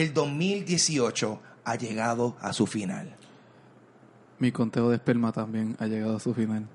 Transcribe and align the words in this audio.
el 0.00 0.14
2018 0.14 1.40
ha 1.64 1.74
llegado 1.76 2.36
a 2.40 2.52
su 2.52 2.66
final. 2.66 3.14
Mi 4.38 4.52
conteo 4.52 4.88
de 4.88 4.96
esperma 4.96 5.32
también 5.32 5.76
ha 5.78 5.86
llegado 5.86 6.16
a 6.16 6.20
su 6.20 6.34
final. 6.34 6.66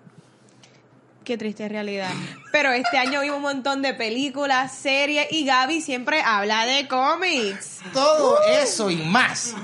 Qué 1.23 1.37
triste 1.37 1.67
realidad. 1.67 2.11
Pero 2.51 2.71
este 2.71 2.99
año 2.99 3.21
vimos 3.21 3.37
un 3.37 3.41
montón 3.41 3.81
de 3.81 3.95
películas, 3.95 4.75
series 4.75 5.25
y 5.31 5.45
Gaby 5.45 5.81
siempre 5.81 6.21
habla 6.21 6.65
de 6.65 6.87
cómics. 6.87 7.79
Todo 7.93 8.37
eso 8.61 8.91
y 8.91 8.97
más 8.97 9.55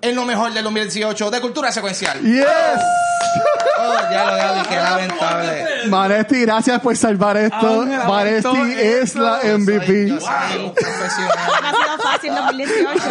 en 0.00 0.14
lo 0.14 0.24
mejor 0.24 0.52
del 0.52 0.64
2018 0.64 1.30
de 1.30 1.40
cultura 1.40 1.72
secuencial. 1.72 2.20
Yes. 2.20 2.44
Oh, 3.80 3.94
ya 4.10 4.24
lo 4.24 4.36
Gaby, 4.36 4.68
qué 4.68 4.76
lamentable. 4.76 5.64
Vanesti, 5.86 6.40
gracias 6.42 6.80
por 6.80 6.96
salvar 6.96 7.36
esto. 7.36 7.84
Vanesti 8.06 8.48
esto 8.48 8.54
es 8.76 9.14
la 9.14 9.40
Soy- 9.40 9.50
MVP. 9.58 10.08
yo 10.08 10.20
soy 10.20 10.64
un 10.64 10.74
profesional. 10.74 11.38
No 11.62 11.68
ha 11.68 11.70
sido 11.70 11.98
fácil 12.02 12.34
2018. 12.34 13.04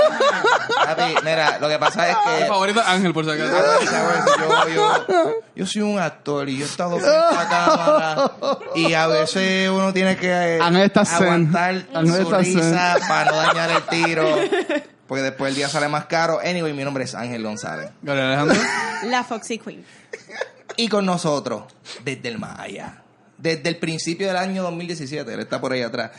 Papi, 0.86 1.16
mira, 1.24 1.58
lo 1.60 1.70
que 1.70 1.80
pasa 1.80 2.10
es 2.10 2.18
Mi 2.18 2.40
que 2.40 2.46
favorito 2.46 2.82
es 2.82 2.88
Ángel, 2.88 3.14
por 3.14 3.26
si 3.26 3.32
acaso. 3.32 3.54
yo, 4.68 4.74
yo, 4.74 5.32
yo 5.56 5.66
soy 5.66 5.82
un 5.82 6.00
actor 6.00 6.50
y 6.50 6.58
yo 6.58 6.66
he 6.66 6.68
estado 6.68 6.98
frente 7.00 7.18
a 7.18 7.48
cámara 7.50 8.32
y 8.76 8.94
a 8.94 9.08
veces 9.08 9.70
uno 9.70 9.94
tiene 9.94 10.18
que 10.18 10.58
eh, 10.58 10.62
aguantar 10.62 11.84
su 12.06 12.32
risa 12.34 12.98
para 13.08 13.32
no 13.32 13.38
dañar 13.38 13.70
el 13.72 13.84
tiro. 13.84 14.28
Porque 15.08 15.24
después 15.24 15.50
el 15.50 15.56
día 15.56 15.70
sale 15.70 15.88
más 15.88 16.06
caro. 16.06 16.40
Anyway, 16.40 16.74
mi 16.74 16.84
nombre 16.84 17.06
es 17.06 17.16
Ángel 17.16 17.44
González. 17.44 17.92
Gabriel 18.02 18.28
Alejandro. 18.28 18.58
La 19.06 19.24
Foxy 19.24 19.58
Queen. 19.58 19.86
Y 20.76 20.88
con 20.90 21.06
nosotros, 21.06 21.64
desde 22.04 22.28
el 22.30 22.38
Maya, 22.38 23.02
desde 23.38 23.70
el 23.70 23.78
principio 23.78 24.28
del 24.28 24.38
año 24.38 24.64
2017, 24.64 25.34
él 25.34 25.40
está 25.40 25.62
por 25.62 25.72
ahí 25.72 25.82
atrás. 25.82 26.12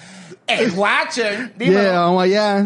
El 0.46 0.70
Watcher. 0.72 1.52
Dímelo. 1.56 1.82
Yeah, 1.82 2.00
vamos 2.00 2.22
allá. 2.22 2.58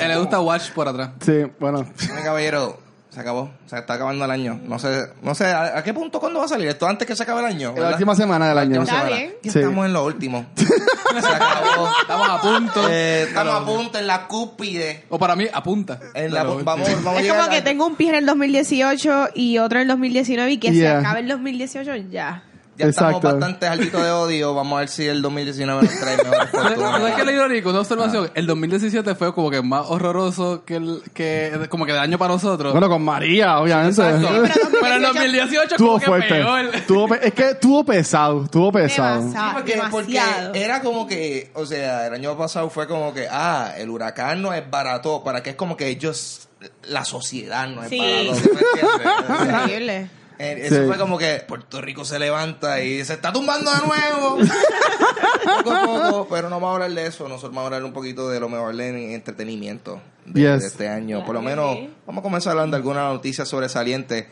Él 0.00 0.08
le 0.08 0.16
gusta 0.18 0.40
Watch 0.40 0.70
por 0.72 0.88
atrás. 0.88 1.10
Sí, 1.24 1.44
bueno. 1.58 1.86
Mi 2.14 2.22
caballero, 2.22 2.78
se 3.14 3.20
acabó. 3.20 3.50
Se 3.66 3.78
está 3.78 3.94
acabando 3.94 4.24
el 4.24 4.30
año. 4.30 4.60
No 4.66 4.78
sé, 4.78 5.06
no 5.22 5.34
sé, 5.34 5.46
¿a, 5.46 5.78
a 5.78 5.82
qué 5.84 5.94
punto 5.94 6.20
cuándo 6.20 6.40
va 6.40 6.44
a 6.46 6.48
salir? 6.48 6.68
Esto 6.68 6.86
antes 6.86 7.06
que 7.06 7.14
se 7.16 7.22
acabe 7.22 7.40
el 7.40 7.46
año. 7.46 7.68
La 7.68 7.74
¿verdad? 7.74 7.92
última 7.92 8.14
semana 8.14 8.48
del 8.48 8.58
año. 8.58 8.82
Está 8.82 8.94
semana. 9.00 9.16
bien. 9.16 9.34
Y 9.42 9.50
Sí. 9.50 9.58
estamos 9.60 9.86
en 9.86 9.92
lo 9.92 10.04
último. 10.04 10.46
se 10.56 11.26
acabó. 11.26 11.88
Estamos 12.02 12.28
a 12.28 12.40
punto. 12.40 12.88
Eh, 12.90 13.22
estamos 13.28 13.54
a 13.54 13.64
punto 13.64 13.98
en 13.98 14.06
la 14.06 14.26
cúspide. 14.26 15.04
O 15.08 15.18
para 15.18 15.36
mí, 15.36 15.46
apunta. 15.52 15.98
En 16.14 16.34
la, 16.34 16.42
vamos, 16.42 16.64
vamos 16.64 16.88
Es 16.88 17.22
llegar 17.22 17.38
como 17.38 17.50
que 17.50 17.62
tengo 17.62 17.86
un 17.86 17.96
pie 17.96 18.08
en 18.10 18.16
el 18.16 18.26
2018 18.26 19.28
y 19.34 19.58
otro 19.58 19.78
en 19.78 19.82
el 19.82 19.88
2019 19.88 20.50
y 20.52 20.58
que 20.58 20.72
se 20.72 20.88
acabe 20.88 21.20
el 21.20 21.28
2018 21.28 21.94
ya. 22.10 22.42
Ya 22.76 22.86
estamos 22.86 23.14
Exacto. 23.16 23.38
bastante 23.38 23.66
altitos 23.68 24.02
de 24.02 24.10
odio. 24.10 24.52
Vamos 24.54 24.76
a 24.76 24.80
ver 24.80 24.88
si 24.88 25.06
el 25.06 25.22
2019 25.22 25.82
nos 25.82 26.00
trae 26.00 26.16
mejores 26.16 26.50
¿Sabes 26.52 27.14
qué 27.14 27.20
es 27.20 27.26
lo 27.26 27.32
irónico? 27.32 27.70
Una 27.70 27.80
observación. 27.80 28.30
El 28.34 28.46
2017 28.48 29.14
fue 29.14 29.32
como 29.32 29.48
que 29.50 29.62
más 29.62 29.86
horroroso 29.88 30.64
que 30.64 30.76
el 30.76 31.00
que 31.14 31.66
como 31.68 31.86
que 31.86 31.92
de 31.92 32.00
año 32.00 32.18
para 32.18 32.32
nosotros. 32.34 32.72
Bueno, 32.72 32.88
con 32.88 33.02
María, 33.04 33.60
obviamente. 33.60 34.00
Exacto. 34.02 34.28
pero 34.42 34.68
Pero 34.80 34.94
el 34.96 35.02
2018 35.02 35.62
Estuvo 35.76 35.86
como 35.88 35.98
que 36.00 36.06
fuerte. 36.06 36.28
peor. 36.28 36.70
Tuvo 36.86 37.08
pe- 37.08 37.28
es 37.28 37.34
que 37.34 37.50
estuvo 37.50 37.84
pesado, 37.84 38.44
estuvo 38.44 38.72
pesado. 38.72 39.20
Demasiado. 39.20 39.48
Sí, 39.48 39.54
porque, 39.54 39.82
porque 39.92 40.12
demasiado. 40.14 40.54
era 40.54 40.80
como 40.82 41.06
que, 41.06 41.50
o 41.54 41.66
sea, 41.66 42.06
el 42.08 42.14
año 42.14 42.36
pasado 42.36 42.70
fue 42.70 42.88
como 42.88 43.14
que, 43.14 43.28
ah, 43.30 43.72
el 43.76 43.88
huracán 43.88 44.42
no 44.42 44.52
es 44.52 44.68
barato, 44.68 45.22
para 45.22 45.42
que 45.44 45.50
es 45.50 45.56
como 45.56 45.76
que 45.76 45.86
ellos, 45.88 46.48
la 46.88 47.04
sociedad 47.04 47.68
no 47.68 47.84
es 47.84 47.90
Sí. 47.90 47.98
barato. 48.00 49.44
Increíble. 49.44 50.08
Eh, 50.38 50.58
Eso 50.66 50.76
Sí. 50.82 50.86
fue 50.88 50.98
como 50.98 51.16
que 51.16 51.44
Puerto 51.46 51.80
Rico 51.80 52.04
se 52.04 52.18
levanta 52.18 52.82
y 52.82 53.04
se 53.04 53.12
está 53.14 53.32
tumbando 53.32 53.70
de 53.70 53.78
nuevo. 53.86 54.38
poco 55.64 55.72
a 55.72 56.10
poco, 56.10 56.28
pero 56.30 56.48
no 56.48 56.56
vamos 56.56 56.70
a 56.70 56.72
hablar 56.84 56.90
de 56.92 57.06
eso. 57.06 57.28
Nosotros 57.28 57.52
vamos 57.52 57.62
a 57.64 57.66
hablar 57.66 57.84
un 57.84 57.92
poquito 57.92 58.28
de 58.28 58.40
lo 58.40 58.48
mejor 58.48 58.78
en 58.80 58.96
entretenimiento 59.12 60.00
de, 60.26 60.40
Yes. 60.40 60.60
de 60.62 60.66
este 60.68 60.88
año. 60.88 61.24
Por 61.24 61.34
lo 61.34 61.42
menos, 61.42 61.76
vamos 62.06 62.20
a 62.20 62.22
comenzar 62.22 62.52
hablando 62.52 62.76
de 62.76 62.78
algunas 62.78 63.12
noticias 63.12 63.48
sobresalientes. 63.48 64.26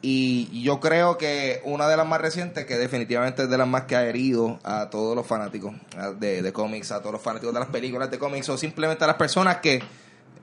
Y 0.00 0.62
yo 0.62 0.80
creo 0.80 1.18
que 1.18 1.60
una 1.64 1.86
de 1.86 1.96
las 1.98 2.06
más 2.06 2.20
recientes, 2.20 2.64
que 2.64 2.78
definitivamente 2.78 3.42
es 3.42 3.50
de 3.50 3.58
las 3.58 3.68
más 3.68 3.82
que 3.82 3.94
ha 3.96 4.06
herido 4.06 4.58
a 4.64 4.88
todos 4.88 5.14
los 5.14 5.26
fanáticos 5.26 5.74
de, 6.18 6.40
de 6.40 6.52
cómics, 6.52 6.92
a 6.92 7.00
todos 7.00 7.12
los 7.12 7.20
fanáticos 7.22 7.52
de 7.52 7.60
las 7.60 7.68
películas 7.68 8.10
de 8.10 8.18
cómics, 8.18 8.48
o 8.48 8.56
simplemente 8.56 9.04
a 9.04 9.08
las 9.08 9.16
personas 9.16 9.58
que 9.58 9.82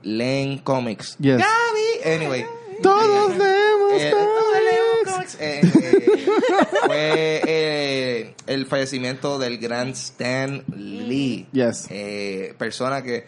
leen 0.03 0.59
cómics. 0.59 1.17
Yes. 1.19 1.37
Gaby, 1.37 2.15
anyway. 2.15 2.45
Todos 2.83 3.35
leemos 3.35 3.93
Eh, 4.01 4.11
todos 4.11 4.53
Eh, 5.39 5.61
eh, 5.63 6.27
fue 6.85 7.41
eh, 7.45 8.33
el 8.47 8.65
fallecimiento 8.65 9.37
del 9.39 9.57
gran 9.57 9.89
Stan 9.89 10.63
Lee. 10.75 11.47
Yes. 11.51 11.87
Eh, 11.89 12.53
persona 12.57 13.01
que, 13.01 13.25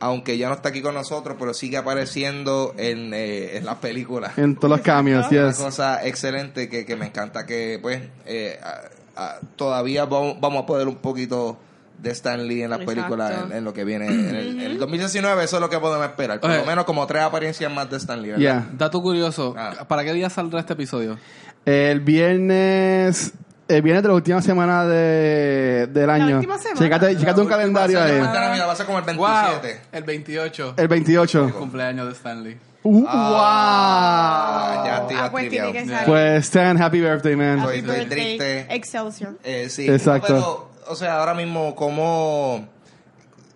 aunque 0.00 0.36
ya 0.38 0.48
no 0.48 0.54
está 0.54 0.68
aquí 0.70 0.82
con 0.82 0.94
nosotros, 0.94 1.36
pero 1.38 1.54
sigue 1.54 1.76
apareciendo 1.76 2.74
en, 2.76 3.12
eh, 3.14 3.56
en 3.56 3.64
las 3.64 3.76
películas. 3.76 4.36
En 4.38 4.54
todos 4.56 4.70
los 4.70 4.80
cambios, 4.80 5.26
Una 5.30 5.52
cosa 5.52 6.06
excelente 6.06 6.68
que, 6.68 6.84
que 6.84 6.96
me 6.96 7.06
encanta 7.06 7.46
que, 7.46 7.78
pues, 7.80 8.00
eh, 8.26 8.58
a- 8.62 8.82
a- 9.16 9.40
todavía 9.56 10.04
vamos, 10.04 10.36
vamos 10.40 10.62
a 10.64 10.66
poder 10.66 10.88
un 10.88 10.96
poquito 10.96 11.58
de 11.98 12.10
Stan 12.10 12.46
Lee 12.46 12.62
en 12.62 12.70
las 12.70 12.80
Exacto. 12.80 13.00
películas 13.00 13.32
en, 13.46 13.52
en 13.56 13.64
lo 13.64 13.72
que 13.72 13.84
viene. 13.84 14.06
En 14.06 14.34
el, 14.34 14.48
en 14.60 14.60
el 14.72 14.78
2019 14.78 15.44
eso 15.44 15.56
es 15.56 15.60
lo 15.60 15.70
que 15.70 15.78
podemos 15.78 16.06
esperar. 16.06 16.40
Por 16.40 16.50
Oye. 16.50 16.60
lo 16.60 16.66
menos 16.66 16.84
como 16.84 17.06
tres 17.06 17.22
apariencias 17.22 17.72
más 17.72 17.90
de 17.90 17.96
Stan 17.96 18.20
Lee. 18.20 18.28
¿verdad? 18.30 18.40
Yeah. 18.40 18.66
Dato 18.72 19.00
curioso. 19.02 19.54
Ah. 19.56 19.84
¿Para 19.88 20.04
qué 20.04 20.12
día 20.12 20.28
saldrá 20.30 20.60
este 20.60 20.74
episodio? 20.74 21.18
El 21.64 22.00
viernes. 22.00 23.32
El 23.68 23.82
viernes 23.82 24.04
de 24.04 24.08
la 24.10 24.14
última 24.14 24.40
semana 24.42 24.84
de, 24.84 25.88
del 25.92 26.08
año. 26.08 26.36
última 26.36 26.56
semana. 26.56 26.78
Chécate, 26.78 27.16
chécate 27.16 27.40
un 27.40 27.48
La 27.50 27.56
última 27.56 27.80
calendario 27.80 28.00
ahí. 28.00 28.60
va 28.60 28.72
a 28.72 28.76
ser 28.76 28.86
como 28.86 28.98
el 28.98 29.04
27. 29.04 29.68
Wow. 29.68 29.80
El 29.92 30.02
28. 30.04 30.74
El 30.76 30.88
28. 30.88 31.52
Cumpleaños 31.58 32.06
de 32.06 32.12
Stanley. 32.12 32.56
Uh, 32.84 33.04
Ah, 33.08 34.82
ya 34.86 34.98
wow. 35.00 35.08
te 35.08 35.14
Ah, 35.16 35.28
pues 35.32 35.48
tiene 35.50 35.72
que 35.72 35.86
salir. 35.86 36.04
Pues 36.06 36.44
Stan, 36.44 36.80
happy 36.80 37.00
birthday, 37.00 37.34
man. 37.34 37.58
Happy 37.58 37.68
soy 37.72 37.80
birthday, 37.82 38.06
triste. 38.08 38.66
Excelsior. 38.74 39.34
Eh, 39.42 39.68
sí, 39.68 39.88
Exacto. 39.90 40.26
pero, 40.28 40.70
o 40.88 40.96
sea, 40.96 41.18
ahora 41.20 41.34
mismo, 41.34 41.74
como. 41.74 42.68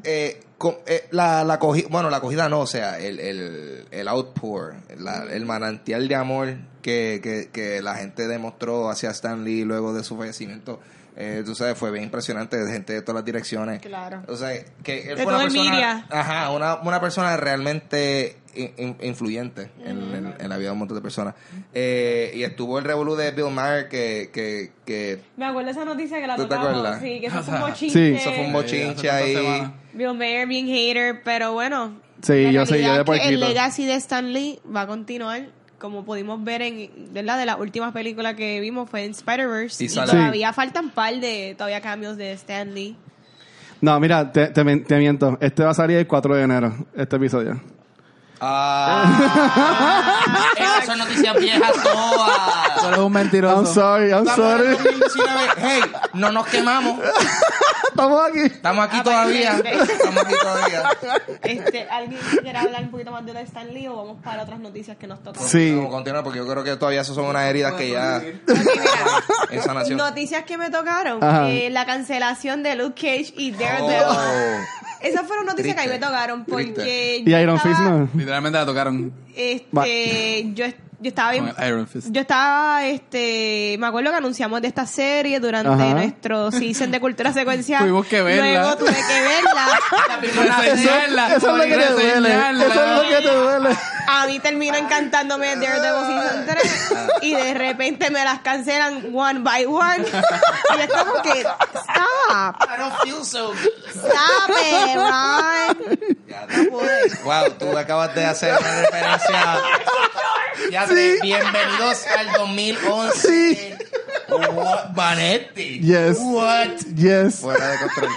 Eh, 0.05 0.41
eh, 0.87 1.09
la, 1.11 1.43
la 1.45 1.59
cogida, 1.59 1.89
bueno, 1.91 2.11
la 2.11 2.19
acogida 2.19 2.49
no, 2.49 2.61
o 2.61 2.67
sea, 2.67 2.99
el, 2.99 3.19
el, 3.19 3.87
el 3.91 4.09
outpour, 4.09 4.75
la- 4.99 5.25
el 5.31 5.47
manantial 5.47 6.07
de 6.09 6.15
amor 6.15 6.55
que, 6.83 7.21
que, 7.23 7.49
que 7.51 7.81
la 7.83 7.95
gente 7.97 8.29
demostró 8.29 8.91
hacia 8.91 9.11
Stan 9.11 9.43
Lee 9.45 9.65
luego 9.65 9.93
de 9.95 10.05
su 10.05 10.17
fallecimiento. 10.19 10.79
Eh, 11.17 11.43
tú 11.45 11.55
sabes, 11.55 11.77
fue 11.77 11.91
bien 11.91 12.05
impresionante 12.05 12.57
de 12.63 12.71
gente 12.73 12.93
de 12.95 13.03
todas 13.03 13.17
las 13.17 13.25
direcciones. 13.25 13.81
Claro. 13.81 14.23
O 14.29 14.37
sea, 14.37 14.51
que 14.83 15.11
él 15.11 15.17
De 15.19 15.25
fue 15.25 15.35
una 15.35 15.43
persona, 15.45 16.07
ajá, 16.11 16.51
una, 16.51 16.77
una 16.77 17.01
persona 17.01 17.37
realmente 17.37 18.37
in- 18.55 18.73
in- 18.77 18.97
influyente 19.03 19.71
en, 19.85 19.99
en- 20.15 20.35
en 20.39 20.49
la 20.49 20.57
vida 20.57 20.69
de 20.69 20.73
un 20.73 20.79
montón 20.79 20.97
de 20.97 21.03
personas. 21.03 21.35
Eh, 21.75 22.33
y 22.35 22.43
estuvo 22.43 22.79
el 22.79 22.85
revolú 22.85 23.15
de 23.17 23.31
Bill 23.33 23.51
Maher 23.51 23.89
que, 23.89 24.31
que, 24.33 24.73
que 24.85 25.21
Me 25.37 25.45
acuerdo 25.47 25.67
de 25.67 25.73
esa 25.73 25.85
noticia 25.85 26.21
que 26.21 26.27
la 26.27 26.37
¿Tú 26.37 26.43
te 26.43 26.49
tocamos. 26.49 26.69
acuerdas? 26.71 27.01
Sí, 27.01 27.21
que 27.21 27.27
eso 27.27 27.43
fue 27.43 27.55
un 27.55 27.61
Sí, 27.77 27.87
bochinche. 27.87 28.15
eso 28.17 28.33
fue 28.33 28.47
un 28.47 28.53
bochinche 28.53 29.11
ahí. 29.11 29.73
Bill 29.93 30.15
Mayer 30.15 30.47
bien 30.47 30.67
hater, 30.67 31.23
pero 31.25 31.53
bueno. 31.53 32.01
Sí, 32.23 32.45
la 32.45 32.51
yo 32.53 32.67
sé, 32.67 32.83
yo 32.83 33.03
de 33.03 33.05
que 33.05 33.29
El 33.29 33.41
legacy 33.41 33.87
de 33.87 33.95
Stan 33.95 34.33
Lee 34.33 34.61
va 34.75 34.83
a 34.83 34.87
continuar. 34.87 35.47
Como 35.79 36.05
pudimos 36.05 36.45
ver 36.45 36.61
en 36.61 36.91
¿verdad? 37.15 37.39
de 37.39 37.47
las 37.47 37.59
últimas 37.59 37.93
películas 37.95 38.35
que 38.35 38.61
vimos 38.61 38.91
fue 38.91 39.05
en 39.07 39.13
Spider-Verse. 39.13 39.83
Y 39.83 39.89
todavía 39.89 40.53
faltan 40.53 40.91
par 40.91 41.15
de 41.19 41.55
todavía 41.57 41.81
cambios 41.81 42.19
de 42.19 42.33
Stan 42.33 42.75
Lee. 42.75 42.97
No, 43.81 43.99
mira, 43.99 44.31
te, 44.31 44.49
te 44.49 44.99
miento. 44.99 45.39
Este 45.41 45.65
va 45.65 45.71
a 45.71 45.75
salir 45.75 45.97
el 45.97 46.07
4 46.07 46.35
de 46.37 46.43
enero, 46.43 46.87
este 46.95 47.17
episodio. 47.17 47.59
Ah, 48.41 50.21
esas 50.57 50.87
son 50.87 50.99
noticias 50.99 51.37
viejas 51.37 51.73
Tú 51.73 51.81
todas. 51.83 52.85
eres 52.87 52.99
un 52.99 53.05
I'm 53.05 53.13
mentiroso. 53.13 53.75
sorry, 53.75 54.11
I'm 54.11 54.27
Estamos 54.27 54.39
en 54.39 54.59
sorry. 54.59 54.67
el 54.69 55.01
2019. 55.01 55.49
Hey, 55.59 55.81
no 56.15 56.33
nos 56.33 56.47
quemamos. 56.47 57.01
Estamos 57.89 58.29
aquí. 58.31 58.39
Estamos 58.41 58.85
aquí 58.87 59.03
todavía. 59.03 59.51
Aparentemente. 59.57 59.93
Estamos 59.93 60.25
aquí 60.25 60.35
todavía. 60.41 60.83
Este, 61.43 61.89
¿Alguien 61.91 62.21
quiere 62.41 62.59
hablar 62.59 62.83
un 62.85 62.91
poquito 62.91 63.11
más 63.11 63.27
de 63.27 63.41
Stan 63.43 63.75
Lee 63.75 63.89
o 63.89 63.97
vamos 63.97 64.17
para 64.25 64.43
otras 64.45 64.59
noticias 64.61 64.97
que 64.97 65.07
nos 65.07 65.23
tocan? 65.23 65.43
Sí. 65.43 65.73
Vamos 65.75 65.89
a 65.89 65.91
continuar 65.97 66.25
porque 66.25 66.39
yo 66.39 66.47
creo 66.49 66.65
que 66.65 66.77
todavía 66.77 67.01
esas 67.03 67.15
son 67.15 67.25
unas 67.27 67.45
heridas 67.45 67.75
que 67.75 67.91
ya 67.91 68.23
en 69.51 69.63
sanación. 69.63 69.99
Noticias 69.99 70.45
que 70.45 70.57
me 70.57 70.71
tocaron. 70.71 71.23
Ajá. 71.23 71.49
eh, 71.51 71.69
la 71.71 71.85
cancelación 71.85 72.63
de 72.63 72.77
Luke 72.77 72.95
Cage 72.95 73.35
y 73.37 73.51
Daredevil. 73.53 74.05
Oh. 74.07 74.61
Esas 75.03 75.27
fueron 75.27 75.47
noticias 75.47 75.75
que 75.75 75.81
a 75.83 75.85
mí 75.85 75.91
me 75.91 75.99
tocaron 75.99 76.45
porque 76.45 76.65
Triste. 76.73 77.17
Y 77.19 77.25
yo 77.31 77.39
Iron 77.41 77.57
estaba- 77.57 77.75
Fist 77.77 77.89
no. 77.89 78.09
Literalmente 78.19 78.59
la 78.59 78.67
tocaron 78.67 79.13
Este, 79.35 80.53
yo, 80.55 80.67
yo 81.01 81.09
estaba 81.09 81.33
bien. 81.33 81.53
Iron 81.67 81.87
Fist. 81.89 82.09
Yo 82.11 82.21
estaba, 82.21 82.85
este, 82.85 83.77
me 83.79 83.87
acuerdo 83.87 84.11
que 84.11 84.17
anunciamos 84.19 84.61
de 84.61 84.69
esta 84.69 84.87
serie 84.87 85.41
durante 85.41 85.71
Ajá. 85.73 85.95
nuestro 85.95 86.51
season 86.53 86.91
de 86.91 87.01
cultura 87.01 87.33
secuencial. 87.33 87.81
Tuvimos 87.83 88.07
que 88.07 88.23
verla. 88.23 88.61
Luego 88.63 88.77
tuve 88.77 88.93
que 88.95 89.21
verla. 89.23 90.61
Reseñarla. 90.61 91.35
Eso 91.35 91.51
es 91.51 91.57
lo 91.57 91.63
que 91.65 91.77
te 91.83 91.93
duele. 91.93 92.35
Eso 92.35 92.85
es 92.85 93.03
lo 93.03 93.09
que 93.09 93.23
te 93.29 93.35
duele. 93.35 93.77
A 94.07 94.27
mí 94.27 94.39
terminó 94.41 94.77
encantándome 94.77 95.55
Daredevil 95.57 96.07
Season 96.07 96.47
3 96.47 96.93
y 97.23 97.35
de 97.35 97.55
repente 97.55 98.11
me 98.11 98.25
las 98.25 98.41
cancelan 98.41 99.11
one 99.15 99.39
by 99.41 99.67
one. 99.67 100.05
Y 100.05 100.81
es 100.81 100.89
como 100.89 101.23
que, 101.23 101.41
stop, 101.41 102.57
I 102.61 102.79
don't 102.79 102.95
feel 103.03 103.25
so 103.25 103.49
good. 103.49 103.57
stop 103.95 104.51
it, 104.51 104.97
Ron. 104.97 106.17
Ya, 106.27 106.47
No 106.57 106.71
pude. 106.71 107.09
Wow, 107.25 107.51
tú 107.59 107.79
acabas 107.79 108.15
de 108.15 108.25
hacer 108.25 108.53
una 108.59 108.81
referencia. 108.81 109.59
Ya, 110.71 110.87
bienvenidos 110.87 112.07
al 112.07 112.33
2011. 112.33 113.15
Sí. 113.29 113.75
What? 114.29 114.95
Vanetti. 114.95 115.81
Yes. 115.81 116.19
What? 116.21 116.77
Yes. 116.97 117.37
Fuera 117.41 117.69
de 117.71 117.79
control. 117.79 118.11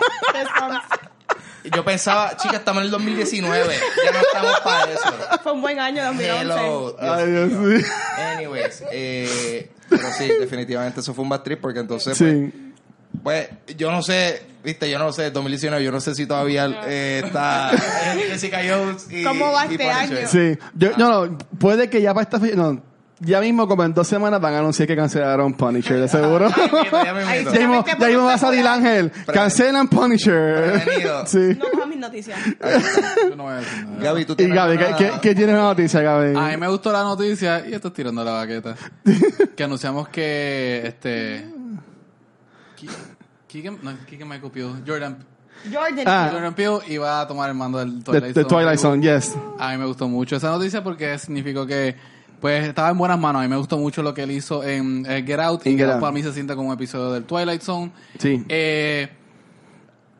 Yo 1.73 1.85
pensaba, 1.85 2.35
chica, 2.37 2.57
estamos 2.57 2.81
en 2.81 2.85
el 2.85 2.91
2019. 2.91 3.75
Ya 4.05 4.11
no 4.11 4.19
estamos 4.19 4.59
para 4.59 4.91
eso. 4.91 5.39
Fue 5.41 5.51
un 5.53 5.61
buen 5.61 5.79
año 5.79 6.03
2011. 6.05 6.41
Hello. 6.41 6.95
Ay, 6.99 7.31
Dios 7.31 7.49
mío. 7.51 7.85
Anyways, 8.35 8.83
eh, 8.91 9.71
pero 9.89 10.11
sí, 10.17 10.27
definitivamente 10.39 10.99
eso 10.99 11.13
fue 11.13 11.23
un 11.23 11.29
bad 11.29 11.41
trip 11.41 11.61
porque 11.61 11.79
entonces, 11.79 12.17
Sí. 12.17 12.51
pues, 13.23 13.47
pues, 13.65 13.77
yo 13.77 13.91
no 13.91 14.01
sé, 14.03 14.41
viste, 14.63 14.89
yo 14.89 14.99
no 14.99 15.11
sé, 15.11 15.31
2019, 15.31 15.83
yo 15.83 15.91
no 15.91 15.99
sé 16.01 16.15
si 16.15 16.25
todavía 16.25 16.67
eh, 16.85 17.21
está 17.25 17.69
Jessica 18.29 18.59
Jones 18.67 19.07
y 19.09 19.23
¿Cómo 19.23 19.51
va 19.51 19.65
y 19.67 19.71
este 19.73 19.85
Punisher. 19.85 20.17
año? 20.17 20.27
Sí. 20.27 20.57
Yo, 20.75 20.91
no, 20.97 21.25
no, 21.27 21.37
puede 21.59 21.89
que 21.89 22.01
ya 22.01 22.13
para 22.13 22.23
esta 22.23 22.39
fecha, 22.39 22.55
no, 22.55 22.81
ya 23.19 23.39
mismo 23.39 23.67
como 23.69 23.85
en 23.85 23.93
dos 23.93 24.05
semanas 24.07 24.41
van 24.41 24.53
a 24.53 24.59
anunciar 24.59 24.85
que 24.85 24.97
cancelaron 24.97 25.53
Punisher, 25.53 25.97
de 25.97 26.07
seguro. 26.09 26.49
Ya 26.49 27.13
mismo, 27.13 27.85
ya 27.85 28.07
mismo 28.07 28.25
va 28.25 28.33
a 28.33 28.37
salir. 28.37 28.67
Ángel. 28.67 29.11
Cancelan 29.31 29.87
Punisher. 29.87 30.81
Prevenido. 30.83 31.25
Sí. 31.27 31.57
No 31.57 31.65
cojas 31.71 31.87
mis 31.87 31.97
noticias. 31.99 32.37
Yo 33.29 33.35
no 33.37 33.43
voy 33.43 33.53
a 33.53 33.55
decir 33.57 33.85
nada. 33.87 34.03
Gaby, 34.03 34.25
tú 34.25 34.33
Y 34.33 34.35
tienes 34.35 34.55
Gaby, 34.55 34.77
¿qué, 34.77 34.83
alguna- 34.85 34.97
qué, 34.97 35.19
qué 35.21 35.35
tienes 35.35 35.55
una 35.55 35.63
noticia, 35.63 36.01
Gaby? 36.01 36.35
A 36.37 36.47
mí 36.49 36.57
me 36.57 36.67
gustó 36.67 36.91
la 36.91 37.03
noticia 37.03 37.65
y 37.65 37.73
esto 37.73 37.87
es 37.89 37.93
tirando 37.93 38.23
la 38.25 38.31
baqueta. 38.31 38.75
que 39.55 39.63
anunciamos 39.63 40.09
que 40.09 40.81
este. 40.85 41.45
Keegan, 43.53 43.77
no, 43.83 43.93
Keegan 44.07 44.27
Michael 44.27 44.51
Peele, 44.51 44.73
Jordan, 44.83 45.23
Jordan. 45.71 46.07
Ah. 46.07 46.29
Jordan 46.31 46.55
Peele 46.55 46.79
iba 46.87 47.21
a 47.21 47.27
tomar 47.27 47.51
el 47.51 47.55
mando 47.55 47.77
del 47.77 47.99
De, 47.99 48.03
Twilight 48.03 48.33
de 48.33 48.41
Zone. 48.41 48.47
Twilight 48.47 48.79
Zone, 48.79 49.01
yes. 49.03 49.37
A 49.59 49.71
mí 49.71 49.77
me 49.77 49.85
gustó 49.85 50.07
mucho 50.07 50.37
esa 50.37 50.49
noticia 50.49 50.83
porque 50.83 51.19
significó 51.19 51.67
que 51.67 51.95
pues 52.41 52.67
estaba 52.67 52.89
en 52.89 52.97
buenas 52.97 53.19
manos. 53.19 53.41
A 53.41 53.43
mí 53.43 53.49
me 53.49 53.57
gustó 53.57 53.77
mucho 53.77 54.01
lo 54.01 54.11
que 54.11 54.23
él 54.23 54.31
hizo 54.31 54.63
en 54.63 55.05
eh, 55.07 55.23
Get 55.23 55.39
Out. 55.39 55.67
Y 55.67 55.77
Get 55.77 55.87
Out 55.87 55.99
para 55.99 56.11
mí 56.11 56.23
se 56.23 56.33
siente 56.33 56.55
como 56.55 56.69
un 56.69 56.73
episodio 56.73 57.11
del 57.11 57.25
Twilight 57.25 57.61
Zone. 57.61 57.91
Sí. 58.17 58.43
Eh, 58.49 59.07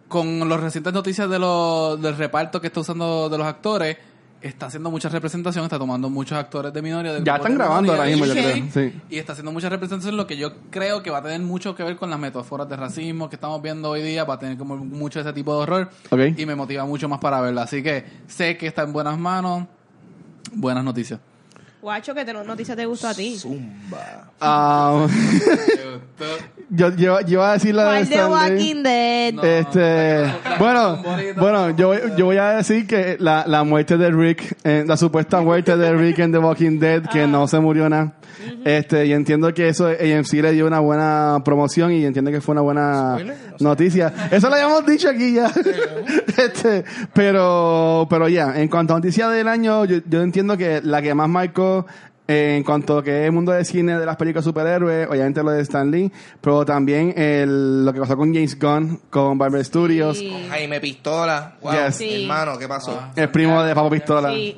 con 0.08 0.48
las 0.48 0.60
recientes 0.60 0.94
noticias 0.94 1.28
de 1.28 1.40
los, 1.40 2.00
del 2.00 2.16
reparto 2.16 2.62
que 2.62 2.68
está 2.68 2.82
usando 2.82 3.30
de 3.30 3.38
los 3.40 3.48
actores, 3.48 3.98
está 4.44 4.66
haciendo 4.68 4.92
mucha 4.92 5.10
representación, 5.10 5.64
está 5.64 5.80
tomando 5.80 6.10
muchos 6.10 6.38
actores 6.38 6.74
de 6.74 6.82
minoría. 6.82 7.14
del 7.14 7.24
Ya 7.24 7.38
están 7.38 7.56
grabando 7.56 7.94
ahora 7.94 8.06
mismo, 8.06 8.26
yo 8.26 8.34
creo, 8.34 8.56
sí. 8.72 8.94
Y 9.10 9.18
está 9.18 9.32
haciendo 9.32 9.52
mucha 9.52 9.70
representación, 9.70 10.18
lo 10.18 10.28
que 10.28 10.38
yo 10.38 10.54
creo 10.70 11.02
que 11.02 11.10
va 11.10 11.20
a 11.20 11.24
tener 11.24 11.40
mucho 11.40 11.76
que 11.76 11.84
ver 11.84 11.96
con 11.96 12.10
las 12.10 12.20
metáforas 12.20 12.68
de 12.68 12.76
racismo 12.76 13.30
que 13.30 13.36
estamos 13.36 13.62
viendo 13.62 13.90
hoy 13.90 14.02
día, 14.02 14.26
va 14.26 14.36
a 14.36 14.40
tener 14.40 14.58
como 14.58 14.78
mucho 14.78 15.22
ese 15.22 15.34
tipo 15.34 15.56
de 15.56 15.64
horror. 15.64 15.90
Y 16.38 16.46
me 16.46 16.56
motiva 16.56 16.86
mucho 16.86 17.08
más 17.08 17.20
para 17.20 17.42
verla. 17.42 17.64
Así 17.64 17.82
que 17.82 18.04
sé 18.28 18.58
que 18.58 18.68
está 18.68 18.84
en 18.84 18.94
buenas 18.94 19.18
manos. 19.18 19.66
Buenas 20.54 20.84
noticias. 20.84 21.20
Guacho, 21.84 22.16
¿qué 22.16 22.24
te- 22.24 22.32
noticia 22.34 22.78
te 22.78 22.86
gustó 22.86 23.10
a 23.10 23.14
ti? 23.14 23.36
Zumba. 23.38 24.30
Ah, 24.40 25.06
yo, 26.70 26.96
yo, 26.96 27.20
yo 27.20 27.28
iba 27.28 27.50
a 27.50 27.54
decir 27.56 27.76
la 27.76 27.84
de 27.84 27.90
¿Cuál 27.90 28.10
de 28.10 28.16
Stanley. 28.16 28.52
Walking 28.52 28.84
Dead? 28.84 29.34
No. 29.34 29.44
Este, 29.44 30.34
bueno, 30.60 31.04
bueno, 31.38 31.70
yo, 31.76 32.16
yo 32.16 32.26
voy 32.28 32.38
a 32.38 32.52
decir 32.52 32.88
que 32.88 33.18
la, 33.20 33.44
la 33.48 33.66
muerte 33.66 33.98
de 33.98 34.12
Rick, 34.12 34.58
eh, 34.64 34.86
la 34.88 34.96
supuesta 34.96 35.42
muerte 35.42 35.76
de 35.76 35.94
Rick 35.94 36.20
en 36.20 36.32
The 36.32 36.38
Walking 36.38 36.80
Dead, 36.80 37.04
que 37.10 37.28
no 37.28 37.50
se 37.50 37.60
murió 37.60 37.90
nada. 37.90 38.14
Este, 38.66 39.06
y 39.06 39.14
entiendo 39.14 39.54
que 39.54 39.68
eso 39.70 39.88
AMC 39.88 40.34
le 40.34 40.52
dio 40.54 40.66
una 40.66 40.80
buena 40.80 41.42
promoción 41.46 41.92
y 41.92 42.06
entiendo 42.06 42.32
que 42.32 42.42
fue 42.42 42.54
una 42.54 42.62
buena 42.62 43.12
Spoiler, 43.14 43.38
noticia. 43.60 44.14
Eso 44.32 44.50
lo 44.50 44.56
habíamos 44.56 44.86
dicho 44.86 45.10
aquí 45.10 45.34
ya. 45.34 45.52
este, 46.38 46.84
pero, 47.14 48.08
pero 48.10 48.28
ya, 48.28 48.60
en 48.60 48.68
cuanto 48.68 48.94
a 48.94 48.98
noticias 48.98 49.32
del 49.32 49.48
año, 49.48 49.86
yo, 49.86 49.98
yo 50.06 50.22
entiendo 50.22 50.58
que 50.58 50.82
la 50.84 51.02
que 51.02 51.14
más 51.14 51.30
marcó 51.30 51.73
eh, 52.28 52.56
en 52.58 52.64
cuanto 52.64 53.00
a 53.00 53.04
que 53.04 53.22
es 53.22 53.26
el 53.26 53.32
mundo 53.34 53.52
de 53.52 53.66
cine 53.66 54.00
de 54.00 54.06
las 54.06 54.16
películas 54.16 54.46
superhéroes, 54.46 55.08
obviamente 55.10 55.44
lo 55.44 55.52
de 55.52 55.62
Stan 55.62 55.90
Lee, 55.92 56.10
pero 56.40 56.64
también 56.66 57.14
el, 57.18 57.84
lo 57.86 57.92
que 57.94 58.00
pasó 58.00 58.16
con 58.16 58.34
James 58.34 58.58
Gunn, 58.58 59.02
con 59.10 59.38
Barber 59.38 59.64
Studios, 59.66 60.18
Sí. 60.18 60.32
Jaime 60.50 60.80
Pistola. 60.80 61.58
Wow, 61.62 61.74
Yes. 61.74 61.96
Sí. 61.98 62.22
hermano, 62.24 62.58
¿qué 62.58 62.68
pasó? 62.68 62.98
Ah. 62.98 63.12
el 63.16 63.30
primo 63.30 63.62
de 63.64 63.76
Papo 63.76 63.90
Pistola. 63.90 64.30
Sí. 64.32 64.58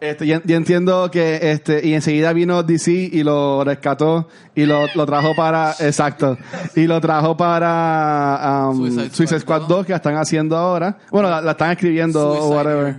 Este, 0.00 0.26
yo, 0.26 0.40
yo 0.44 0.56
entiendo 0.56 1.08
que 1.12 1.52
este 1.52 1.86
y 1.86 1.94
enseguida 1.94 2.32
vino 2.32 2.64
DC 2.64 2.90
y 2.90 3.22
lo 3.22 3.62
rescató 3.62 4.26
y 4.52 4.64
lo, 4.66 4.86
lo 4.96 5.06
trajo 5.06 5.32
para 5.36 5.76
exacto 5.78 6.36
y 6.74 6.88
lo 6.88 7.00
trajo 7.00 7.36
para 7.36 8.66
um, 8.68 8.76
Suicide 8.78 9.10
Suicide, 9.10 9.40
Squad 9.40 9.58
Squad 9.60 9.68
2 9.68 9.86
que 9.86 9.92
la 9.92 9.96
están 9.98 10.16
haciendo 10.16 10.56
ahora 10.56 10.98
bueno 11.12 11.30
la, 11.30 11.40
la 11.40 11.52
están 11.52 11.70
escribiendo 11.70 12.30
o 12.30 12.34
Suicide 12.34 12.56
whatever 12.56 12.96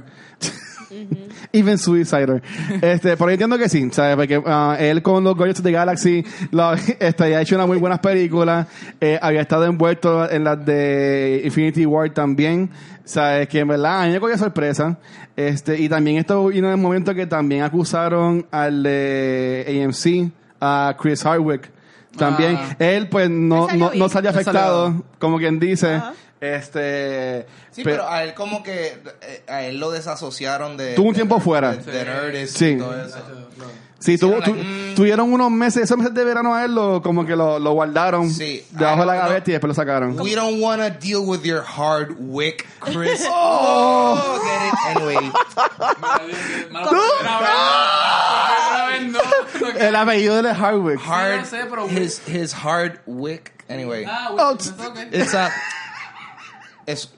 Even 1.54 1.78
Suicider. 1.78 2.42
Este, 2.82 3.16
pero 3.16 3.28
yo 3.28 3.34
entiendo 3.34 3.58
que 3.58 3.70
sí, 3.70 3.88
¿sabes? 3.92 4.16
Porque 4.16 4.42
ah, 4.46 4.76
él 4.80 5.02
con 5.02 5.24
los 5.24 5.36
Guardians 5.36 5.60
of 5.60 5.64
the 5.66 5.72
Galaxy 5.72 6.26
lo, 6.52 6.74
este, 7.00 7.30
ya 7.30 7.38
ha 7.38 7.42
hecho 7.42 7.56
unas 7.56 7.68
muy 7.68 7.78
buenas 7.78 8.00
películas. 8.00 8.68
Eh, 9.00 9.18
había 9.22 9.42
estado 9.42 9.66
envuelto 9.66 10.30
en 10.30 10.44
las 10.44 10.66
de 10.66 11.42
Infinity 11.46 11.86
War 11.86 12.10
también. 12.10 12.70
¿Sabes? 13.06 13.48
Que 13.50 13.60
en 13.60 13.68
verdad 13.68 14.02
a 14.04 14.06
mí 14.08 14.14
me 14.14 14.20
cogió 14.20 14.38
sorpresa. 14.38 14.98
Este, 15.36 15.80
y 15.80 15.90
también 15.90 16.18
esto 16.18 16.48
vino 16.48 16.68
en 16.68 16.74
el 16.74 16.80
momento 16.80 17.14
que 17.14 17.28
también 17.28 17.62
acusaron 17.64 18.46
al 18.50 18.82
de 18.84 19.84
AMC, 19.86 20.32
a 20.62 20.96
Chris 21.00 21.24
Hardwick. 21.26 21.70
También, 22.18 22.56
Ah. 22.60 22.76
él 22.80 23.10
pues 23.10 23.30
no, 23.30 23.68
salió 23.68 23.86
no, 23.86 23.92
no 23.96 24.10
salió 24.10 24.10
salió 24.10 24.30
afectado, 24.30 24.90
bien. 24.92 25.04
como 25.20 25.38
quien 25.38 25.60
dice. 25.60 25.96
Ajá. 25.96 26.14
Este, 26.44 27.46
Sí, 27.72 27.84
pe- 27.84 27.92
pero 27.92 28.10
a 28.10 28.24
él 28.24 28.34
como 28.34 28.64
que 28.64 28.98
eh, 29.22 29.44
a 29.48 29.64
él 29.64 29.80
lo 29.80 29.92
desasociaron 29.92 30.76
de 30.76 30.94
Tuvo 30.94 31.08
un 31.08 31.14
de- 31.14 31.20
tiempo 31.20 31.36
de- 31.36 31.42
fuera. 31.42 31.72
de, 31.74 31.92
de 31.92 32.06
Nerdist 32.06 32.58
Sí. 32.58 32.66
y 32.72 32.78
todo 32.78 33.06
eso. 33.06 33.18
Sí, 34.00 34.18
tuvo- 34.18 34.42
tu- 34.44 34.54
like, 34.54 34.68
mm. 34.92 34.96
tuvieron 34.96 35.32
unos 35.32 35.50
meses, 35.50 35.84
esos 35.84 35.98
meses 35.98 36.14
de 36.14 36.26
verano 36.26 36.54
a 36.54 36.66
él 36.66 36.76
lo, 36.76 37.02
como 37.02 37.26
que 37.26 37.38
lo, 37.38 37.58
lo 37.60 37.72
guardaron 37.72 38.30
Sí. 38.30 38.66
debajo 38.72 39.00
de 39.00 39.06
la 39.06 39.14
Ah, 39.14 39.16
no, 39.16 39.22
gaveta 39.30 39.50
y 39.50 39.54
después 39.54 39.70
lo 39.70 39.74
sacaron. 39.74 40.20
We 40.20 40.36
don't 40.36 40.62
wanna 40.62 40.90
deal 40.90 41.22
with 41.26 41.44
your 41.44 41.64
hard 41.64 42.14
wick, 42.20 42.68
Chris. 42.82 43.26
oh, 43.32 44.42
get 44.44 44.68
it 44.68 44.74
anyway. 44.98 45.32
El 49.80 49.96
apellido 49.96 50.42
de 50.42 50.54
Hardwick. 50.54 51.00
Hard, 51.00 51.40
no 51.40 51.46
sé, 51.46 51.66
pero- 51.70 51.88
his 51.88 52.22
his 52.28 52.54
hard 52.54 53.00
wick. 53.06 53.52
Anyway, 53.70 54.04
Ah, 54.06 54.30
Oh, 54.38 54.54
it's 54.56 55.34
a 55.34 55.50
es 56.86 57.10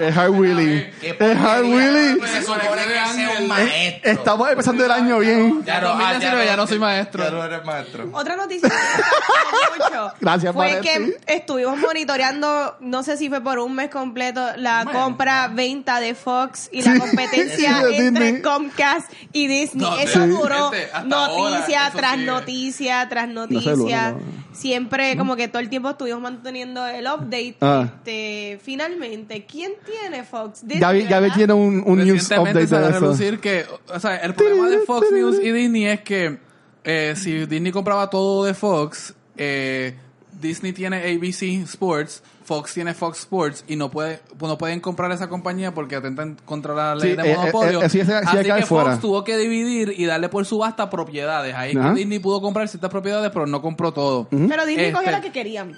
Es 0.00 0.16
Hard 0.16 0.30
Willy. 0.30 0.86
Es 1.02 1.20
Hard 1.20 1.64
Willy. 1.64 2.20
Se 2.26 2.42
supone 2.42 2.62
que 2.62 3.14
sea 3.14 3.30
un 3.40 3.46
maestro. 3.48 4.10
Estamos 4.10 4.50
empezando 4.50 4.84
el 4.84 4.90
año 4.90 5.18
bien. 5.20 5.64
Ya 5.64 5.80
no, 5.80 5.88
ah, 5.90 6.12
2019 6.14 6.46
ya 6.46 6.56
no 6.56 6.66
soy 6.66 6.78
maestro. 6.80 7.24
Ya 7.24 7.30
no 7.30 7.44
eres 7.44 7.64
maestro. 7.64 8.08
Otra 8.12 8.36
noticia 8.36 8.68
que 8.68 8.74
me 8.74 9.84
mucho 9.84 10.12
Gracias, 10.20 10.52
fue 10.52 10.80
que 10.82 11.16
estuvimos 11.26 11.78
monitoreando, 11.78 12.76
no 12.80 13.02
sé 13.04 13.16
si 13.16 13.28
fue 13.28 13.40
por 13.40 13.58
un 13.60 13.74
mes 13.74 13.88
completo, 13.88 14.44
la 14.56 14.82
Bueno. 14.84 15.00
compra-venta 15.00 16.00
de 16.00 16.14
Fox 16.14 16.68
y 16.72 16.82
la 16.82 16.94
Sí. 16.94 16.98
competencia 16.98 17.78
Sí, 17.88 17.94
entre 17.96 18.24
Disney. 18.26 18.42
Comcast 18.42 19.12
y 19.32 19.46
Disney. 19.46 19.88
No, 19.88 19.96
eso 19.98 20.22
sí. 20.24 20.28
duró 20.28 20.70
hasta 20.92 21.02
noticia 21.04 21.90
tras 21.94 22.14
sigue. 22.14 22.26
noticia 22.26 23.08
tras 23.08 23.26
sé, 23.28 23.32
noticia. 23.32 24.16
Siempre, 24.52 25.16
como 25.18 25.36
que 25.36 25.48
todo 25.48 25.60
el 25.60 25.68
tiempo 25.68 25.90
estuvimos 25.90 26.20
manteniendo 26.22 26.86
el 26.86 27.06
update. 27.06 27.56
Ah. 27.60 27.84
Este, 27.98 28.58
finalmente, 28.64 29.35
¿quién 29.44 29.72
tiene 29.84 30.24
Fox? 30.24 30.60
Disney, 30.62 30.80
Gaby, 30.80 31.02
Gaby 31.04 31.22
¿verdad? 31.22 31.36
tiene 31.36 31.52
un, 31.52 31.82
un 31.86 31.98
news 32.04 32.30
update 32.30 32.66
sale 32.66 32.84
de 32.86 32.90
eso. 32.92 33.00
relucir 33.00 33.38
que, 33.40 33.66
o 33.88 34.00
sea, 34.00 34.16
el 34.16 34.34
problema 34.34 34.68
de 34.70 34.78
Fox 34.80 35.08
News 35.12 35.36
y 35.42 35.50
Disney 35.52 35.86
es 35.86 36.00
que 36.00 36.38
eh, 36.84 37.14
si 37.16 37.46
Disney 37.46 37.72
compraba 37.72 38.08
todo 38.08 38.44
de 38.44 38.54
Fox, 38.54 39.12
eh, 39.36 39.94
Disney 40.40 40.72
tiene 40.72 40.98
ABC 40.98 41.42
Sports, 41.64 42.22
Fox 42.44 42.74
tiene 42.74 42.94
Fox 42.94 43.20
Sports 43.20 43.64
y 43.66 43.74
no 43.74 43.90
puede 43.90 44.20
no 44.40 44.56
pueden 44.56 44.78
comprar 44.80 45.10
esa 45.10 45.28
compañía 45.28 45.74
porque 45.74 45.96
atentan 45.96 46.36
contra 46.44 46.74
la 46.74 46.94
ley 46.94 47.10
Sí, 47.10 47.16
de 47.16 47.22
eh, 47.22 47.32
eh, 47.32 47.36
monopolio. 47.36 47.82
eh, 47.82 47.88
sí, 47.88 48.00
ese- 48.00 48.12
sí, 48.20 48.24
Así 48.24 48.44
que 48.44 48.66
fuera. 48.66 48.90
Fox 48.92 49.00
tuvo 49.00 49.24
que 49.24 49.36
dividir 49.36 49.94
y 49.96 50.04
darle 50.04 50.28
por 50.28 50.44
subasta 50.46 50.88
propiedades. 50.88 51.54
Ahí 51.56 51.72
que 51.74 51.90
Disney 51.94 52.18
pudo 52.20 52.40
comprar 52.40 52.68
ciertas 52.68 52.90
propiedades, 52.90 53.30
pero 53.32 53.46
no 53.46 53.60
compró 53.62 53.92
todo. 53.92 54.28
Pero 54.30 54.64
Disney 54.66 54.92
cogió 54.92 55.08
Este, 55.08 55.10
la 55.10 55.20
que 55.22 55.32
querían. 55.32 55.72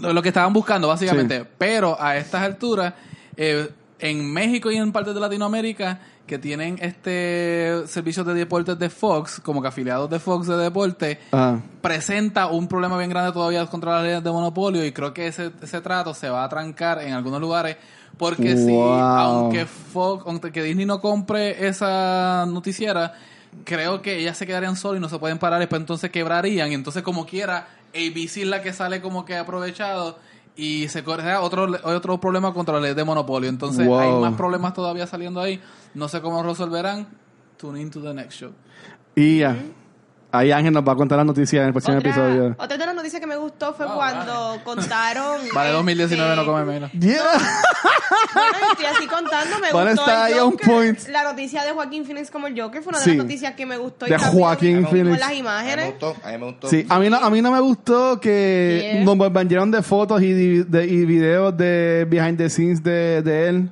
Lo, 0.00 0.22
que 0.22 0.28
estaban 0.28 0.52
buscando, 0.52 0.88
básicamente. 0.88 1.44
Pero 1.56 2.00
a 2.00 2.16
estas 2.16 2.42
alturas, 2.42 2.94
eh, 3.36 3.68
en 3.98 4.32
México 4.32 4.70
y 4.70 4.76
en 4.76 4.92
partes 4.92 5.14
de 5.14 5.20
Latinoamérica, 5.20 6.00
que 6.28 6.38
tienen 6.38 6.78
este 6.80 7.86
servicios 7.86 8.24
de 8.26 8.34
deportes 8.34 8.78
de 8.78 8.90
Fox, 8.90 9.40
como 9.40 9.62
que 9.62 9.68
afiliados 9.68 10.08
de 10.10 10.20
Fox 10.20 10.46
de 10.46 10.56
deporte, 10.56 11.18
presenta 11.80 12.46
un 12.48 12.68
problema 12.68 12.96
bien 12.98 13.10
grande 13.10 13.32
todavía 13.32 13.66
contra 13.66 13.94
las 13.94 14.02
leyes 14.04 14.22
de 14.22 14.30
monopolio 14.30 14.84
y 14.84 14.92
creo 14.92 15.12
que 15.12 15.26
ese, 15.26 15.50
ese 15.62 15.80
trato 15.80 16.14
se 16.14 16.28
va 16.28 16.44
a 16.44 16.48
trancar 16.48 17.02
en 17.02 17.14
algunos 17.14 17.40
lugares 17.40 17.76
porque 18.16 18.56
si 18.56 18.78
aunque 18.78 19.64
Fox 19.64 20.24
aunque 20.26 20.52
que 20.52 20.62
Disney 20.62 20.84
no 20.84 21.00
compre 21.00 21.66
esa 21.66 22.44
noticiera 22.46 23.14
creo 23.64 24.02
que 24.02 24.18
ellas 24.18 24.36
se 24.36 24.46
quedarían 24.46 24.76
solas 24.76 24.98
y 24.98 25.00
no 25.00 25.08
se 25.08 25.18
pueden 25.18 25.38
parar 25.38 25.58
después 25.58 25.80
entonces 25.80 26.10
quebrarían. 26.10 26.70
Y 26.70 26.74
entonces 26.74 27.02
como 27.02 27.26
quiera 27.26 27.68
ABC 27.94 28.38
es 28.38 28.46
la 28.46 28.62
que 28.62 28.72
sale 28.72 29.00
como 29.00 29.24
que 29.24 29.36
aprovechado 29.36 30.18
y 30.56 30.88
se 30.88 31.04
crea 31.04 31.40
otro, 31.40 31.68
otro 31.84 32.18
problema 32.20 32.52
contra 32.52 32.74
la 32.74 32.80
ley 32.80 32.94
de 32.94 33.04
monopolio. 33.04 33.48
Entonces 33.48 33.86
Wow. 33.86 33.98
hay 34.00 34.10
más 34.20 34.34
problemas 34.34 34.74
todavía 34.74 35.06
saliendo 35.06 35.40
ahí. 35.40 35.60
No 35.94 36.08
sé 36.08 36.20
cómo 36.20 36.42
resolverán. 36.42 37.06
Tune 37.56 37.80
in 37.80 37.90
to 37.90 38.00
the 38.00 38.12
next 38.14 38.38
show. 38.40 38.52
Y 39.14 39.38
ya. 39.38 39.56
Ahí 40.30 40.52
Ángel 40.52 40.74
nos 40.74 40.86
va 40.86 40.92
a 40.92 40.96
contar 40.96 41.16
las 41.16 41.26
noticias 41.26 41.62
en 41.62 41.68
el 41.68 41.72
próximo 41.72 41.96
Otra, 41.96 42.10
episodio. 42.10 42.54
otra 42.58 42.76
de 42.76 42.84
las 42.86 42.94
noticias 42.94 43.18
que 43.18 43.26
me 43.26 43.36
gustó 43.36 43.72
fue 43.72 43.86
cuando 43.86 44.58
contaron. 44.62 45.40
Vale, 45.54 45.68
este, 45.70 45.76
2019 45.78 46.36
no 46.36 46.44
come 46.44 46.64
menos. 46.64 46.92
Yeah. 46.92 47.22
Bueno, 48.34 48.48
y 48.68 48.72
estoy 48.72 48.86
así 48.86 49.06
contando, 49.06 49.58
me 49.58 49.72
Vale, 49.72 49.90
gustó 49.92 50.10
está 50.10 50.28
el 50.28 50.38
Joker. 50.40 50.66
point. 50.68 51.08
La 51.08 51.22
noticia 51.24 51.64
de 51.64 51.72
Joaquín 51.72 52.04
Phoenix 52.04 52.30
como 52.30 52.46
el 52.46 52.60
Joker 52.60 52.82
fue 52.82 52.90
una 52.90 52.98
de 52.98 53.04
Sí. 53.04 53.10
las 53.10 53.18
noticias 53.24 53.54
que 53.54 53.64
me 53.66 53.76
gustó. 53.78 54.06
y 54.06 54.10
De 54.10 54.16
también 54.16 54.38
Joaquín 54.42 54.82
con 54.82 54.90
Phoenix. 54.90 55.18
las 55.18 55.28
A 55.28 55.30
mí 55.30 55.34
me 55.36 55.40
imágenes. 55.40 55.86
gustó, 55.92 56.16
a 56.22 56.30
mí 56.30 56.38
me 56.38 56.44
gustó. 56.46 56.68
Sí, 56.68 56.86
a 56.88 56.98
mí, 56.98 57.08
no, 57.10 57.16
a 57.16 57.30
mí 57.30 57.42
no 57.42 57.50
me 57.52 57.60
gustó 57.60 58.20
que 58.20 58.90
Yeah. 58.92 59.04
nos 59.04 59.16
bombardearon 59.16 59.70
de 59.70 59.82
fotos 59.82 60.20
y, 60.22 60.32
de, 60.62 60.86
y 60.86 61.04
videos 61.06 61.56
de 61.56 62.06
behind 62.08 62.36
the 62.36 62.50
scenes 62.50 62.82
de, 62.82 63.22
de 63.22 63.48
él. 63.48 63.70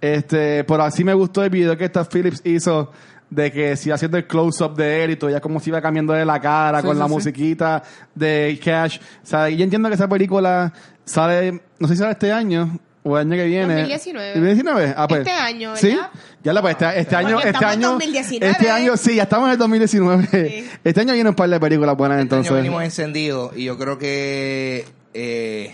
Este, 0.00 0.62
pero 0.64 0.84
así 0.84 1.02
me 1.02 1.14
gustó 1.14 1.42
el 1.42 1.50
video 1.50 1.76
que 1.76 1.84
esta 1.84 2.04
Phillips 2.04 2.40
hizo 2.44 2.92
de 3.30 3.50
que 3.52 3.76
si 3.76 3.90
haciendo 3.90 4.16
el 4.18 4.26
close-up 4.26 4.76
de 4.76 5.04
él 5.04 5.10
y 5.12 5.16
todo, 5.16 5.30
ya 5.30 5.40
como 5.40 5.58
si 5.60 5.70
iba 5.70 5.80
cambiando 5.82 6.12
de 6.12 6.24
la 6.24 6.40
cara 6.40 6.80
Sí, 6.80 6.86
con 6.86 6.96
sí, 6.96 7.00
la 7.00 7.06
sí. 7.06 7.12
musiquita 7.12 7.82
de 8.14 8.60
Cash. 8.64 8.98
O 9.22 9.26
sea, 9.26 9.48
yo 9.48 9.64
entiendo 9.64 9.88
que 9.88 9.94
esa 9.96 10.08
película 10.08 10.72
sale, 11.04 11.60
no 11.78 11.88
sé 11.88 11.94
si 11.94 11.98
sale 11.98 12.12
este 12.12 12.30
año 12.32 12.78
o 13.02 13.18
el 13.18 13.26
año 13.26 13.36
que 13.36 13.46
viene. 13.46 13.74
2019. 13.74 14.28
2019? 14.34 14.94
Ah, 14.96 15.06
pues. 15.08 15.20
Este 15.20 15.32
año, 15.32 15.76
Sí. 15.76 15.88
¿verdad? 15.88 16.10
Ya 16.42 16.52
la 16.52 16.60
pues, 16.60 16.72
este, 16.80 17.00
este 17.00 17.16
año, 17.16 17.34
Porque 17.36 17.48
este 17.50 17.64
en 17.64 17.70
año, 17.70 17.88
2019. 17.92 18.50
este 18.52 18.70
año, 18.70 18.96
sí, 18.96 19.14
ya 19.16 19.22
estamos 19.24 19.46
en 19.46 19.52
el 19.52 19.58
2019. 19.58 20.28
Sí. 20.30 20.68
Este 20.84 21.00
año 21.00 21.12
viene 21.14 21.28
un 21.30 21.36
par 21.36 21.48
de 21.48 21.58
películas 21.60 21.96
buenas 21.96 22.18
Este 22.20 22.34
año 22.34 22.40
entonces. 22.42 22.62
venimos 22.62 22.82
encendidos 22.84 23.56
y 23.56 23.64
yo 23.64 23.76
creo 23.78 23.98
que, 23.98 24.84
eh, 25.14 25.72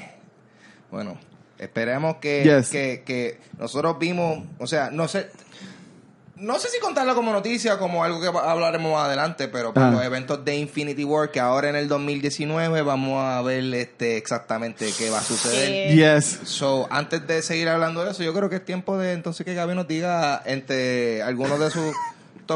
bueno, 0.90 1.18
esperemos 1.58 2.16
que, 2.16 2.42
Yes. 2.44 2.70
que, 2.70 3.02
que 3.04 3.38
nosotros 3.58 3.98
vimos, 3.98 4.44
o 4.58 4.66
sea, 4.66 4.90
no 4.90 5.08
sé, 5.08 5.28
no 6.42 6.58
sé 6.58 6.68
si 6.68 6.78
contarlo 6.80 7.14
como 7.14 7.32
noticia 7.32 7.78
como 7.78 8.04
algo 8.04 8.20
que 8.20 8.28
va- 8.28 8.50
hablaremos 8.50 8.92
más 8.92 9.06
adelante, 9.06 9.48
pero 9.48 9.72
por 9.72 9.82
Ajá. 9.82 9.92
los 9.92 10.04
eventos 10.04 10.44
de 10.44 10.56
Infinity 10.56 11.04
War 11.04 11.30
que 11.30 11.40
ahora 11.40 11.68
en 11.70 11.76
el 11.76 11.88
2019 11.88 12.82
vamos 12.82 13.22
a 13.24 13.40
ver 13.42 13.62
este 13.74 14.16
exactamente 14.16 14.92
qué 14.98 15.08
va 15.10 15.18
a 15.18 15.22
suceder. 15.22 15.94
Yes. 15.94 16.40
So, 16.44 16.86
antes 16.90 17.26
de 17.26 17.42
seguir 17.42 17.68
hablando 17.68 18.04
de 18.04 18.10
eso, 18.10 18.22
yo 18.22 18.34
creo 18.34 18.48
que 18.50 18.56
es 18.56 18.64
tiempo 18.64 18.98
de 18.98 19.12
entonces 19.12 19.44
que 19.46 19.54
Gaby 19.54 19.74
nos 19.74 19.88
diga 19.88 20.42
entre 20.44 21.22
algunos 21.22 21.58
de 21.60 21.70
sus 21.70 21.94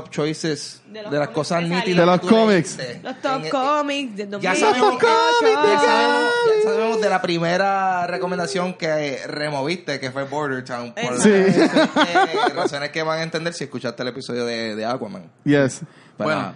top 0.02 0.10
choices 0.10 0.80
De 0.86 1.02
las 1.02 1.10
cómics 1.10 1.32
cosas 1.34 1.62
nítidas. 1.62 1.84
De 1.86 2.06
los 2.06 2.20
cómics. 2.20 2.78
Los 3.02 3.20
top 3.20 3.44
En- 3.44 3.50
comics 3.50 4.16
de 4.16 4.24
ya 4.24 4.28
2018. 4.30 4.60
sabemos, 4.60 4.90
cómics 5.00 5.62
de 5.62 5.72
ya, 5.72 5.78
sabemos, 5.80 6.30
ya 6.64 6.70
sabemos 6.70 7.00
de 7.00 7.08
la 7.10 7.22
primera 7.22 8.06
recomendación 8.06 8.74
que 8.74 9.20
removiste, 9.26 9.98
que 10.00 10.10
fue 10.10 10.24
Border 10.24 10.64
Town, 10.64 10.92
por 10.94 11.20
Sí. 11.20 11.30
razones, 11.30 11.70
que- 11.70 12.54
razones 12.54 12.90
que 12.90 13.02
van 13.02 13.18
a 13.20 13.22
entender 13.22 13.52
si 13.54 13.64
escuchaste 13.64 14.02
el 14.02 14.08
episodio 14.08 14.44
de, 14.44 14.74
de 14.76 14.84
Aquaman. 14.84 15.30
Yes. 15.44 15.80
Bueno, 16.18 16.54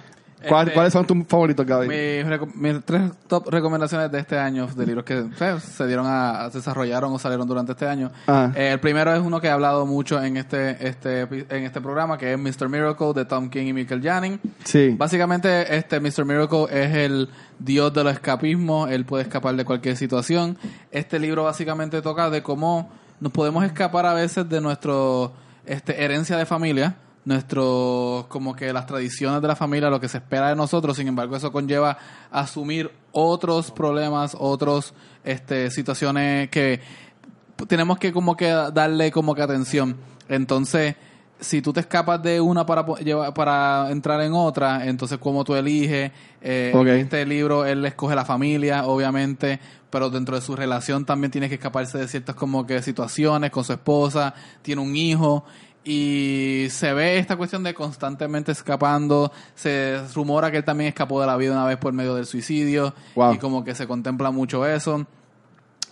¿Cuál- 0.49 0.69
este, 0.69 0.75
¿Cuáles 0.75 0.93
son 0.93 1.07
tus 1.07 1.27
favoritos, 1.27 1.67
Gaby? 1.67 1.89
Mis, 1.89 2.55
mis 2.55 2.85
tres 2.85 3.03
top 3.27 3.49
recomendaciones 3.51 4.11
de 4.11 4.19
este 4.19 4.39
año 4.39 4.67
de 4.67 4.87
libros 4.87 5.05
que 5.05 5.25
se 5.61 5.87
dieron 5.87 6.07
a, 6.09 6.49
se 6.51 6.59
desarrollaron 6.59 7.13
o 7.13 7.19
salieron 7.19 7.47
durante 7.47 7.73
este 7.73 7.87
año. 7.87 8.11
Ah. 8.27 8.53
Eh, 8.55 8.71
el 8.73 8.81
primero 8.81 9.13
es 9.15 9.21
uno 9.21 9.41
que 9.41 9.49
he 9.49 9.51
hablado 9.51 9.87
mucho 9.87 10.23
en 10.23 10.37
este, 10.37 10.87
este, 10.87 11.23
en 11.23 11.65
este 11.65 11.81
programa, 11.81 12.17
que 12.19 12.33
es 12.33 12.39
Mr. 12.39 12.69
Miracle 12.69 13.13
de 13.15 13.25
Tom 13.25 13.51
King 13.51 13.67
y 13.67 13.73
Michael 13.73 14.03
Janning. 14.03 14.41
Sí. 14.65 14.95
Básicamente, 14.99 15.77
este 15.77 16.01
Mr. 16.01 16.25
Miracle 16.25 16.65
es 16.71 16.95
el 16.95 17.29
dios 17.59 17.93
de 17.93 18.05
los 18.05 18.13
escapismos, 18.15 18.91
él 18.91 19.05
puede 19.05 19.25
escapar 19.25 19.55
de 19.55 19.65
cualquier 19.65 19.97
situación. 19.97 20.57
Este 20.91 21.19
libro 21.19 21.45
básicamente 21.45 22.01
toca 22.03 22.31
de 22.31 22.43
cómo 22.43 22.91
nos 23.21 23.33
podemos 23.33 23.65
escapar 23.65 24.07
a 24.07 24.15
veces 24.15 24.49
de 24.49 24.61
nuestro 24.61 25.33
este, 25.67 26.03
herencia 26.03 26.37
de 26.39 26.47
familia, 26.47 26.97
nuestro 27.25 28.27
como 28.29 28.55
que 28.55 28.73
las 28.73 28.87
tradiciones 28.87 29.43
de 29.43 29.49
la 29.49 29.57
familia, 29.57 29.91
lo 29.91 30.01
que 30.01 30.09
se 30.09 30.19
espera 30.19 30.49
de 30.49 30.57
nosotros, 30.57 30.97
sin 30.97 31.09
embargo 31.09 31.37
eso 31.37 31.53
conlleva 31.53 31.99
asumir 32.31 32.91
otros 33.13 33.71
problemas, 33.71 34.37
otros 34.39 34.95
este 35.25 35.71
situaciones 35.71 36.49
que 36.49 36.81
tenemos 37.69 37.99
que 37.99 38.13
como 38.13 38.37
que 38.37 38.47
darle 38.49 39.11
como 39.11 39.35
que 39.35 39.43
atención. 39.43 39.97
Entonces, 40.29 40.95
si 41.41 41.63
tú 41.63 41.73
te 41.73 41.81
escapas 41.81 42.23
de 42.23 42.41
una 42.41 42.65
para 42.65 42.85
para 43.35 43.91
entrar 43.91 44.21
en 44.23 44.33
otra, 44.33 44.87
entonces 44.87 45.19
cómo 45.19 45.45
tú 45.45 45.55
eliges. 45.55 46.13
Eh. 46.41 46.73
En 46.75 46.89
este 46.89 47.27
libro 47.27 47.67
él 47.67 47.85
escoge 47.85 48.15
la 48.15 48.25
familia, 48.25 48.87
obviamente, 48.87 49.59
pero 49.91 50.09
dentro 50.11 50.37
de 50.37 50.43
su 50.43 50.55
relación 50.57 51.05
también 51.05 51.31
tiene 51.31 51.49
que 51.49 51.57
escaparse 51.57 51.99
de 51.99 52.09
ciertas 52.09 52.35
como 52.35 52.67
que 52.67 52.83
situaciones 52.83 53.51
con 53.51 53.65
su 53.65 53.73
esposa, 53.73 54.35
tiene 54.63 54.81
un 54.81 54.95
hijo 54.97 55.45
y 55.85 56.67
se 56.71 56.93
ve 56.93 57.19
esta 57.19 57.37
cuestión 57.37 57.63
de 57.63 57.73
constantemente 57.75 58.53
escapando, 58.53 59.33
se 59.55 59.99
rumora 60.15 60.51
que 60.51 60.59
él 60.59 60.65
también 60.65 60.89
escapó 60.89 61.21
de 61.21 61.27
la 61.27 61.37
vida 61.37 61.53
una 61.53 61.65
vez 61.65 61.79
por 61.79 61.93
medio 61.93 62.15
del 62.15 62.27
suicidio 62.27 62.95
Wow. 63.15 63.35
y 63.35 63.39
como 63.39 63.65
que 63.65 63.75
se 63.75 63.87
contempla 63.87 64.31
mucho 64.31 64.67
eso. 64.67 65.07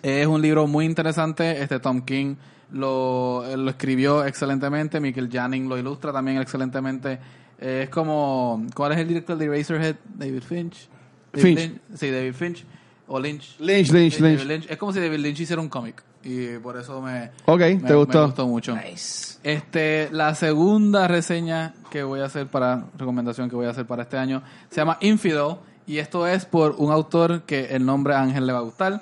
Es 0.03 0.27
un 0.27 0.43
libro 0.43 0.67
muy 0.67 0.85
interesante. 0.85 1.63
Este 1.63 1.81
Tom 1.81 2.03
King 2.03 2.37
lo, 2.71 3.45
lo 3.57 3.71
escribió 3.71 4.25
excelentemente. 4.25 5.01
Michael 5.01 5.29
Janning 5.33 5.69
lo 5.69 5.79
ilustra 5.79 6.13
también 6.13 6.39
excelentemente. 6.39 7.19
Es 7.59 7.89
como. 7.89 8.65
¿Cuál 8.75 8.93
es 8.93 8.99
el 8.99 9.09
director 9.09 9.37
de 9.37 9.47
Eraserhead? 9.47 9.97
David 10.15 10.43
Finch. 10.43 10.89
David 11.33 11.43
Finch. 11.45 11.59
Lynch. 11.59 11.81
Sí, 11.97 12.11
David 12.11 12.35
Finch. 12.35 12.65
O 13.09 13.19
Lynch. 13.19 13.57
Lynch, 13.59 13.91
Lynch, 13.91 14.21
Eh, 14.21 14.45
Lynch. 14.45 14.67
Es 14.71 14.77
como 14.77 14.93
si 14.93 15.01
David 15.01 15.19
Lynch 15.19 15.41
hiciera 15.41 15.61
un 15.63 15.69
cómic. 15.69 16.03
Y 16.23 16.59
por 16.59 16.77
eso 16.77 17.01
me. 17.01 17.31
Ok, 17.47 17.61
me- 17.61 17.77
¿te 17.77 17.95
gustó? 17.95 18.21
Me 18.21 18.27
gustó 18.27 18.47
mucho. 18.47 18.77
Nice. 18.77 19.39
Este, 19.43 20.09
la 20.13 20.35
segunda 20.35 21.09
reseña 21.09 21.75
que 21.91 22.03
voy 22.03 22.21
a 22.21 22.27
hacer 22.27 22.47
para, 22.49 22.85
recomendación 22.99 23.49
que 23.49 23.57
voy 23.57 23.67
a 23.67 23.71
hacer 23.71 23.87
para 23.87 24.03
este 24.03 24.19
año, 24.19 24.43
se 24.69 24.77
llama 24.77 24.99
Infidel, 25.01 25.57
y 25.87 25.99
esto 25.99 26.27
es 26.27 26.45
por 26.45 26.75
un 26.79 26.93
autor 26.93 27.43
que 27.43 27.67
el 27.75 27.87
nombre 27.87 28.15
a 28.15 28.21
Ángel 28.21 28.47
le 28.47 28.53
va 28.53 28.59
a 28.59 28.63
gustar. 28.63 29.01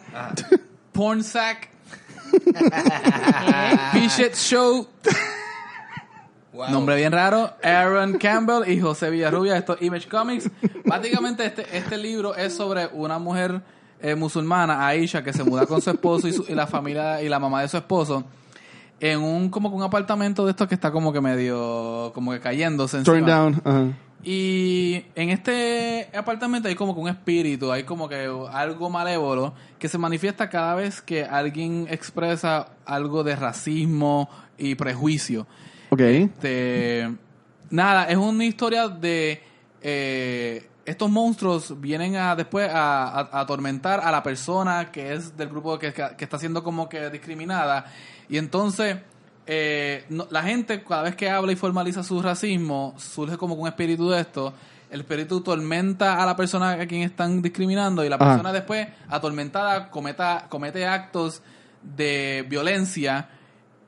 Pornsack. 0.92 1.70
Pichette 3.92 4.36
Show. 4.36 4.86
Wow. 6.52 6.70
Nombre 6.70 6.96
bien 6.96 7.12
raro. 7.12 7.52
Aaron 7.62 8.18
Campbell 8.18 8.70
y 8.70 8.80
José 8.80 9.10
Villarrubia. 9.10 9.56
Esto 9.56 9.74
es 9.76 9.82
Image 9.82 10.08
Comics. 10.08 10.50
Básicamente 10.84 11.44
este, 11.44 11.66
este 11.76 11.98
libro 11.98 12.34
es 12.34 12.54
sobre 12.54 12.86
una 12.92 13.18
mujer 13.18 13.60
eh, 14.08 14.14
musulmana, 14.14 14.86
Aisha, 14.86 15.22
que 15.22 15.32
se 15.32 15.42
muda 15.44 15.66
con 15.66 15.80
su 15.80 15.90
esposo 15.90 16.28
y, 16.28 16.32
su- 16.32 16.44
y 16.48 16.54
la 16.54 16.66
familia 16.66 17.22
y 17.22 17.28
la 17.28 17.38
mamá 17.38 17.62
de 17.62 17.68
su 17.68 17.76
esposo 17.76 18.24
en 19.00 19.20
un 19.20 19.50
como 19.50 19.68
que 19.70 19.76
un 19.76 19.82
apartamento 19.82 20.44
de 20.44 20.52
estos 20.52 20.68
que 20.68 20.74
está 20.74 20.90
como 20.90 21.12
que 21.12 21.20
medio 21.20 22.12
como 22.14 22.32
que 22.32 22.40
cayéndose 22.40 23.02
Turn 23.02 23.18
encima. 23.18 23.36
down. 23.60 23.96
Y 24.24 25.04
en 25.14 25.30
este 25.30 26.08
apartamento 26.16 26.66
hay 26.68 26.74
como 26.74 26.94
que 26.94 27.00
un 27.00 27.08
espíritu, 27.08 27.70
hay 27.70 27.84
como 27.84 28.08
que 28.08 28.28
algo 28.52 28.90
malévolo 28.90 29.54
que 29.78 29.88
se 29.88 29.98
manifiesta 29.98 30.48
cada 30.48 30.74
vez 30.74 31.00
que 31.02 31.24
alguien 31.24 31.86
expresa 31.90 32.68
algo 32.86 33.22
de 33.22 33.36
racismo 33.36 34.28
y 34.58 34.74
prejuicio. 34.74 35.46
Ok. 35.90 36.00
Este, 36.00 37.08
nada, 37.70 38.04
es 38.08 38.16
una 38.16 38.44
historia 38.44 38.88
de 38.88 39.40
eh, 39.82 40.66
estos 40.86 41.10
monstruos 41.10 41.80
vienen 41.80 42.16
a 42.16 42.34
después 42.36 42.68
a, 42.70 43.04
a- 43.08 43.20
a 43.32 43.40
atormentar 43.40 44.00
a 44.00 44.10
la 44.10 44.22
persona 44.22 44.90
que 44.92 45.12
es 45.12 45.36
del 45.36 45.48
grupo 45.48 45.78
que, 45.78 45.92
que 45.92 46.24
está 46.24 46.38
siendo 46.38 46.62
como 46.62 46.88
que 46.88 47.10
discriminada 47.10 47.86
y 48.28 48.38
entonces 48.38 48.96
eh, 49.46 50.04
no- 50.08 50.26
la 50.30 50.42
gente 50.42 50.82
cada 50.82 51.02
vez 51.02 51.14
que 51.16 51.28
habla 51.30 51.52
y 51.52 51.56
formaliza 51.56 52.02
su 52.02 52.20
racismo 52.22 52.94
surge 52.98 53.36
como 53.36 53.54
un 53.54 53.68
espíritu 53.68 54.08
de 54.10 54.20
esto 54.20 54.52
el 54.90 55.00
espíritu 55.00 55.40
tormenta 55.40 56.22
a 56.22 56.26
la 56.26 56.36
persona 56.36 56.70
a 56.72 56.86
quien 56.86 57.02
están 57.02 57.42
discriminando 57.42 58.04
y 58.04 58.08
la 58.08 58.14
Ajá. 58.16 58.24
persona 58.26 58.52
después 58.52 58.86
atormentada 59.08 59.90
cometa, 59.90 60.46
comete 60.48 60.86
actos 60.86 61.42
de 61.82 62.44
violencia 62.48 63.28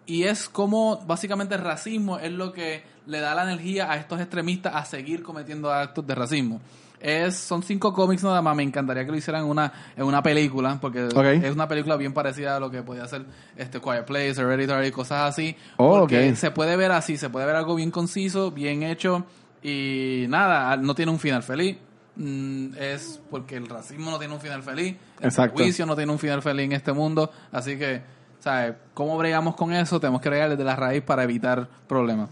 y 0.07 0.25
es 0.25 0.49
como 0.49 0.97
básicamente 1.07 1.55
el 1.55 1.61
racismo 1.61 2.19
es 2.19 2.33
lo 2.33 2.52
que 2.52 2.83
le 3.07 3.21
da 3.21 3.35
la 3.35 3.45
energía 3.45 3.90
a 3.90 3.97
estos 3.97 4.21
extremistas 4.21 4.75
a 4.75 4.85
seguir 4.85 5.23
cometiendo 5.23 5.73
actos 5.73 6.07
de 6.07 6.14
racismo. 6.14 6.61
Es, 7.00 7.37
son 7.37 7.62
cinco 7.62 7.93
cómics 7.93 8.25
nada 8.25 8.43
más, 8.43 8.57
me 8.57 8.64
encantaría 8.64 9.05
que 9.05 9.12
lo 9.12 9.17
hicieran 9.17 9.45
en 9.45 9.50
una, 9.50 9.73
en 9.97 10.05
una 10.05 10.23
película, 10.23 10.78
porque 10.81 11.07
es 11.07 11.52
una 11.52 11.69
película 11.69 11.97
bien 11.97 12.12
parecida 12.12 12.57
a 12.57 12.61
lo 12.61 12.71
que 12.71 12.83
podía 12.83 13.05
hacer 13.05 13.25
este 13.57 13.81
Quiet 13.81 14.05
Place, 14.05 14.40
Hereditary, 14.40 14.90
cosas 14.90 15.31
así. 15.31 15.55
Oh, 15.76 16.00
porque 16.00 16.35
se 16.35 16.50
puede 16.50 16.76
ver 16.76 16.90
así, 16.90 17.17
se 17.17 17.31
puede 17.31 17.47
ver 17.47 17.55
algo 17.55 17.76
bien 17.76 17.90
conciso, 17.90 18.50
bien 18.50 18.83
hecho, 18.83 19.25
y 19.62 20.26
nada, 20.28 20.76
no 20.76 20.95
tiene 20.95 21.12
un 21.12 21.19
final 21.19 21.43
feliz. 21.43 21.76
Mm, 22.17 22.75
es 22.76 23.21
porque 23.31 23.57
el 23.57 23.69
racismo 23.69 24.11
no 24.11 24.19
tiene 24.19 24.35
un 24.35 24.40
final 24.40 24.64
feliz, 24.64 24.97
el 25.21 25.31
prejuicio 25.31 25.87
no 25.87 25.95
tiene 25.95 26.11
un 26.11 26.19
final 26.19 26.43
feliz 26.43 26.64
en 26.64 26.73
este 26.73 26.93
mundo, 26.93 27.31
así 27.52 27.78
que, 27.78 28.02
¿sabes? 28.40 28.75
¿Cómo 28.93 29.17
bregamos 29.17 29.55
con 29.55 29.73
eso? 29.73 30.00
Tenemos 30.00 30.21
que 30.21 30.28
bregar 30.28 30.50
desde 30.50 30.64
la 30.64 30.75
raíz 30.75 31.02
para 31.02 31.23
evitar 31.23 31.69
problemas. 31.87 32.28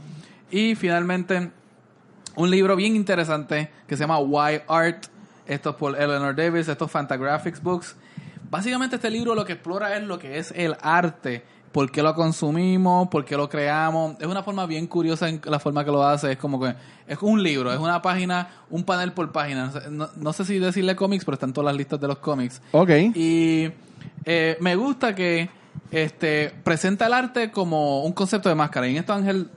Y 0.51 0.75
finalmente, 0.75 1.53
un 2.37 2.51
libro 2.51 2.77
bien 2.77 2.95
interesante 2.95 3.71
que 3.87 3.97
se 3.97 4.03
llama 4.03 4.19
Why 4.19 4.61
Art. 4.69 5.07
Esto 5.47 5.71
es 5.71 5.77
por 5.77 6.01
Eleanor 6.01 6.35
Davis, 6.37 6.69
estos 6.69 6.91
Fantagraphics 6.91 7.63
Books. 7.63 7.97
Básicamente 8.51 8.97
este 8.97 9.11
libro 9.11 9.35
lo 9.35 9.45
que 9.45 9.55
explora 9.55 9.97
es 9.97 10.03
lo 10.05 10.19
que 10.19 10.39
es 10.39 10.53
el 10.55 10.77
arte, 10.81 11.43
por 11.73 11.91
qué 11.91 12.03
lo 12.03 12.15
consumimos, 12.15 13.09
por 13.09 13.25
qué 13.25 13.37
lo 13.37 13.49
creamos. 13.49 14.17
Es 14.21 14.27
una 14.27 14.43
forma 14.43 14.67
bien 14.67 14.87
curiosa 14.87 15.29
en 15.29 15.41
la 15.45 15.59
forma 15.59 15.85
que 15.85 15.91
lo 15.91 16.05
hace. 16.05 16.33
Es 16.33 16.39
como 16.39 16.61
que 16.61 16.75
es 17.07 17.19
un 17.21 17.43
libro, 17.43 17.73
es 17.73 17.79
una 17.79 18.01
página, 18.03 18.49
un 18.71 18.85
panel 18.85 19.13
por 19.13 19.33
página. 19.33 19.73
No, 19.91 20.09
no 20.17 20.33
sé 20.33 20.45
si 20.45 20.59
decirle 20.59 20.95
cómics, 20.95 21.25
pero 21.25 21.35
están 21.35 21.53
todas 21.53 21.67
las 21.67 21.77
listas 21.77 22.01
de 22.01 22.09
los 22.09 22.19
cómics. 22.19 22.61
Ok. 22.73 22.91
Y 23.15 23.71
eh, 24.25 24.57
me 24.61 24.77
gusta 24.77 25.15
que 25.15 25.49
este 25.91 26.53
presenta 26.65 27.07
el 27.07 27.13
arte 27.13 27.51
como 27.51 28.05
un 28.05 28.13
concepto 28.13 28.49
de 28.49 28.55
máscara. 28.55 28.87
Y 28.89 28.93
en 28.93 28.97
esto 28.99 29.13
Ángel 29.13 29.51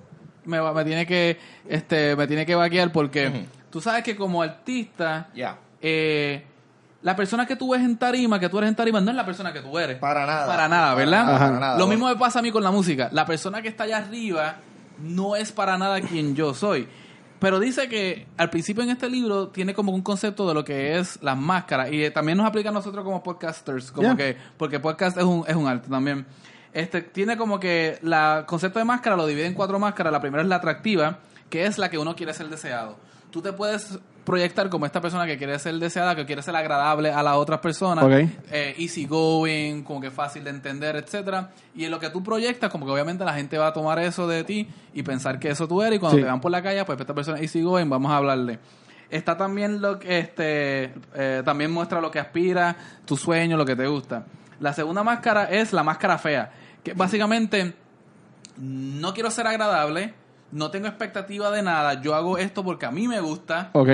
me, 0.45 0.59
va- 0.59 0.73
me 0.73 0.83
tiene 0.85 1.05
que 1.05 1.37
este 1.67 2.15
me 2.15 2.27
tiene 2.27 2.45
que 2.45 2.55
vaquear 2.55 2.91
porque 2.91 3.45
tú 3.69 3.81
sabes 3.81 4.03
que 4.03 4.15
como 4.15 4.41
artista 4.41 5.29
Ya. 5.35 5.57
eh, 5.81 6.43
la 7.01 7.15
persona 7.15 7.45
que 7.45 7.55
tú 7.55 7.71
ves 7.71 7.81
en 7.81 7.97
tarima, 7.97 8.39
que 8.41 8.49
tú 8.49 8.57
eres 8.57 8.67
en 8.69 8.75
tarima, 8.75 8.99
no 8.99 9.09
es 9.09 9.15
la 9.15 9.25
persona 9.25 9.53
que 9.53 9.61
tú 9.61 9.79
eres. 9.79 9.97
Para 9.99 10.25
nada. 10.25 10.45
Para 10.47 10.67
nada, 10.67 10.93
¿verdad? 10.95 11.25
Para 11.39 11.59
nada. 11.59 11.77
Lo 11.77 11.87
mismo 11.87 12.07
me 12.09 12.15
pasa 12.17 12.39
a 12.39 12.41
mí 12.41 12.51
con 12.51 12.61
la 12.61 12.71
música. 12.71 13.07
La 13.13 13.25
persona 13.25 13.61
que 13.61 13.69
está 13.69 13.85
allá 13.85 13.99
arriba 13.99 14.57
no 15.01 15.37
es 15.37 15.53
para 15.53 15.77
nada 15.77 16.01
quien 16.01 16.35
yo 16.35 16.53
soy. 16.53 16.89
Pero 17.39 17.57
dice 17.61 17.87
que 17.87 18.27
al 18.35 18.49
principio 18.49 18.83
en 18.83 18.89
este 18.89 19.09
libro 19.09 19.47
tiene 19.47 19.73
como 19.73 19.93
un 19.93 20.01
concepto 20.01 20.45
de 20.45 20.53
lo 20.53 20.65
que 20.65 20.99
es 20.99 21.17
las 21.21 21.37
máscaras. 21.37 21.89
Y 21.89 22.03
eh, 22.03 22.11
también 22.11 22.37
nos 22.37 22.45
aplica 22.45 22.67
a 22.67 22.73
nosotros 22.73 23.05
como 23.05 23.23
podcasters. 23.23 23.93
Como 23.93 24.09
Yeah. 24.09 24.17
que, 24.17 24.37
porque 24.57 24.81
podcast 24.81 25.17
es 25.17 25.23
un, 25.23 25.45
es 25.47 25.55
un 25.55 25.69
arte 25.69 25.87
también. 25.89 26.25
Este, 26.73 27.01
tiene 27.01 27.35
como 27.37 27.59
que 27.59 27.97
la 28.01 28.43
concepto 28.47 28.79
de 28.79 28.85
máscara 28.85 29.15
lo 29.15 29.25
divide 29.25 29.45
en 29.47 29.53
cuatro 29.53 29.79
máscaras. 29.79 30.11
La 30.13 30.21
primera 30.21 30.43
es 30.43 30.49
la 30.49 30.57
atractiva, 30.57 31.19
que 31.49 31.65
es 31.65 31.77
la 31.77 31.89
que 31.89 31.97
uno 31.97 32.15
quiere 32.15 32.33
ser 32.33 32.47
deseado. 32.49 32.97
Tú 33.31 33.41
te 33.41 33.53
puedes 33.53 33.99
proyectar 34.25 34.69
como 34.69 34.85
esta 34.85 35.01
persona 35.01 35.25
que 35.25 35.37
quiere 35.37 35.57
ser 35.57 35.75
deseada, 35.75 36.15
que 36.15 36.25
quiere 36.25 36.43
ser 36.43 36.55
agradable 36.55 37.11
a 37.11 37.23
las 37.23 37.35
otras 37.35 37.59
personas 37.59 38.03
Ok. 38.05 38.11
eh, 38.51 38.75
easy 38.77 39.05
going, 39.07 39.81
como 39.83 40.01
que 40.01 40.11
fácil 40.11 40.43
de 40.43 40.51
entender, 40.51 40.95
etcétera. 40.95 41.49
Y 41.75 41.85
en 41.85 41.91
lo 41.91 41.99
que 41.99 42.09
tú 42.11 42.21
proyectas, 42.23 42.69
como 42.69 42.85
que 42.85 42.91
obviamente 42.91 43.25
la 43.25 43.33
gente 43.33 43.57
va 43.57 43.67
a 43.67 43.73
tomar 43.73 43.97
eso 43.99 44.27
de 44.27 44.43
ti 44.43 44.67
y 44.93 45.01
pensar 45.01 45.39
que 45.39 45.49
eso 45.49 45.67
tú 45.67 45.81
eres. 45.81 45.97
Y 45.97 45.99
cuando 45.99 46.17
Sí. 46.17 46.23
te 46.23 46.29
van 46.29 46.41
por 46.41 46.51
la 46.51 46.61
calle, 46.61 46.83
pues 46.85 46.99
esta 46.99 47.13
persona 47.15 47.37
es 47.37 47.43
easy 47.43 47.63
going, 47.63 47.89
vamos 47.89 48.11
a 48.11 48.17
hablarle. 48.17 48.59
Está 49.09 49.35
también 49.35 49.81
lo 49.81 49.97
que 49.97 50.19
este 50.19 50.93
eh, 51.15 51.41
también 51.43 51.71
muestra 51.71 51.99
lo 51.99 52.11
que 52.11 52.19
aspira, 52.19 52.75
tu 53.05 53.17
sueño, 53.17 53.57
lo 53.57 53.65
que 53.65 53.75
te 53.75 53.87
gusta. 53.87 54.25
La 54.59 54.73
segunda 54.73 55.03
máscara 55.03 55.45
es 55.45 55.73
la 55.73 55.81
máscara 55.83 56.17
fea, 56.19 56.51
que 56.83 56.93
básicamente 56.93 57.73
no 58.57 59.13
quiero 59.13 59.31
ser 59.31 59.47
agradable, 59.47 60.13
no 60.51 60.71
tengo 60.71 60.87
expectativa 60.87 61.51
de 61.51 61.61
nada, 61.61 62.01
yo 62.01 62.15
hago 62.15 62.37
esto 62.37 62.63
porque 62.63 62.85
a 62.85 62.91
mí 62.91 63.07
me 63.07 63.19
gusta 63.21 63.69
Ok. 63.73 63.89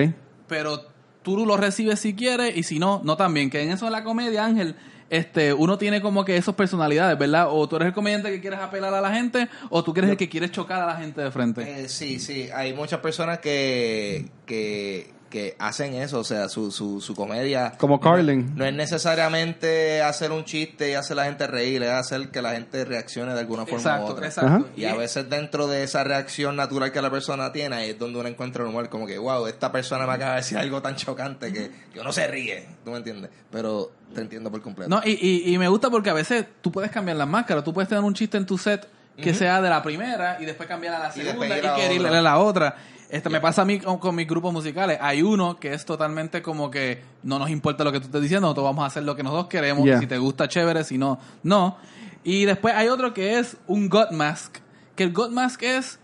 pero 0.47 0.85
tú 1.21 1.43
lo 1.45 1.57
recibes 1.57 1.99
si 1.99 2.13
quieres 2.15 2.55
y 2.55 2.63
si 2.63 2.77
no, 2.79 3.01
no 3.03 3.17
también. 3.17 3.49
Que 3.49 3.63
en 3.63 3.71
eso 3.71 3.85
de 3.85 3.91
la 3.91 4.03
comedia, 4.03 4.45
Ángel, 4.45 4.75
este, 5.09 5.53
uno 5.53 5.77
tiene 5.79 5.99
como 5.99 6.23
que 6.23 6.37
esas 6.37 6.53
personalidades, 6.53 7.17
¿verdad? 7.17 7.47
O 7.49 7.67
tú 7.67 7.77
eres 7.77 7.87
el 7.87 7.93
comediante 7.95 8.29
que 8.31 8.39
quieres 8.41 8.59
apelar 8.59 8.93
a 8.93 9.01
la 9.01 9.11
gente, 9.11 9.49
o 9.71 9.83
tú 9.83 9.91
eres 9.97 10.11
el 10.11 10.17
que 10.17 10.29
quieres 10.29 10.51
chocar 10.51 10.81
a 10.81 10.85
la 10.85 10.95
gente 10.97 11.21
de 11.21 11.31
frente. 11.31 11.83
Eh, 11.83 11.89
sí, 11.89 12.19
sí, 12.19 12.49
hay 12.53 12.73
muchas 12.75 12.99
personas 12.99 13.39
que, 13.39 14.29
que, 14.45 15.14
que 15.35 15.53
hacen 15.59 15.95
eso, 15.95 16.19
o 16.19 16.23
sea, 16.23 16.47
su, 16.47 16.71
su, 16.71 17.01
su 17.01 17.13
comedia. 17.13 17.73
Como 17.77 17.99
Carlin. 17.99 18.53
No 18.55 18.63
es 18.63 18.73
necesariamente 18.73 20.01
hacer 20.01 20.31
un 20.31 20.45
chiste 20.45 20.91
y 20.91 20.93
hacer 20.93 21.17
la 21.17 21.25
gente 21.25 21.45
reír, 21.45 21.83
es 21.83 21.89
hacer 21.89 22.29
que 22.29 22.41
la 22.41 22.51
gente 22.51 22.85
reaccione 22.85 23.33
de 23.33 23.41
alguna 23.41 23.65
forma 23.65 23.75
u 23.75 23.79
Exacto, 23.81 24.13
otra. 24.13 24.27
exacto. 24.27 24.69
Y 24.77 24.85
a 24.85 24.95
veces 24.95 25.29
dentro 25.29 25.67
de 25.67 25.83
esa 25.83 26.05
reacción 26.05 26.55
natural 26.55 26.93
que 26.93 27.01
la 27.01 27.11
persona 27.11 27.51
tiene, 27.51 27.75
ahí 27.75 27.89
es 27.89 27.99
donde 27.99 28.17
uno 28.17 28.29
encuentra 28.29 28.63
el 28.63 28.69
humor, 28.69 28.87
como 28.87 29.05
que, 29.05 29.17
wow, 29.17 29.45
esta 29.47 29.73
persona 29.73 30.07
me 30.07 30.13
acaba 30.13 30.31
de 30.31 30.37
decir 30.37 30.57
algo 30.57 30.81
tan 30.81 30.95
chocante 30.95 31.51
que, 31.51 31.69
que 31.91 31.99
uno 31.99 32.13
se 32.13 32.27
ríe, 32.27 32.65
¿tú 32.85 32.91
me 32.91 32.97
entiendes? 32.97 33.29
Pero 33.51 33.91
te 34.13 34.21
entiendo 34.21 34.49
por 34.49 34.61
completo. 34.61 34.89
No, 34.89 35.01
y, 35.03 35.19
y, 35.21 35.53
y 35.53 35.57
me 35.57 35.67
gusta 35.67 35.89
porque 35.89 36.11
a 36.11 36.13
veces 36.13 36.45
tú 36.61 36.71
puedes 36.71 36.91
cambiar 36.91 37.17
las 37.17 37.27
máscaras. 37.27 37.65
Tú 37.65 37.73
puedes 37.73 37.89
tener 37.89 38.05
un 38.05 38.13
chiste 38.13 38.37
en 38.37 38.45
tu 38.45 38.57
set 38.57 38.87
que 39.17 39.33
sea 39.33 39.61
de 39.61 39.69
la 39.69 39.81
primera 39.81 40.37
y 40.39 40.45
después 40.45 40.67
cambiar 40.67 40.95
a 40.95 40.99
la 40.99 41.09
Y 41.09 41.21
segunda 41.25 41.57
y, 41.57 42.05
a 42.05 42.21
la 42.21 42.37
otra. 42.37 42.75
Este, 43.09 43.29
Me 43.29 43.39
pasa 43.39 43.61
a 43.61 43.65
mí 43.65 43.79
con, 43.79 43.97
con 43.97 44.15
mis 44.15 44.27
grupos 44.27 44.51
musicales. 44.51 44.97
Hay 45.01 45.21
uno 45.21 45.59
que 45.59 45.73
es 45.73 45.85
totalmente 45.85 46.41
como 46.41 46.71
que 46.71 47.01
no 47.23 47.39
nos 47.39 47.49
importa 47.49 47.83
lo 47.83 47.91
que 47.91 47.99
tú 47.99 48.05
estés 48.07 48.21
diciendo, 48.21 48.47
nosotros 48.47 48.65
vamos 48.65 48.83
a 48.83 48.87
hacer 48.87 49.03
lo 49.03 49.15
que 49.15 49.23
nosotros 49.23 49.47
queremos. 49.47 49.85
Yeah. 49.85 49.99
Si 49.99 50.07
te 50.07 50.17
gusta, 50.17 50.47
chévere, 50.47 50.83
si 50.83 50.97
no, 50.97 51.19
no. 51.43 51.77
Y 52.23 52.45
después 52.45 52.73
hay 52.75 52.87
otro 52.87 53.13
que 53.13 53.39
es 53.39 53.57
un 53.67 53.89
God 53.89 54.11
Mask. 54.11 54.57
Que 54.95 55.03
el 55.03 55.13
God 55.13 55.29
Mask 55.29 55.61
es 55.63 55.99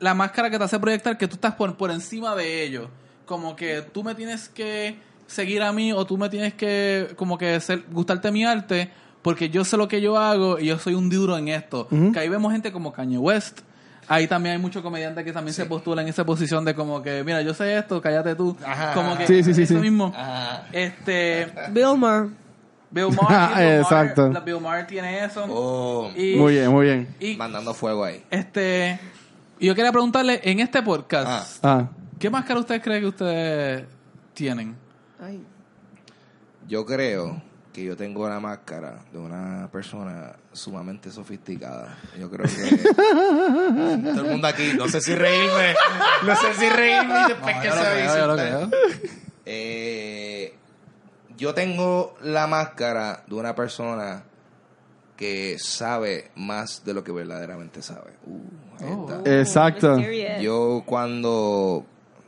la 0.00 0.14
máscara 0.14 0.50
que 0.50 0.58
te 0.58 0.64
hace 0.64 0.78
proyectar 0.80 1.16
que 1.16 1.28
tú 1.28 1.34
estás 1.34 1.54
por, 1.54 1.76
por 1.76 1.90
encima 1.90 2.34
de 2.34 2.64
ellos. 2.64 2.88
Como 3.26 3.54
que 3.54 3.82
tú 3.82 4.02
me 4.02 4.14
tienes 4.14 4.48
que 4.48 4.98
seguir 5.26 5.62
a 5.62 5.72
mí 5.72 5.92
o 5.92 6.04
tú 6.04 6.18
me 6.18 6.28
tienes 6.28 6.54
que 6.54 7.12
como 7.16 7.38
que 7.38 7.60
ser, 7.60 7.84
gustarte 7.92 8.32
mi 8.32 8.44
arte 8.44 8.90
porque 9.22 9.50
yo 9.50 9.64
sé 9.64 9.76
lo 9.76 9.86
que 9.86 10.00
yo 10.00 10.18
hago 10.18 10.58
y 10.58 10.66
yo 10.66 10.78
soy 10.78 10.94
un 10.94 11.10
duro 11.10 11.36
en 11.36 11.48
esto. 11.48 11.86
Que 12.12 12.18
ahí 12.18 12.28
vemos 12.28 12.52
gente 12.52 12.72
como 12.72 12.92
Kanye 12.92 13.18
West. 13.18 13.60
Ahí 14.10 14.26
también 14.26 14.56
hay 14.56 14.60
muchos 14.60 14.82
comediantes 14.82 15.24
que 15.24 15.32
también 15.32 15.54
se 15.54 15.64
postulan 15.66 16.04
en 16.04 16.10
esa 16.10 16.24
posición 16.26 16.64
de 16.64 16.74
como 16.74 17.00
que, 17.00 17.22
mira, 17.24 17.40
yo 17.42 17.54
sé 17.54 17.78
esto, 17.78 18.02
cállate 18.02 18.34
tú. 18.34 18.56
Ajá. 18.66 18.92
Como 18.92 19.16
que 19.16 19.26
Sí, 19.26 19.42
sí, 19.44 19.54
sí, 19.54 19.62
eso 19.62 19.74
sí. 19.76 19.80
mismo. 19.80 20.12
Ajá. 20.16 20.66
Este, 20.72 21.46
Bill 21.70 21.96
Maher. 21.96 22.26
Bill 22.90 23.06
Maher, 23.12 23.48
Bill 23.54 23.56
Maher- 23.56 23.80
Exacto. 23.80 24.28
la 24.32 24.40
Bill 24.40 24.60
Maher 24.60 24.86
tiene 24.88 25.24
eso. 25.24 25.44
Oh, 25.48 26.10
Y- 26.16 26.34
Muy 26.34 26.54
bien, 26.54 26.70
muy 26.72 26.86
bien. 26.86 27.14
y 27.20 27.36
mandando 27.36 27.72
fuego 27.72 28.04
ahí. 28.04 28.24
este, 28.30 28.98
y 29.60 29.66
yo 29.66 29.74
quería 29.76 29.92
preguntarle, 29.92 30.40
en 30.42 30.58
este 30.58 30.82
podcast, 30.82 31.64
Ah. 31.64 31.86
¿qué 32.18 32.28
máscara 32.30 32.58
ustedes 32.58 32.82
creen 32.82 33.00
que 33.02 33.06
ustedes 33.08 33.84
tienen? 34.34 34.74
Ay. 35.22 35.40
Yo 36.66 36.84
creo 36.84 37.40
que 37.72 37.84
yo 37.84 37.96
tengo 37.96 38.28
la 38.28 38.40
máscara 38.40 39.04
de 39.12 39.18
una 39.18 39.68
persona 39.70 40.32
sumamente 40.52 41.10
sofisticada. 41.12 41.96
Yo 42.18 42.28
creo 42.30 42.46
que 42.46 42.76
todo 44.12 44.24
el 44.24 44.30
mundo 44.30 44.48
aquí, 44.48 44.72
no 44.76 44.88
sé 44.88 45.00
si 45.00 45.14
reírme, 45.14 45.74
no 46.26 46.34
sé 46.36 46.54
si 46.54 46.68
reírme 46.68 47.14
después 47.28 47.56
que 47.58 47.66
yo 47.68 47.74
se. 47.74 48.68
Eh, 49.46 50.54
yo 51.36 51.54
tengo 51.54 52.14
la 52.22 52.46
máscara 52.46 53.24
de 53.26 53.34
una 53.34 53.54
persona 53.54 54.24
que 55.16 55.56
sabe 55.58 56.30
más 56.34 56.84
de 56.84 56.94
lo 56.94 57.04
que 57.04 57.12
verdaderamente 57.12 57.82
sabe. 57.82 58.12
Uh, 58.26 58.40
ahí 58.84 58.90
Oh. 58.92 59.08
está. 59.18 59.38
Exacto. 59.40 59.98
Yo 60.40 60.82
cuando... 60.86 61.84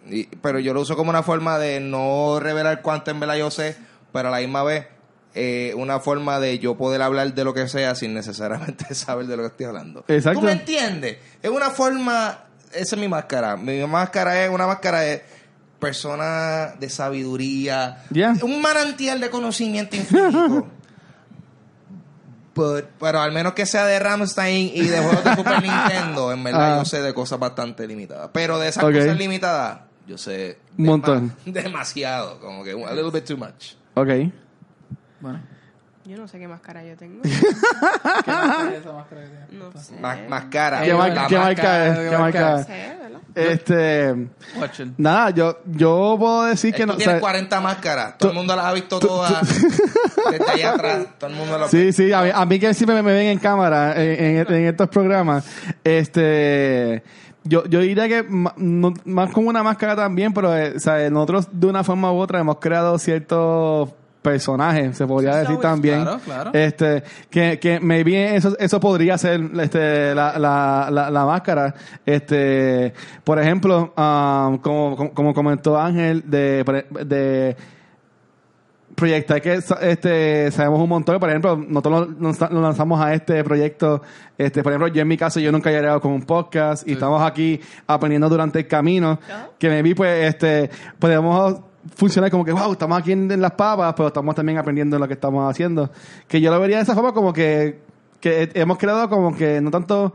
y- 0.07 0.26
pero 0.37 0.59
yo 0.59 0.74
lo 0.74 0.81
uso 0.83 0.96
como 0.96 1.11
una 1.11 1.22
forma 1.22 1.59
de 1.59 1.81
no 1.81 2.38
revelar 2.40 2.83
cuánto 2.83 3.11
en 3.11 3.20
verdad 3.20 3.37
yo 3.37 3.50
sé, 3.50 3.76
pero 4.12 4.28
a 4.28 4.31
la 4.33 4.38
misma 4.38 4.62
vez 4.62 4.87
eh, 5.34 5.72
una 5.76 5.98
forma 6.00 6.38
de 6.40 6.58
yo 6.58 6.76
poder 6.76 7.00
hablar 7.02 7.32
de 7.34 7.44
lo 7.44 7.54
que 7.54 7.68
sea 7.68 7.94
sin 7.94 8.14
necesariamente 8.14 8.94
saber 8.94 9.26
de 9.26 9.36
lo 9.36 9.42
que 9.44 9.48
estoy 9.48 9.66
hablando. 9.66 10.04
Exacto. 10.08 10.40
¿Tú 10.40 10.46
me 10.46 10.52
entiendes? 10.52 11.18
Es 11.42 11.50
una 11.50 11.70
forma... 11.70 12.44
Esa 12.72 12.94
es 12.96 13.00
mi 13.00 13.08
máscara. 13.08 13.56
Mi 13.56 13.84
máscara 13.86 14.42
es 14.44 14.50
una 14.50 14.66
máscara 14.66 15.00
de 15.00 15.22
persona 15.78 16.74
de 16.78 16.88
sabiduría. 16.88 18.04
Ya. 18.10 18.34
Un 18.42 18.62
manantial 18.62 19.20
de 19.20 19.28
conocimiento 19.30 19.96
infinito. 19.96 20.66
But- 22.54 22.84
pero 23.00 23.20
al 23.20 23.32
menos 23.32 23.54
que 23.54 23.64
sea 23.64 23.86
de 23.86 23.98
Ramstein 23.98 24.72
y 24.74 24.82
de 24.86 24.98
juegos 25.00 25.24
de 25.24 25.34
Super 25.36 25.62
Nintendo, 25.62 26.32
en 26.32 26.44
verdad 26.44 26.74
Ah. 26.74 26.78
yo 26.80 26.84
sé 26.84 27.00
de 27.00 27.14
cosas 27.14 27.38
bastante 27.38 27.86
limitadas. 27.86 28.28
Pero 28.32 28.58
de 28.58 28.68
esas 28.68 28.84
cosas 28.84 29.16
limitadas, 29.16 29.80
yo 30.06 30.18
sé 30.18 30.58
Un 30.76 30.84
montón. 30.84 31.34
dema- 31.46 31.62
demasiado, 31.62 32.38
como 32.40 32.62
que 32.62 32.72
a 32.72 32.92
little 32.92 33.10
bit 33.10 33.24
too 33.24 33.38
much. 33.38 33.72
Ok. 33.94 34.32
Bueno, 35.22 35.40
Yo 36.04 36.16
no 36.18 36.26
sé 36.28 36.38
qué 36.38 36.48
máscara 36.48 36.82
yo 36.85 36.96
tengo. 36.96 37.22
¿qué 37.22 37.30
máscara 37.30 38.70
es 38.74 38.80
esa 38.80 38.92
máscara 38.92 39.22
que 39.22 39.28
tiene? 39.28 39.64
No 39.64 39.80
sé. 39.80 39.94
Más, 40.00 40.18
más 40.28 40.44
cara. 40.46 40.82
¿Qué, 40.82 40.92
mar- 40.94 41.14
La 41.14 41.26
qué 41.28 41.38
máscara- 41.38 41.44
marca 41.44 41.87
es? 41.87 41.98
¿qué 41.98 42.04
¿Qué 42.11 42.18
marca 42.18 42.18
marca 42.18 42.50
No 42.50 42.58
es? 42.58 42.66
sé, 42.66 42.96
¿verdad? 43.00 43.20
Este. 43.35 44.26
Watching. 44.61 44.94
Nada, 44.98 45.30
yo, 45.30 45.58
yo 45.64 46.16
puedo 46.18 46.44
decir 46.44 46.74
que 46.74 46.85
no. 46.87 46.94
o 46.94 46.96
tienes 46.96 47.14
sea, 47.14 47.20
40 47.20 47.61
máscaras. 47.61 48.18
Todo 48.18 48.30
el 48.32 48.37
mundo 48.37 48.54
las 48.56 48.64
ha 48.66 48.72
visto 48.72 48.98
todas. 48.98 49.40
Desde 50.30 50.50
allá 50.52 50.72
atrás. 50.74 51.06
Todo 51.18 51.30
el 51.30 51.37
mundo 51.37 51.58
las 51.58 51.70
Sí, 51.70 51.92
sí, 51.92 52.12
a 52.12 52.22
mí, 52.22 52.30
a 52.35 52.44
mí 52.46 52.58
que 52.58 52.74
siempre 52.74 52.96
me, 52.96 53.02
me 53.02 53.12
ven 53.12 53.26
en 53.28 53.38
cámara 53.38 53.94
en, 54.02 54.37
en- 54.38 54.52
en 54.52 54.66
estos 54.66 54.88
programas, 54.88 55.46
este, 55.85 57.02
yo, 57.44 57.64
yo 57.66 57.80
diría 57.80 58.08
que 58.08 58.22
ma- 58.24 58.54
no- 58.56 58.92
más 59.04 59.30
como 59.30 59.48
una 59.48 59.62
máscara 59.62 59.96
también, 59.96 60.32
pero 60.35 60.54
eh, 60.56 60.74
o 60.76 60.80
sea, 60.80 61.08
nosotros 61.11 61.48
de 61.52 61.66
una 61.68 61.85
forma 61.85 62.12
u 62.12 62.18
otra 62.18 62.40
hemos 62.40 62.58
creado 62.58 62.98
ciertos 62.98 63.90
personajes, 64.22 64.96
se 64.96 65.06
podría 65.06 65.32
Sí, 65.35 65.38
decir 65.40 65.56
también. 65.58 66.02
Claro, 66.02 66.20
claro. 66.24 66.50
Este, 66.54 67.02
que, 67.28 67.58
que 67.58 67.80
maybe 67.80 68.37
eso, 68.37 68.56
eso 68.58 68.78
podría 68.80 69.18
ser 69.18 69.40
este, 69.61 70.14
la, 70.14 70.38
la, 70.38 70.88
la, 70.90 71.11
la 71.11 71.26
máscara. 71.26 71.74
Este, 72.06 72.94
por 73.24 73.38
ejemplo, 73.40 73.92
um, 73.96 74.58
como, 74.58 74.96
como, 74.96 75.12
como 75.14 75.35
comentó 75.35 75.78
Ángel, 75.78 76.22
de, 76.30 76.64
de 77.04 77.56
proyectar 78.94 79.40
que 79.40 79.54
este 79.54 80.50
sabemos 80.50 80.78
un 80.80 80.88
montón 80.88 81.18
por 81.18 81.30
ejemplo 81.30 81.56
nosotros 81.56 82.11
nos- 82.18 82.38
lanzamos 82.52 83.00
a 83.00 83.14
este 83.14 83.42
proyecto 83.42 84.02
este 84.37 84.62
por 84.62 84.70
ejemplo 84.72 84.88
yo 84.88 85.00
en 85.00 85.08
mi 85.08 85.16
caso 85.16 85.40
yo 85.40 85.50
nunca 85.50 85.70
he 85.70 85.72
llegado 85.74 85.98
con 86.00 86.12
un 86.12 86.22
podcast 86.22 86.87
y 86.87 86.92
estamos 86.92 87.22
aquí 87.22 87.58
aprendiendo 87.87 88.28
durante 88.28 88.58
el 88.61 88.66
camino 88.68 89.18
Ajá. 89.26 89.48
que 89.58 89.70
me 89.70 89.80
vi 89.82 89.94
pues 89.94 90.26
este 90.35 90.68
podemos 90.98 91.61
funcionar 91.94 92.30
como 92.30 92.44
que, 92.44 92.52
wow, 92.52 92.72
estamos 92.72 92.98
aquí 92.98 93.12
en, 93.12 93.30
en 93.30 93.40
las 93.40 93.52
papas, 93.52 93.94
pero 93.96 94.08
estamos 94.08 94.34
también 94.34 94.58
aprendiendo 94.58 94.98
lo 94.98 95.06
que 95.06 95.14
estamos 95.14 95.50
haciendo. 95.50 95.90
Que 96.28 96.40
yo 96.40 96.50
lo 96.50 96.60
vería 96.60 96.76
de 96.76 96.82
esa 96.82 96.94
forma 96.94 97.12
como 97.12 97.32
que, 97.32 97.80
que 98.20 98.50
hemos 98.54 98.78
creado 98.78 99.08
como 99.08 99.34
que 99.34 99.60
no 99.60 99.70
tanto 99.70 100.12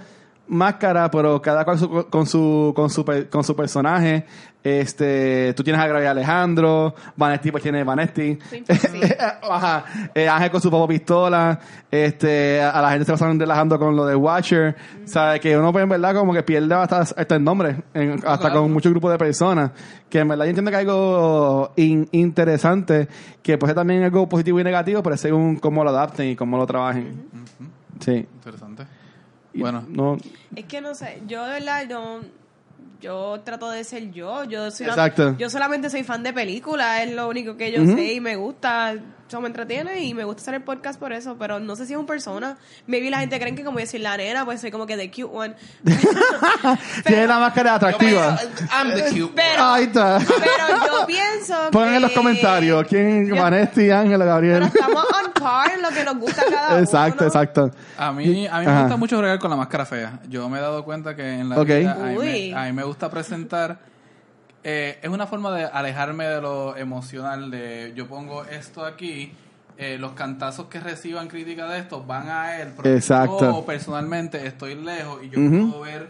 máscara, 0.50 1.10
pero 1.12 1.42
cada 1.42 1.64
cual 1.66 1.78
su- 1.78 2.08
con 2.10 2.26
su 2.26 2.74
con 2.76 2.90
su 2.90 3.04
con 3.30 3.44
su 3.44 3.56
personaje. 3.56 4.26
Este, 4.64 5.54
tú 5.54 5.64
tienes 5.64 5.82
a 5.82 5.88
Gabriel 5.88 6.10
Alejandro, 6.10 6.94
Vanetti 7.16 7.52
pues 7.52 7.64
tiene 7.64 7.86
Vanetti. 7.86 8.38
Sí, 8.50 8.64
sí. 8.70 9.00
Ajá. 9.50 9.86
Eh, 10.14 10.28
Ángel 10.28 10.52
con 10.52 10.60
su 10.60 10.70
popo 10.70 10.86
pistola, 10.90 11.58
este, 11.90 12.62
a, 12.62 12.82
la 12.82 12.90
gente 12.90 13.06
se 13.06 13.12
la 13.12 13.16
están 13.16 13.40
relajando 13.40 13.80
con 13.80 13.96
lo 13.96 14.06
de 14.06 14.16
Watcher, 14.16 14.76
sabe 15.06 15.40
que 15.40 15.58
uno 15.58 15.72
pues 15.72 15.84
en 15.84 15.90
verdad 15.90 16.14
como 16.14 16.34
que 16.34 16.44
pierde 16.44 16.74
hasta, 16.76 17.00
hasta 17.00 17.36
el 17.36 17.44
nombre, 17.46 17.78
en- 17.94 18.14
hasta 18.16 18.38
claro. 18.50 18.64
con 18.64 18.74
muchos 18.74 18.92
grupos 18.92 19.12
de 19.12 19.18
personas, 19.18 19.72
que 20.10 20.20
en 20.20 20.28
verdad 20.28 20.44
yo 20.46 20.50
entiendo 20.50 20.72
que 20.72 20.78
hay 20.78 20.84
algo 20.86 21.72
in- 21.78 22.10
interesante, 22.12 23.08
que 23.42 23.58
puede 23.58 23.70
ser 23.72 23.76
también 23.78 24.04
algo 24.04 24.28
positivo 24.28 24.60
y 24.60 24.66
negativo, 24.66 25.02
pero 25.02 25.16
según 25.16 25.56
cómo 25.58 25.82
lo 25.86 25.92
adapten 25.92 26.28
y 26.30 26.36
cómo 26.36 26.58
lo 26.58 26.66
trabajen. 26.68 27.26
Sí. 28.02 28.28
Interesante. 28.34 28.84
Bueno, 29.58 29.84
no, 29.88 30.18
Es 30.56 30.66
que 30.66 30.82
no 30.82 30.94
sé, 30.96 31.22
yo 31.28 31.44
de 31.46 31.52
verdad 31.52 31.88
no. 31.88 32.47
Yo 33.02 33.40
trato 33.44 33.70
de 33.70 33.84
ser 33.84 34.12
yo. 34.12 34.44
Yo, 34.46 34.72
soy 34.72 34.86
una- 34.88 34.94
Exacto. 34.94 35.36
yo 35.38 35.50
solamente 35.50 35.90
soy 35.90 36.04
fan 36.04 36.24
de 36.24 36.34
películas, 36.34 37.02
es 37.02 37.12
lo 37.14 37.28
único 37.28 37.56
que 37.56 37.72
yo 37.72 37.84
Ujú. 37.84 37.96
sé 37.96 38.14
y 38.14 38.20
me 38.22 38.36
gusta. 38.36 38.96
Eso 39.28 39.42
me 39.42 39.48
entretiene 39.48 40.06
y 40.06 40.14
me 40.14 40.24
gusta 40.24 40.42
hacer 40.42 40.54
el 40.54 40.62
podcast 40.64 40.98
por 40.98 41.12
eso. 41.12 41.36
Pero 41.38 41.60
no 41.60 41.76
sé 41.76 41.86
si 41.86 41.92
es 41.94 42.00
un 42.00 42.06
persona. 42.06 42.58
Maybe 42.88 43.10
la 43.10 43.20
gente 43.20 43.38
cree 43.40 43.54
que 43.56 43.64
como 43.66 43.78
yo 43.80 43.86
soy 43.86 44.00
la 44.00 44.16
nena, 44.16 44.46
pues 44.46 44.62
soy 44.62 44.72
como 44.72 44.86
que 44.88 44.96
the 44.96 45.10
cute 45.12 45.26
one. 45.26 45.54
tiene 47.06 47.28
la 47.28 47.40
máscara 47.40 47.76
atractiva. 47.76 48.38
I'm 48.72 48.94
the 48.94 49.04
cute 49.10 49.24
one. 49.24 49.32
Pero, 49.36 49.64
Ahí 49.64 49.84
está. 49.84 50.20
pero 50.20 50.86
yo 51.00 51.06
pienso 51.06 51.56
Pongan 51.72 51.90
que- 51.90 51.96
en 51.98 52.02
los 52.04 52.12
comentarios 52.12 52.86
quién, 52.88 53.28
Yo- 53.28 53.36
Vanetti, 53.36 53.90
Ángel, 53.92 54.18
Pero 54.20 54.26
Gabriel. 54.26 54.64
estamos 54.64 55.04
on 55.04 55.34
par 55.34 55.72
en 55.74 55.82
lo 55.82 55.90
que 55.90 56.04
nos 56.04 56.18
gusta 56.18 56.44
cada 56.50 56.70
uno. 56.76 56.80
Exacto, 56.80 57.26
exacto. 57.26 57.72
a 57.98 58.12
mí, 58.14 58.48
a 58.48 58.60
mí 58.60 58.66
me 58.66 58.80
gusta 58.82 58.98
mucho 58.98 59.18
bregar 59.18 59.40
con 59.40 59.50
la 59.50 59.58
máscara 59.58 59.86
fea. 59.86 60.20
Yo 60.30 60.48
me 60.50 60.58
he 60.58 60.62
dado 60.62 60.84
cuenta 60.84 61.16
que 61.16 61.34
en 61.40 61.50
la 61.50 61.60
Ok. 61.60 61.68
vida 61.68 61.92
a 61.94 61.96
mí, 62.06 62.18
me, 62.18 62.56
a 62.56 62.64
mí 62.64 62.72
me 62.74 62.84
gusta 62.88 63.10
presentar. 63.10 63.80
eh, 64.64 65.00
es 65.02 65.10
una 65.10 65.28
forma 65.28 65.52
de 65.56 65.66
alejarme 65.66 66.26
de 66.26 66.42
lo 66.42 66.76
emocional. 66.76 67.52
De 67.52 67.94
yo 67.96 68.08
pongo 68.08 68.44
esto 68.46 68.84
aquí. 68.86 69.32
eh, 69.80 69.98
los 70.00 70.14
cantazos 70.14 70.66
que 70.70 70.80
reciban 70.80 71.28
crítica 71.28 71.68
de 71.70 71.78
esto 71.80 72.04
van 72.04 72.28
a 72.30 72.60
él. 72.60 72.74
pero 72.76 72.96
Exacto. 72.96 73.40
Yo 73.60 73.64
personalmente 73.66 74.44
estoy 74.48 74.74
lejos 74.74 75.24
y 75.24 75.30
yo 75.30 75.40
Ujú. 75.40 75.70
puedo 75.70 75.82
ver 75.82 76.10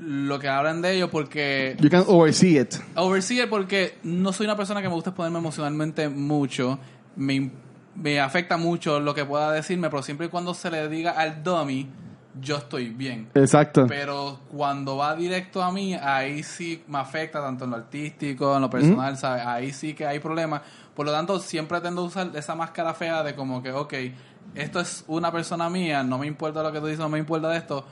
lo 0.00 0.38
que 0.38 0.48
hablan 0.48 0.80
de 0.80 0.92
ellos 0.94 1.10
porque 1.10 1.76
You 1.78 1.90
can 1.90 2.04
oversee 2.06 2.58
it. 2.58 2.76
Overseer 2.96 3.50
porque 3.50 3.98
no 4.02 4.32
soy 4.32 4.46
una 4.46 4.56
persona 4.56 4.80
que 4.80 4.88
me 4.88 4.94
gusta 4.94 5.10
exponerme 5.10 5.38
emocionalmente 5.40 6.08
mucho. 6.08 6.78
Me, 7.14 7.50
me 7.94 8.18
afecta 8.18 8.56
mucho 8.56 8.98
lo 8.98 9.14
que 9.14 9.26
pueda 9.26 9.52
decirme, 9.52 9.90
pero 9.90 10.02
siempre 10.02 10.28
y 10.28 10.30
cuando 10.30 10.54
se 10.54 10.70
le 10.70 10.88
diga 10.88 11.10
al 11.10 11.42
dummy, 11.44 11.86
yo 12.40 12.56
estoy 12.56 12.88
bien. 12.90 13.28
Exacto. 13.34 13.86
Pero 13.86 14.40
cuando 14.50 14.96
va 14.96 15.14
directo 15.14 15.62
a 15.62 15.70
mí, 15.70 15.94
ahí 15.94 16.42
sí 16.42 16.82
me 16.88 16.98
afecta, 16.98 17.40
tanto 17.40 17.64
en 17.64 17.70
lo 17.70 17.76
artístico, 17.76 18.54
en 18.56 18.62
lo 18.62 18.70
personal, 18.70 19.16
¿sabes? 19.18 19.44
Ahí 19.46 19.72
sí 19.72 19.94
que 19.94 20.06
hay 20.06 20.18
problemas. 20.18 20.62
Por 20.94 21.06
lo 21.06 21.12
tanto, 21.12 21.38
siempre 21.38 21.80
tendo 21.80 22.02
a 22.02 22.04
usar 22.04 22.30
esa 22.34 22.54
máscara 22.54 22.94
fea 22.94 23.22
de 23.22 23.34
como 23.34 23.62
que, 23.62 23.72
ok, 23.72 23.94
esto 24.54 24.80
es 24.80 25.04
una 25.08 25.30
persona 25.30 25.68
mía, 25.70 26.02
no 26.02 26.18
me 26.18 26.26
importa 26.26 26.62
lo 26.62 26.72
que 26.72 26.80
tú 26.80 26.86
dices, 26.86 27.00
no 27.00 27.08
me 27.08 27.18
importa 27.18 27.48
de 27.48 27.58
esto. 27.58 27.84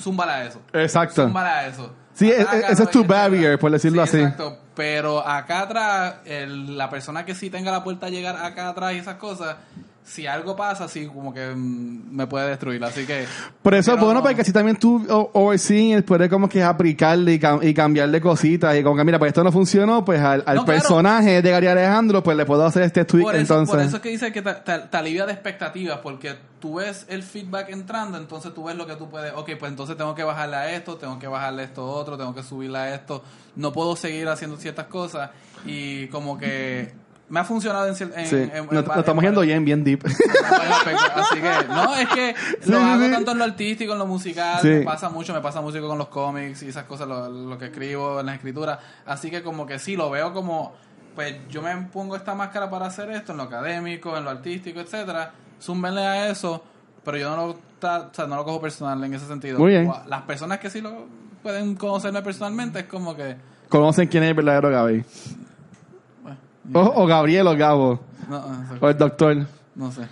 Zúmbala 0.00 0.44
eso. 0.44 0.60
Exacto. 0.72 1.22
Zúmbala 1.24 1.66
eso. 1.66 1.92
Sí, 2.14 2.30
e- 2.30 2.40
e- 2.42 2.64
ese 2.70 2.82
es 2.84 2.90
tu 2.90 3.04
barrier, 3.04 3.58
por 3.58 3.70
decirlo 3.70 4.02
así. 4.02 4.18
Exacto. 4.18 4.58
Pero 4.74 5.26
acá 5.26 5.62
atrás, 5.62 6.14
el- 6.24 6.76
la 6.78 6.88
persona 6.88 7.24
que 7.24 7.34
sí 7.34 7.50
tenga 7.50 7.70
la 7.70 7.84
puerta 7.84 8.06
a 8.06 8.10
llegar 8.10 8.36
acá 8.36 8.68
atrás 8.68 8.94
y 8.94 8.98
esas 8.98 9.16
cosas, 9.16 9.56
si 10.04 10.26
algo 10.26 10.56
pasa, 10.56 10.88
sí, 10.88 11.06
como 11.06 11.32
que 11.32 11.46
mm, 11.54 12.14
me 12.14 12.26
puede 12.26 12.48
destruir. 12.48 12.82
Así 12.84 13.06
que. 13.06 13.24
Por 13.62 13.74
eso 13.74 13.92
pero 13.92 14.06
bueno, 14.06 14.20
no. 14.20 14.26
porque 14.26 14.42
así 14.42 14.52
también 14.52 14.76
tú 14.76 15.06
o- 15.08 15.30
overseeing 15.32 16.02
puedes 16.02 16.28
como 16.28 16.48
que 16.48 16.62
aplicarle 16.62 17.34
y, 17.34 17.38
cam- 17.38 17.62
y 17.62 17.72
cambiarle 17.72 18.20
cositas. 18.20 18.76
Y 18.76 18.82
como 18.82 18.96
que, 18.96 19.04
mira, 19.04 19.18
pues 19.18 19.28
esto 19.30 19.44
no 19.44 19.52
funcionó, 19.52 20.04
pues 20.04 20.20
al, 20.20 20.42
al 20.46 20.56
No, 20.56 20.64
claro. 20.64 20.80
personaje 20.80 21.40
de 21.42 21.50
Gary 21.50 21.66
Alejandro, 21.68 22.22
pues 22.22 22.36
le 22.36 22.44
puedo 22.44 22.64
hacer 22.66 22.82
este 22.82 23.04
tweak 23.04 23.24
Por 23.24 23.34
eso, 23.36 23.40
entonces. 23.54 23.74
por 23.76 23.84
eso 23.84 23.96
es 23.96 24.02
que 24.02 24.08
dice 24.08 24.32
que 24.32 24.42
te, 24.42 24.54
te- 24.54 24.78
te 24.80 24.96
alivia 24.96 25.24
de 25.26 25.32
expectativas, 25.32 25.98
porque 25.98 26.34
tú 26.58 26.74
ves 26.74 27.06
el 27.08 27.22
feedback 27.22 27.70
entrando, 27.70 28.18
entonces 28.18 28.52
tú 28.54 28.64
ves 28.64 28.76
lo 28.76 28.86
que 28.86 28.94
tú 28.96 29.08
puedes, 29.08 29.32
ok, 29.34 29.50
pues 29.58 29.70
entonces 29.70 29.96
tengo 29.96 30.14
que 30.14 30.22
bajarle 30.24 30.56
a 30.56 30.72
esto, 30.74 30.96
tengo 30.96 31.18
que 31.18 31.26
bajarle 31.26 31.64
esto 31.64 31.84
otro, 31.84 32.16
tengo 32.16 32.34
que 32.34 32.42
subirle 32.44 32.78
a 32.78 32.94
esto, 32.94 33.22
no 33.56 33.72
puedo 33.72 33.96
seguir 33.96 34.28
haciendo 34.28 34.56
ciertas 34.56 34.86
cosas 34.86 35.30
y 35.66 36.06
como 36.08 36.38
que 36.38 36.92
me 37.32 37.40
ha 37.40 37.44
funcionado 37.44 37.86
en, 37.86 37.94
en, 38.14 38.26
sí. 38.26 38.36
en- 38.36 38.66
varios- 38.66 38.96
estamos 38.98 39.24
yendo 39.24 39.40
bien, 39.40 39.64
bien 39.64 39.82
deep. 39.82 40.04
Así 40.04 41.40
que, 41.40 41.66
no, 41.68 41.94
es 41.94 42.08
que 42.10 42.34
Sí, 42.62 42.70
lo 42.70 42.78
sí, 42.78 42.84
hago 42.84 43.10
tanto 43.10 43.30
en 43.32 43.38
lo 43.38 43.44
artístico, 43.44 43.92
en 43.94 43.98
lo 43.98 44.06
musical, 44.06 44.60
Sí. 44.60 44.68
me 44.68 44.82
pasa 44.82 45.08
mucho, 45.08 45.32
me 45.32 45.40
pasa 45.40 45.62
mucho 45.62 45.80
con 45.86 45.96
los 45.96 46.08
cómics 46.08 46.62
y 46.62 46.68
esas 46.68 46.84
cosas, 46.84 47.08
lo, 47.08 47.30
lo 47.30 47.56
que 47.56 47.66
escribo 47.66 48.20
en 48.20 48.26
la 48.26 48.34
escritura. 48.34 48.78
Así 49.06 49.30
que 49.30 49.42
como 49.42 49.64
que 49.66 49.78
sí, 49.78 49.96
lo 49.96 50.10
veo 50.10 50.34
como, 50.34 50.74
pues 51.14 51.36
yo 51.48 51.62
me 51.62 51.74
pongo 51.90 52.16
esta 52.16 52.34
máscara 52.34 52.68
para 52.68 52.84
hacer 52.86 53.10
esto, 53.10 53.32
en 53.32 53.38
lo 53.38 53.44
académico, 53.44 54.14
en 54.16 54.24
lo 54.24 54.30
artístico, 54.30 54.80
etcétera 54.80 55.32
Zúmbenle 55.60 56.02
a 56.06 56.28
eso, 56.28 56.62
pero 57.02 57.16
yo 57.16 57.30
no 57.34 57.36
lo, 57.46 57.52
o 57.52 58.10
sea, 58.12 58.26
no 58.26 58.36
lo 58.36 58.44
cojo 58.44 58.60
personal 58.60 59.02
en 59.04 59.14
ese 59.14 59.26
sentido. 59.26 59.58
Muy 59.58 59.70
bien. 59.70 59.90
Las 60.06 60.22
personas 60.22 60.58
que 60.58 60.68
sí 60.68 60.80
lo 60.82 61.06
pueden 61.42 61.76
conocerme 61.76 62.20
personalmente 62.20 62.80
es 62.80 62.84
como 62.86 63.16
que... 63.16 63.36
Conocen 63.70 64.06
quién 64.08 64.22
es 64.24 64.28
el 64.30 64.34
verdadero 64.34 64.68
Gaby. 64.70 65.02
O, 66.72 66.80
o 67.02 67.06
Gabriel 67.06 67.46
o 67.46 67.56
Gabo. 67.56 68.00
no, 68.28 68.46
no 68.46 68.68
sé. 68.68 68.74
O 68.80 68.88
el 68.88 68.98
doctor. 68.98 69.36
No 69.74 69.90
sé. 69.90 70.02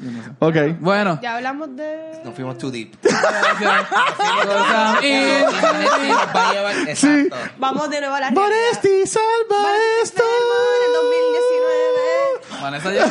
Yo 0.00 0.10
no 0.10 0.22
sé. 0.22 0.30
Ok. 0.38 0.56
Bueno. 0.80 1.18
Ya 1.22 1.36
hablamos 1.36 1.74
de. 1.76 2.20
Nos 2.24 2.34
fuimos 2.34 2.56
too 2.58 2.70
deep. 2.70 2.94
Vamos 7.58 7.90
de 7.90 8.00
nuevo 8.00 8.14
a 8.14 8.20
la. 8.20 8.30
Vanesti, 8.30 9.06
salva 9.06 9.74
esto. 10.02 10.22
En 10.22 10.86
el 10.86 10.92
2019. 10.92 11.65
Vanessa 12.62 12.92
ya. 12.92 13.10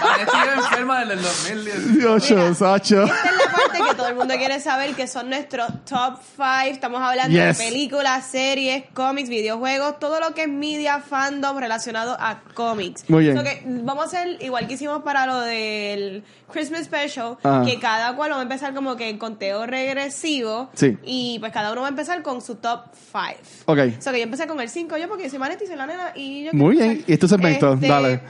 Vanessa 0.00 0.44
lleva 0.44 0.54
enferma 0.54 1.00
desde 1.04 1.12
el 1.14 1.22
2010. 1.22 1.94
Dios, 1.98 2.58
Sacho. 2.58 3.04
Esta 3.04 3.30
es 3.30 3.36
la 3.36 3.52
parte 3.52 3.78
que 3.88 3.94
todo 3.96 4.08
el 4.08 4.14
mundo 4.14 4.34
quiere 4.36 4.60
saber, 4.60 4.94
que 4.94 5.06
son 5.06 5.28
nuestros 5.30 5.66
top 5.84 6.18
5. 6.36 6.44
Estamos 6.70 7.00
hablando 7.02 7.36
Yes. 7.36 7.58
de 7.58 7.64
películas, 7.64 8.26
series, 8.26 8.84
cómics, 8.94 9.28
videojuegos, 9.28 9.98
todo 9.98 10.20
lo 10.20 10.34
que 10.34 10.42
es 10.42 10.48
media, 10.48 11.00
fandom 11.00 11.58
relacionado 11.58 12.16
a 12.18 12.40
cómics. 12.54 13.04
Muy 13.08 13.24
bien. 13.24 13.36
So 13.36 13.42
que 13.44 13.62
vamos 13.66 14.04
a 14.04 14.06
hacer 14.06 14.42
igual 14.42 14.66
que 14.68 14.74
hicimos 14.74 15.02
para 15.02 15.26
lo 15.26 15.40
del 15.40 16.24
Christmas 16.52 16.84
Special, 16.84 17.36
Ajá. 17.42 17.64
que 17.64 17.78
cada 17.78 18.14
cual 18.16 18.32
va 18.32 18.38
a 18.38 18.42
empezar 18.42 18.74
como 18.74 18.96
que 18.96 19.08
en 19.08 19.18
conteo 19.18 19.66
regresivo. 19.66 20.70
Sí. 20.74 20.96
Y 21.04 21.38
pues 21.40 21.52
cada 21.52 21.72
uno 21.72 21.82
va 21.82 21.88
a 21.88 21.90
empezar 21.90 22.22
con 22.22 22.40
su 22.40 22.54
top 22.56 22.84
5. 23.12 23.26
Ok. 23.66 23.78
So 24.00 24.12
que 24.12 24.18
yo 24.18 24.24
empecé 24.24 24.46
con 24.46 24.60
el 24.60 24.68
5 24.68 24.96
yo 24.96 25.08
porque 25.08 25.28
soy 25.28 25.38
Manetti, 25.38 25.66
soy 25.66 25.76
la 25.76 25.86
nena 25.86 26.12
y 26.14 26.44
yo 26.44 26.50
Muy 26.52 26.76
bien. 26.76 26.90
empezar. 26.90 27.10
Y 27.10 27.12
este 27.14 27.28
segmento, 27.28 27.76
dale. 27.76 28.20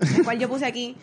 El 0.00 0.24
cual 0.24 0.38
yo 0.38 0.48
puse 0.48 0.66
aquí. 0.66 0.96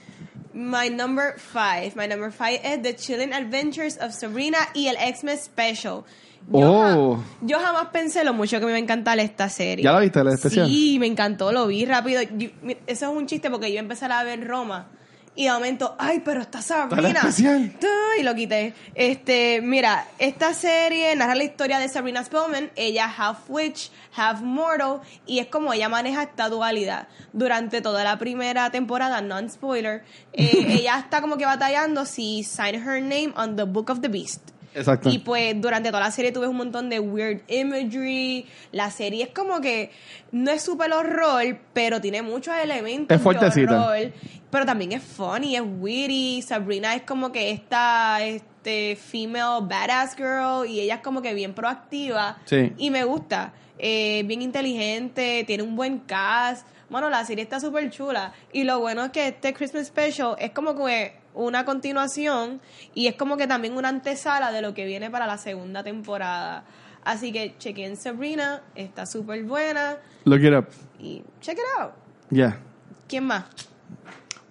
My 0.53 0.89
number 0.89 1.35
5. 1.37 1.95
My 1.95 2.07
number 2.07 2.31
5 2.31 2.61
es 2.63 2.81
The 2.81 2.95
Chilling 2.95 3.33
Adventures 3.33 3.97
of 4.01 4.11
Sabrina 4.13 4.57
y 4.73 4.87
el 4.87 4.95
Xmas 4.97 5.43
Special. 5.45 6.03
Yo, 6.49 6.71
Oh. 6.71 7.15
ja- 7.17 7.23
yo 7.41 7.59
jamás 7.59 7.87
pensé 7.91 8.23
lo 8.23 8.33
mucho 8.33 8.57
que 8.59 8.65
me 8.65 8.71
iba 8.71 8.77
a 8.77 8.81
encantar 8.81 9.19
esta 9.19 9.49
serie. 9.49 9.83
¿Ya 9.83 9.91
la 9.91 9.99
viste, 9.99 10.23
la 10.23 10.33
especial? 10.33 10.67
Sí, 10.67 10.97
me 10.99 11.05
encantó, 11.07 11.51
lo 11.51 11.67
vi 11.67 11.85
rápido. 11.85 12.21
Yo- 12.21 12.49
eso 12.87 13.11
es 13.11 13.17
un 13.17 13.25
chiste 13.27 13.49
porque 13.51 13.71
yo 13.71 13.79
empecé 13.79 14.05
a 14.05 14.23
ver 14.23 14.47
Roma. 14.47 14.87
Y 15.37 15.45
de 15.45 15.51
momento, 15.51 15.95
ay, 15.99 16.23
pero 16.25 16.41
está 16.41 16.63
Sabrina. 16.63 17.09
Está 17.09 17.13
la 17.13 17.29
especial. 17.29 17.77
Y 18.19 18.23
lo 18.23 18.33
quité. 18.33 18.73
Este, 18.95 19.61
mira, 19.61 20.07
esta 20.17 20.51
serie 20.55 21.15
narra 21.15 21.35
la 21.35 21.43
historia 21.43 21.77
de 21.77 21.87
Sabrina 21.87 22.23
Spellman. 22.23 22.71
Ella 22.75 23.05
half 23.05 23.47
witch, 23.47 23.91
half 24.15 24.41
mortal. 24.41 25.01
Y 25.27 25.37
es 25.37 25.45
como 25.45 25.73
ella 25.73 25.89
maneja 25.89 26.23
esta 26.23 26.49
dualidad. 26.49 27.07
Durante 27.33 27.81
toda 27.81 28.03
la 28.03 28.17
primera 28.17 28.71
temporada, 28.71 29.21
non-spoiler, 29.21 30.03
eh, 30.33 30.65
ella 30.69 30.97
está 30.97 31.21
como 31.21 31.37
que 31.37 31.45
batallando 31.45 32.05
si 32.05 32.43
sign 32.43 32.73
her 32.73 32.99
name 32.99 33.31
on 33.35 33.55
the 33.55 33.63
Book 33.65 33.91
of 33.91 34.01
the 34.01 34.07
Beast. 34.07 34.56
Exacto. 34.77 35.09
Y 35.09 35.19
pues 35.19 35.59
durante 35.59 35.89
toda 35.89 36.01
la 36.01 36.11
serie 36.11 36.31
tuve 36.31 36.47
un 36.47 36.55
montón 36.57 36.89
de 36.89 36.99
weird 36.99 37.41
imagery. 37.47 38.45
La 38.71 38.91
serie 38.91 39.23
es 39.25 39.29
como 39.29 39.59
que 39.61 39.91
no 40.31 40.51
es 40.51 40.61
super 40.61 40.91
horror, 40.93 41.57
pero 41.73 41.99
tiene 41.99 42.21
muchos 42.21 42.53
elementos 42.61 43.15
Es 43.15 43.21
fuertecita. 43.21 43.73
de 43.73 43.79
horror. 43.79 44.13
Pero 44.49 44.65
también 44.65 44.93
es 44.93 45.03
funny, 45.03 45.55
es 45.55 45.63
witty. 45.79 46.41
Sabrina 46.41 46.95
es 46.95 47.01
como 47.01 47.31
que 47.31 47.51
esta 47.51 48.23
este 48.23 48.95
female 48.95 49.61
badass 49.63 50.15
girl 50.15 50.65
y 50.69 50.79
ella 50.81 50.95
es 50.95 51.01
como 51.01 51.21
que 51.21 51.33
bien 51.33 51.53
proactiva. 51.53 52.37
Sí. 52.45 52.73
Y 52.77 52.89
me 52.89 53.03
gusta. 53.03 53.53
Eh, 53.79 54.23
bien 54.25 54.41
inteligente, 54.41 55.43
tiene 55.45 55.63
un 55.63 55.75
buen 55.75 55.99
cast. 55.99 56.67
Bueno, 56.89 57.09
la 57.09 57.25
serie 57.25 57.43
está 57.43 57.59
súper 57.59 57.89
chula. 57.91 58.31
Y 58.53 58.63
lo 58.63 58.79
bueno 58.79 59.03
es 59.05 59.11
que 59.11 59.27
este 59.27 59.53
Christmas 59.53 59.87
Special 59.87 60.35
es 60.39 60.51
como 60.51 60.73
que 60.85 61.13
una 61.37 61.65
continuación 61.65 62.61
y 62.93 63.07
es 63.07 63.15
como 63.15 63.37
que 63.37 63.47
también 63.47 63.77
una 63.77 63.89
antesala 63.89 64.51
de 64.51 64.61
lo 64.61 64.73
que 64.73 64.85
viene 64.85 65.09
para 65.09 65.27
la 65.27 65.37
segunda 65.37 65.83
temporada. 65.83 66.63
Así 67.03 67.31
que 67.31 67.55
chequen 67.57 67.95
Sabrina, 67.95 68.61
está 68.75 69.05
súper 69.05 69.43
buena. 69.45 69.97
Look 70.25 70.43
it 70.43 70.53
up. 70.53 70.65
Y 70.99 71.23
check 71.39 71.57
it 71.57 71.81
out. 71.81 71.91
Yeah. 72.29 72.59
¿Quién 73.07 73.23
más? 73.25 73.45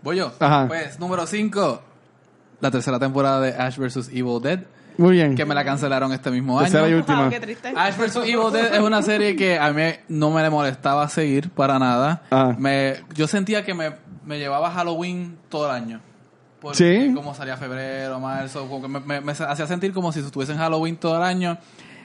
Voy 0.03 0.17
yo. 0.17 0.33
Ajá. 0.39 0.67
Pues, 0.69 0.99
número 0.99 1.27
5. 1.27 1.83
La 2.61 2.71
tercera 2.71 2.99
temporada 2.99 3.41
de 3.41 3.51
Ash 3.51 3.77
vs. 3.77 4.09
Evil 4.09 4.41
Dead. 4.41 4.61
Muy 4.97 5.13
bien. 5.13 5.35
Que 5.35 5.45
me 5.45 5.55
la 5.55 5.63
cancelaron 5.63 6.11
este 6.13 6.31
mismo 6.31 6.59
Tercera 6.61 6.85
y 6.85 6.93
año. 6.93 6.97
última. 6.99 7.23
Wow, 7.23 7.31
qué 7.31 7.41
triste. 7.41 7.73
Ash 7.77 7.97
vs. 7.99 8.17
Evil 8.17 8.51
Dead 8.51 8.75
es 8.75 8.81
una 8.81 9.03
serie 9.03 9.37
que 9.37 9.59
a 9.59 9.71
mí 9.73 9.83
no 10.09 10.31
me 10.31 10.41
le 10.41 10.49
molestaba 10.49 11.07
seguir 11.11 11.51
para 11.51 11.79
nada. 11.79 12.23
Ah. 12.31 12.55
Me, 12.59 13.03
yo 13.15 13.27
sentía 13.27 13.63
que 13.65 13.75
me, 13.75 13.93
me 14.25 14.39
llevaba 14.39 14.71
Halloween 14.71 15.37
todo 15.51 15.67
el 15.67 15.73
año. 15.73 16.01
Porque 16.67 17.07
Sí. 17.09 17.15
como 17.15 17.35
salía 17.35 17.57
febrero, 17.57 18.19
marzo, 18.21 18.69
como 18.69 18.83
que 18.83 18.89
me, 18.89 19.01
me- 19.01 19.21
me 19.21 19.33
hacía 19.33 19.67
sentir 19.67 19.93
como 19.93 20.13
si 20.13 20.21
estuviese 20.21 20.53
en 20.53 20.59
Halloween 20.59 20.97
todo 20.97 21.17
el 21.17 21.23
año. 21.23 21.59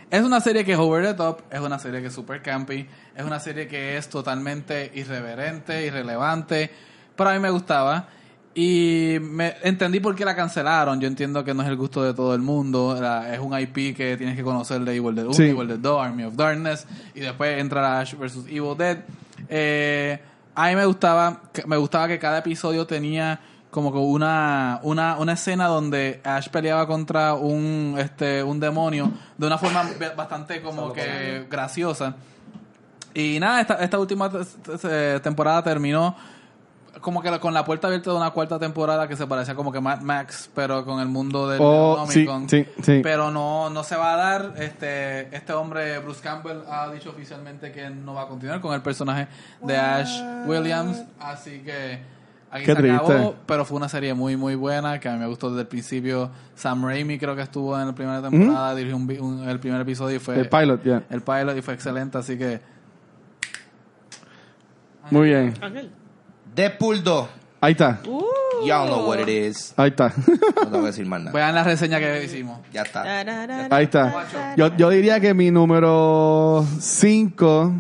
Es 0.10 0.24
una 0.24 0.40
serie 0.42 0.66
que 0.66 0.74
es 0.74 0.78
over 0.80 1.06
the 1.06 1.14
top, 1.14 1.42
es 1.50 1.60
una 1.62 1.80
serie 1.80 2.02
que 2.02 2.08
es 2.08 2.14
super 2.14 2.42
campy, 2.42 2.86
es 3.16 3.24
una 3.24 3.40
serie 3.40 3.68
que 3.68 3.96
es 3.98 4.10
totalmente 4.10 4.92
irreverente, 4.94 5.86
irrelevante, 5.86 6.70
pero 7.16 7.30
a 7.30 7.34
mí 7.34 7.40
me 7.40 7.50
gustaba. 7.50 8.08
Y 8.54 9.16
me 9.22 9.56
entendí 9.64 10.02
por 10.02 10.14
qué 10.14 10.26
la 10.26 10.36
cancelaron. 10.36 11.00
Yo 11.00 11.08
entiendo 11.08 11.42
que 11.46 11.54
no 11.54 11.64
es 11.64 11.70
el 11.70 11.78
gusto 11.78 12.04
de 12.04 12.14
todo 12.14 12.36
el 12.36 12.42
mundo. 12.42 12.98
La- 13.00 13.34
es 13.34 13.40
un 13.40 13.58
IP 13.58 13.94
que 13.96 14.18
tienes 14.18 14.36
que 14.36 14.44
conocer 14.44 14.82
de 14.82 14.94
Evil 14.94 15.16
Dead 15.16 15.24
1, 15.26 15.34
Sí. 15.34 15.44
Evil 15.44 15.70
Dead 15.70 15.78
2, 15.80 16.06
Army 16.06 16.24
of 16.26 16.36
Darkness. 16.36 16.86
Y 17.16 17.22
después 17.22 17.58
entra 17.62 18.02
Ash 18.02 18.14
vs. 18.14 18.46
Evil 18.50 18.76
Dead. 18.78 18.98
Eh, 19.48 20.20
a 20.54 20.68
mí 20.68 20.76
me 20.76 20.86
gustaba, 20.86 21.44
me 21.66 21.78
gustaba 21.78 22.10
que 22.10 22.20
cada 22.20 22.40
episodio 22.40 22.86
tenía 22.86 23.40
como 23.72 23.92
que 23.92 23.98
una, 23.98 24.80
una, 24.84 25.18
una 25.18 25.34
escena 25.34 25.68
donde 25.68 26.22
Ash 26.24 26.50
peleaba 26.50 26.86
contra 26.88 27.34
un, 27.34 27.96
este, 27.98 28.44
un 28.44 28.60
demonio 28.60 29.10
de 29.38 29.48
una 29.48 29.58
forma 29.58 29.84
bastante 30.16 30.62
como 30.62 30.92
que 30.94 31.48
graciosa. 31.50 32.16
Y 33.14 33.40
nada, 33.40 33.62
esta, 33.62 33.74
esta 33.76 33.98
última 34.00 34.30
te- 34.30 35.20
temporada 35.22 35.64
terminó 35.64 36.16
como 37.00 37.22
que 37.22 37.40
con 37.40 37.54
la 37.54 37.66
puerta 37.66 37.88
abierta 37.88 38.12
de 38.12 38.18
una 38.18 38.30
cuarta 38.32 38.60
temporada 38.60 39.08
que 39.08 39.16
se 39.16 39.26
parecía 39.26 39.56
como 39.56 39.72
que 39.72 39.80
Mad 39.80 40.02
Max, 40.02 40.50
pero 40.54 40.86
con 40.86 41.00
el 41.00 41.08
mundo 41.08 41.48
del 41.50 41.60
Oh, 41.64 42.06
sí, 42.08 42.20
Necronomicon. 42.20 42.50
sí, 42.50 42.66
sí. 42.84 43.00
Pero 43.02 43.32
no, 43.32 43.70
no 43.70 43.84
se 43.84 43.96
va 43.96 44.14
a 44.14 44.18
dar. 44.18 44.54
Este, 44.58 45.34
este 45.36 45.54
hombre, 45.54 45.98
Bruce 46.00 46.22
Campbell, 46.22 46.60
ha 46.70 46.92
dicho 46.92 47.10
oficialmente 47.10 47.72
que 47.72 47.90
no 47.90 48.14
va 48.14 48.24
a 48.24 48.28
continuar 48.28 48.60
con 48.62 48.74
el 48.74 48.82
personaje 48.82 49.28
de 49.62 49.78
Ash 49.78 50.22
Williams. 50.46 51.02
Así 51.20 51.60
que 51.62 52.00
aquí 52.52 52.66
Qué 52.66 52.76
se 52.76 52.92
acabó. 52.92 53.08
triste. 53.08 53.36
Pero 53.48 53.66
fue 53.66 53.78
una 53.78 53.90
serie 53.90 54.14
muy, 54.14 54.36
muy 54.38 54.56
buena 54.56 55.00
que 55.00 55.08
a 55.10 55.14
mí 55.14 55.20
me 55.20 55.28
gustó 55.28 55.50
desde 55.50 55.62
el 55.62 55.68
principio. 55.68 56.30
Sam 56.56 56.84
Raimi 56.86 57.18
creo 57.18 57.36
que 57.36 57.42
estuvo 57.42 57.80
en 57.80 57.88
la 57.88 57.96
primera 57.96 58.22
temporada, 58.22 58.76
dirigió 58.76 58.98
un 58.98 59.10
un- 59.22 59.50
el 59.50 59.60
primer 59.60 59.82
episodio 59.82 60.18
y 60.18 60.20
fue 60.20 60.38
El 60.40 60.50
pilot, 60.50 60.84
yeah. 60.84 61.04
el 61.10 61.22
pilot 61.22 61.58
y 61.58 61.62
fue 61.62 61.74
excelente. 61.74 62.18
Así 62.18 62.38
que 62.38 62.62
Muy 65.10 65.28
bien. 65.30 65.54
Deadpool 66.56 67.04
2. 67.04 67.28
Ahí 67.62 67.72
está. 67.74 68.00
Uh. 68.08 68.22
Y'all 68.66 68.88
know 68.88 69.08
what 69.08 69.20
it 69.20 69.28
is. 69.30 69.74
Ahí 69.78 69.90
está. 69.90 70.14
No 70.28 70.64
tengo 70.68 70.80
que 70.82 70.88
decir 70.88 71.06
más 71.08 71.20
nada. 71.22 71.32
vean 71.32 71.56
la 71.56 71.64
reseña 71.64 72.00
que 72.00 72.24
hicimos. 72.24 72.60
Ya 72.72 72.84
está. 72.84 73.04
Ahí 73.76 73.86
está. 73.86 74.56
Yo, 74.56 74.76
yo 74.78 74.90
diría 74.90 75.20
que 75.20 75.34
mi 75.34 75.50
número 75.52 76.64
5, 76.80 77.74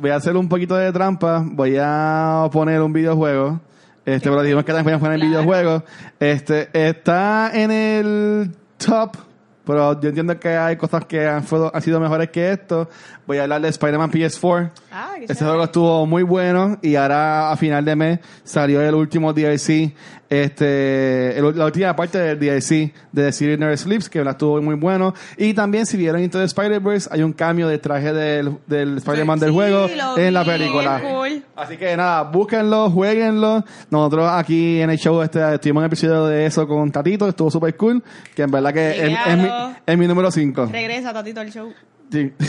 voy 0.00 0.10
a 0.10 0.16
hacer 0.16 0.36
un 0.36 0.48
poquito 0.48 0.76
de 0.76 0.92
trampa, 0.92 1.42
voy 1.44 1.76
a 1.80 2.48
poner 2.52 2.80
un 2.82 2.92
videojuego. 2.92 3.60
Este, 4.04 4.28
pero 4.30 4.42
dijimos 4.42 4.64
que 4.64 4.72
también 4.72 4.84
voy 4.84 4.92
a 4.94 5.10
poner 5.10 5.18
Claro. 5.18 5.30
videojuego. 5.30 5.84
Este, 6.20 6.68
está 6.88 7.50
en 7.52 7.72
el 7.72 8.52
top, 8.78 9.16
pero 9.64 10.00
yo 10.00 10.08
entiendo 10.10 10.38
que 10.38 10.50
hay 10.56 10.76
cosas 10.76 11.04
que 11.06 11.26
han, 11.26 11.44
sido 11.82 11.98
mejores 11.98 12.30
que 12.30 12.52
esto. 12.52 12.88
Voy 13.26 13.38
a 13.38 13.42
hablar 13.42 13.60
de 13.62 13.68
Spider-Man 13.70 14.12
PS4. 14.12 14.70
Ah, 14.92 15.14
Este 15.20 15.34
chévere. 15.34 15.48
juego 15.50 15.64
estuvo 15.64 16.06
muy 16.06 16.22
bueno 16.22 16.78
y 16.82 16.94
ahora 16.94 17.50
a 17.50 17.56
final 17.56 17.84
de 17.84 17.96
mes 17.96 18.20
salió 18.44 18.80
el 18.80 18.94
último 18.94 19.32
DLC, 19.32 19.92
este, 20.28 21.38
el- 21.38 21.56
la 21.56 21.66
última 21.66 21.94
parte 21.96 22.18
del 22.18 22.38
DLC 22.38 22.92
de 23.12 23.24
The 23.26 23.32
City 23.32 23.56
Never 23.56 23.76
Sleeps, 23.78 24.08
que 24.08 24.22
la 24.24 24.32
estuvo 24.32 24.60
muy 24.60 24.74
bueno. 24.74 25.14
Y 25.36 25.54
también 25.54 25.86
si 25.86 25.96
vieron 25.96 26.20
Into 26.22 26.38
the 26.38 26.44
Spider-Verse, 26.44 27.08
hay 27.12 27.22
un 27.22 27.32
cambio 27.32 27.68
de 27.68 27.78
traje 27.78 28.12
del, 28.12 28.58
del 28.66 28.96
Spider-Man 28.98 29.38
del 29.38 29.50
juego 29.52 29.88
en 30.16 30.34
la 30.34 30.44
película. 30.44 31.00
cool. 31.00 31.44
Así 31.54 31.76
que 31.76 31.96
nada, 31.96 32.22
búsquenlo, 32.24 32.90
jueguenlo. 32.90 33.64
Nosotros 33.90 34.28
aquí 34.32 34.80
en 34.80 34.90
el 34.90 34.98
show 34.98 35.22
este, 35.22 35.38
estuvimos 35.54 35.80
en 35.80 35.84
un 35.84 35.86
episodio 35.86 36.26
de 36.26 36.46
eso 36.46 36.66
con 36.68 36.90
Tatito, 36.90 37.28
estuvo 37.28 37.50
super 37.50 37.76
cool, 37.76 38.02
que 38.34 38.42
en 38.42 38.50
verdad 38.50 38.72
que 38.72 38.90
es, 38.90 38.96
es 38.98 39.08
mi, 39.08 39.14
Chequealo. 39.44 39.74
es 39.86 39.98
mi 39.98 40.06
número 40.06 40.30
5. 40.30 40.66
Regresa, 40.72 41.12
Tatito, 41.12 41.40
al 41.40 41.50
show. 41.52 41.72
Sí. 42.10 42.32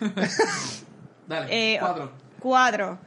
Dale, 1.28 1.46
Eh, 1.50 1.76
cuatro. 1.80 2.10
Cuatro. 2.40 2.98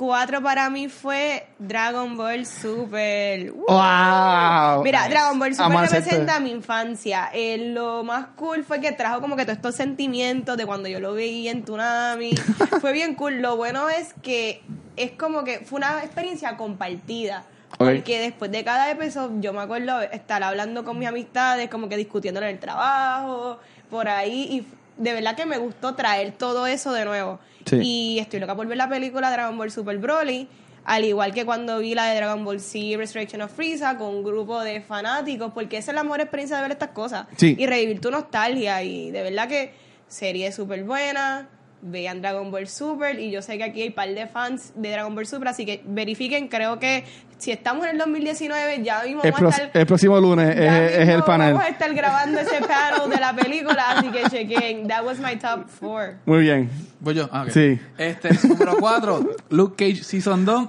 Cuatro 0.00 0.42
para 0.42 0.70
mí 0.70 0.88
fue 0.88 1.46
Dragon 1.58 2.16
Ball 2.16 2.46
Super. 2.46 3.52
¡Wow! 3.52 4.82
Mira, 4.82 5.06
Dragon 5.10 5.38
Ball 5.38 5.54
Super 5.54 5.78
representa 5.78 6.40
mi 6.40 6.52
infancia. 6.52 7.28
Eh, 7.34 7.72
lo 7.74 8.02
más 8.02 8.28
cool 8.34 8.64
fue 8.64 8.80
que 8.80 8.92
trajo 8.92 9.20
como 9.20 9.36
que 9.36 9.44
todos 9.44 9.58
estos 9.58 9.74
sentimientos 9.74 10.56
de 10.56 10.64
cuando 10.64 10.88
yo 10.88 11.00
lo 11.00 11.12
veía 11.12 11.50
en 11.50 11.64
Tsunami. 11.64 12.30
fue 12.80 12.94
bien 12.94 13.14
cool. 13.14 13.42
Lo 13.42 13.58
bueno 13.58 13.90
es 13.90 14.14
que 14.22 14.62
es 14.96 15.10
como 15.10 15.44
que 15.44 15.58
fue 15.66 15.76
una 15.76 15.98
experiencia 16.02 16.56
compartida. 16.56 17.44
Porque 17.76 18.20
después 18.20 18.50
de 18.50 18.64
cada 18.64 18.90
episodio, 18.90 19.38
yo 19.42 19.52
me 19.52 19.60
acuerdo 19.60 20.00
estar 20.00 20.42
hablando 20.42 20.82
con 20.82 20.98
mis 20.98 21.08
amistades, 21.08 21.68
como 21.68 21.90
que 21.90 21.98
discutiendo 21.98 22.40
en 22.40 22.46
el 22.46 22.58
trabajo, 22.58 23.58
por 23.90 24.08
ahí. 24.08 24.66
De 25.00 25.14
verdad 25.14 25.34
que 25.34 25.46
me 25.46 25.56
gustó 25.56 25.94
traer 25.94 26.32
todo 26.32 26.66
eso 26.66 26.92
de 26.92 27.04
nuevo. 27.06 27.40
Sí. 27.64 27.78
Y 27.82 28.18
estoy 28.18 28.38
loca 28.38 28.54
por 28.54 28.66
ver 28.66 28.76
la 28.76 28.88
película 28.88 29.30
Dragon 29.30 29.56
Ball 29.56 29.70
Super 29.70 29.98
Broly. 29.98 30.46
Al 30.84 31.04
igual 31.04 31.32
que 31.32 31.44
cuando 31.44 31.78
vi 31.78 31.94
la 31.94 32.06
de 32.06 32.16
Dragon 32.16 32.44
Ball 32.44 32.60
Z 32.60 32.96
Resurrection 32.96 33.42
of 33.42 33.52
Frieza 33.52 33.96
con 33.96 34.08
un 34.08 34.22
grupo 34.22 34.60
de 34.60 34.80
fanáticos, 34.80 35.52
porque 35.52 35.78
esa 35.78 35.90
es 35.92 35.94
la 35.94 36.02
mejor 36.02 36.20
experiencia 36.20 36.56
de 36.56 36.62
ver 36.62 36.72
estas 36.72 36.90
cosas. 36.90 37.26
Sí. 37.36 37.56
Y 37.58 37.66
revivir 37.66 38.00
tu 38.00 38.10
nostalgia. 38.10 38.82
Y 38.82 39.10
de 39.10 39.22
verdad 39.22 39.48
que 39.48 39.72
serie 40.06 40.52
súper 40.52 40.84
buena. 40.84 41.48
Vean 41.82 42.20
Dragon 42.20 42.50
Ball 42.50 42.66
Super. 42.68 43.18
Y 43.18 43.30
yo 43.30 43.42
sé 43.42 43.56
que 43.58 43.64
aquí 43.64 43.82
hay 43.82 43.88
un 43.88 43.94
par 43.94 44.08
de 44.08 44.26
fans 44.26 44.72
de 44.74 44.90
Dragon 44.90 45.14
Ball 45.14 45.26
Super, 45.26 45.48
así 45.48 45.64
que 45.64 45.82
verifiquen. 45.84 46.48
Creo 46.48 46.78
que 46.78 47.04
si 47.38 47.50
estamos 47.52 47.84
en 47.84 47.92
el 47.92 47.98
2019, 47.98 48.82
ya 48.82 49.02
mismo 49.04 49.22
El, 49.22 49.32
vamos 49.32 49.54
a 49.58 49.64
estar. 49.64 49.80
el 49.80 49.86
próximo 49.86 50.20
lunes 50.20 50.54
ya 50.54 50.86
es, 50.86 51.08
el 51.08 51.22
panel. 51.22 51.54
Vamos 51.54 51.66
a 51.66 51.70
estar 51.70 51.94
grabando 51.94 52.38
ese 52.40 52.60
panel 52.60 53.08
de 53.10 53.16
la 53.16 53.34
película, 53.34 53.90
así 53.92 54.08
que 54.10 54.24
chequen. 54.28 54.88
That 54.88 55.04
was 55.04 55.18
my 55.18 55.36
top 55.36 55.68
four. 55.68 56.16
Muy 56.26 56.40
bien. 56.40 56.70
Voy 57.00 57.14
yo. 57.14 57.28
Ah. 57.32 57.46
Sí. 57.48 57.78
Este, 57.96 58.28
número 58.46 58.76
4, 58.78 59.30
Luke 59.50 59.74
Cage 59.76 60.04
Season 60.04 60.44
2. 60.44 60.68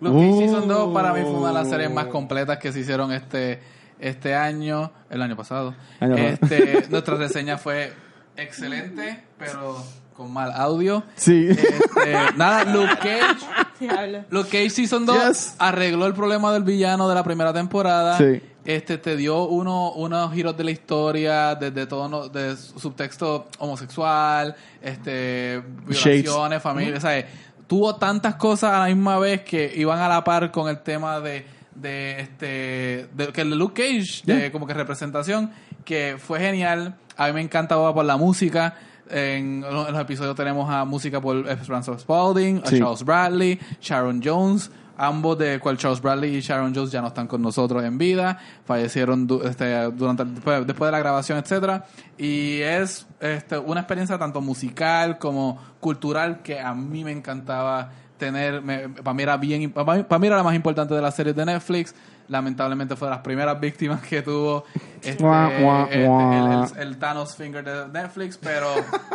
Luke 0.00 0.16
Cage 0.18 0.30
Uh. 0.30 0.38
Season 0.40 0.68
2 0.68 0.94
para 0.94 1.12
mí 1.12 1.20
fue 1.22 1.32
una 1.32 1.48
de 1.48 1.54
las 1.54 1.68
series 1.68 1.90
más 1.90 2.06
completas 2.06 2.58
que 2.58 2.70
se 2.72 2.80
hicieron 2.80 3.12
este, 3.12 3.60
este 3.98 4.34
año, 4.34 4.92
el 5.08 5.22
año 5.22 5.36
pasado. 5.36 5.74
Año 6.00 6.16
pasado. 6.16 6.38
Este, 6.42 6.86
nuestra 6.90 7.14
reseña 7.16 7.56
fue 7.58 7.92
excelente, 8.36 9.24
pero 9.38 9.82
con 10.14 10.32
mal 10.32 10.52
audio. 10.52 11.02
Sí. 11.16 11.48
Este, 11.48 12.12
nada, 12.36 12.64
Luke 12.72 12.98
Cage. 12.98 14.24
Luke 14.28 14.48
Cage 14.50 14.70
Season 14.70 15.06
2 15.06 15.28
Yes. 15.28 15.54
arregló 15.58 16.06
el 16.06 16.12
problema 16.12 16.52
del 16.52 16.62
villano 16.62 17.08
de 17.08 17.14
la 17.14 17.24
primera 17.24 17.52
temporada. 17.52 18.18
Sí. 18.18 18.42
Este 18.64 18.98
te 18.98 19.16
dio 19.16 19.44
uno, 19.44 19.92
unos 19.92 20.32
giros 20.34 20.54
de 20.56 20.64
la 20.64 20.70
historia, 20.70 21.54
desde 21.54 21.86
todo 21.86 22.28
de 22.28 22.54
subtexto 22.56 23.48
homosexual, 23.58 24.54
este 24.82 25.62
violaciones, 25.86 26.62
familia, 26.62 27.00
¿sabes? 27.00 27.24
Tuvo 27.66 27.96
tantas 27.96 28.34
cosas 28.34 28.72
a 28.74 28.80
la 28.80 28.86
misma 28.94 29.18
vez 29.18 29.40
que 29.42 29.72
iban 29.76 29.98
a 30.00 30.08
la 30.08 30.22
par 30.22 30.50
con 30.50 30.68
el 30.68 30.80
tema 30.82 31.20
de, 31.20 31.46
de 31.74 32.20
este 32.20 33.08
de, 33.14 33.28
que 33.32 33.44
Luke 33.46 33.82
Cage, 33.82 34.22
de 34.24 34.52
como 34.52 34.66
que 34.66 34.74
representación, 34.74 35.50
que 35.84 36.16
fue 36.18 36.40
genial. 36.40 36.96
A 37.16 37.26
mí 37.28 37.32
me 37.32 37.40
encantaba 37.42 37.92
por 37.94 38.04
la 38.04 38.16
música. 38.16 38.74
En, 39.08 39.64
en 39.64 39.74
los 39.74 39.98
episodios 39.98 40.36
tenemos 40.36 40.70
a 40.70 40.84
música 40.84 41.20
por 41.20 41.36
Esperanza 41.48 41.98
Spalding, 41.98 42.58
a. 42.64 42.78
Charles 42.78 43.04
Bradley, 43.04 43.58
Sharon 43.80 44.20
Jones, 44.24 44.70
ambos 44.96 45.36
de 45.36 45.58
cual 45.58 45.76
Charles 45.78 46.00
Bradley 46.00 46.36
y 46.36 46.40
Sharon 46.40 46.72
Jones 46.72 46.92
ya 46.92 47.00
no 47.02 47.08
están 47.08 47.26
con 47.26 47.42
nosotros 47.42 47.82
en 47.82 47.98
vida, 47.98 48.38
fallecieron 48.64 49.26
du- 49.26 49.42
este, 49.42 49.74
durante 49.90 50.24
después, 50.26 50.64
después 50.64 50.86
de 50.88 50.92
la 50.92 50.98
grabación, 51.00 51.38
etcétera, 51.38 51.86
y 52.16 52.60
es 52.60 53.06
este, 53.18 53.58
una 53.58 53.80
experiencia 53.80 54.16
tanto 54.16 54.40
musical 54.40 55.18
como 55.18 55.58
cultural 55.80 56.40
que 56.42 56.60
a 56.60 56.72
mí 56.74 57.02
me 57.02 57.10
encantaba 57.10 57.90
tener, 58.16 58.62
me- 58.62 58.90
para 58.90 59.14
mí 59.14 59.22
era 59.24 59.36
bien, 59.38 59.72
para 59.72 59.96
mí, 59.96 60.02
para 60.04 60.18
mí 60.20 60.26
era 60.28 60.36
la 60.36 60.42
más 60.44 60.54
importante 60.54 60.94
de 60.94 61.02
las 61.02 61.14
series 61.16 61.34
de 61.34 61.46
Netflix. 61.46 61.94
Lamentablemente 62.30 62.96
fue 62.96 63.08
de 63.08 63.14
las 63.14 63.22
primeras 63.22 63.60
víctimas 63.60 64.00
que 64.02 64.22
tuvo 64.22 64.64
este, 65.02 65.10
este, 65.10 66.04
el, 66.04 66.10
el- 66.10 66.78
el 66.78 66.98
Thanos 66.98 67.34
Finger 67.36 67.62
de 67.64 67.88
Netflix, 67.88 68.38
pero 68.38 68.68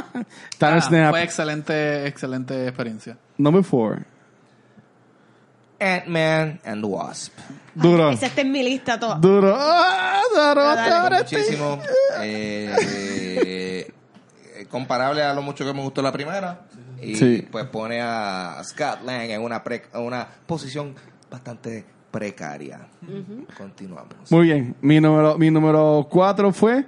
Thanos 0.60 0.88
fue 0.89 1.23
excelente, 1.23 2.06
excelente 2.08 2.67
experiencia. 2.67 3.17
Number 3.38 3.63
four. 3.63 4.06
Ant-Man 5.80 6.60
and 6.65 6.82
the 6.84 6.88
Wasp. 6.88 7.34
Duro. 7.73 8.10
Esa 8.12 8.28
está 8.28 8.41
en 8.41 8.51
mi 8.51 8.63
lista 8.63 8.97
toda. 8.99 9.15
Duro. 9.15 9.56
Ah, 9.58 10.21
duro, 11.04 11.17
Muchísimo. 11.17 11.80
Eh, 12.21 13.91
comparable 14.69 15.21
a 15.23 15.34
lo 15.34 15.41
mucho 15.41 15.65
que 15.65 15.73
me 15.73 15.82
gustó 15.82 16.01
la 16.01 16.12
primera. 16.12 16.62
Y 17.01 17.15
Sí. 17.15 17.47
pues 17.51 17.65
pone 17.65 18.01
a 18.01 18.62
Scott 18.63 19.01
Lang 19.04 19.30
en 19.30 19.41
una, 19.41 19.63
pre- 19.63 19.88
una 19.93 20.25
posición 20.45 20.95
bastante 21.30 21.86
precaria. 22.15 22.80
Continuamos. 23.58 24.15
Muy 24.30 24.45
bien. 24.45 24.75
Mi 24.82 25.01
número, 25.01 25.38
mi 25.38 25.51
número 25.51 26.08
cuatro 26.10 26.54
fue 26.54 26.86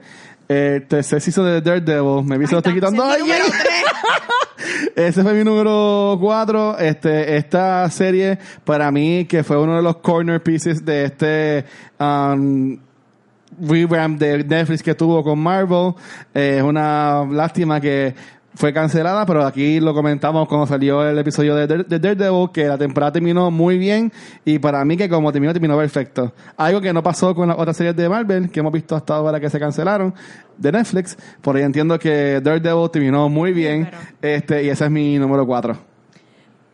eh, 0.48 0.86
tercer 0.88 1.20
season 1.20 1.46
de 1.46 1.60
Daredevil. 1.60 2.24
Me 2.24 2.38
vi 2.38 2.48
se 2.48 2.54
lo 2.54 2.60
estoy 2.60 2.76
quitando. 2.76 3.04
Ese 4.96 5.22
fue 5.24 5.34
mi 5.34 5.44
número 5.44 6.18
cuatro. 6.20 6.78
Este, 6.78 7.36
esta 7.36 7.90
serie, 7.90 8.40
para 8.64 8.90
mí, 8.90 9.26
que 9.26 9.44
fue 9.44 9.62
uno 9.62 9.76
de 9.76 9.82
los 9.82 9.98
corner 9.98 10.42
pieces 10.42 10.86
de 10.86 11.04
este 11.04 11.66
um, 12.00 12.78
revamp 13.62 14.18
de 14.20 14.46
Netflix 14.46 14.82
que 14.82 14.96
tuvo 14.96 15.24
con 15.26 15.40
Marvel. 15.40 15.94
Eh, 16.34 16.56
Es 16.60 16.64
una 16.64 17.26
lástima 17.30 17.82
que 17.82 18.16
fue 18.58 18.74
cancelada, 18.74 19.24
pero 19.28 19.46
aquí 19.46 19.80
lo 19.80 19.94
comentamos 19.94 20.48
cuando 20.48 20.66
salió 20.66 21.08
el 21.08 21.18
episodio 21.20 21.54
de, 21.56 21.68
Dare- 21.68 21.84
de 21.84 22.00
Daredevil, 22.00 22.50
que 22.52 22.66
la 22.66 22.76
temporada 22.78 23.12
terminó 23.12 23.52
muy 23.52 23.78
bien 23.78 24.12
y 24.46 24.58
para 24.58 24.84
mí 24.84 24.98
que 24.98 25.08
como 25.08 25.32
terminó, 25.32 25.54
terminó 25.54 25.78
perfecto. 25.78 26.34
Algo 26.58 26.82
que 26.82 26.92
no 26.92 27.04
pasó 27.04 27.36
con 27.36 27.48
las 27.50 27.58
otras 27.60 27.78
series 27.78 27.96
de 27.96 28.10
Marvel 28.10 28.50
que 28.50 28.60
hemos 28.60 28.74
visto 28.74 28.96
hasta 28.96 29.14
ahora 29.16 29.40
que 29.40 29.50
se 29.52 29.60
cancelaron 29.60 30.14
de 30.58 30.72
Netflix, 30.72 31.16
por 31.42 31.56
ahí 31.56 31.62
entiendo 31.62 32.00
que 32.00 32.42
Daredevil 32.42 32.90
terminó 32.90 33.30
muy 33.30 33.54
bien 33.54 33.90
pero- 34.20 34.34
este 34.36 34.64
y 34.64 34.70
ese 34.70 34.86
es 34.86 34.92
mi 34.92 35.20
número 35.20 35.46
cuatro. 35.46 35.78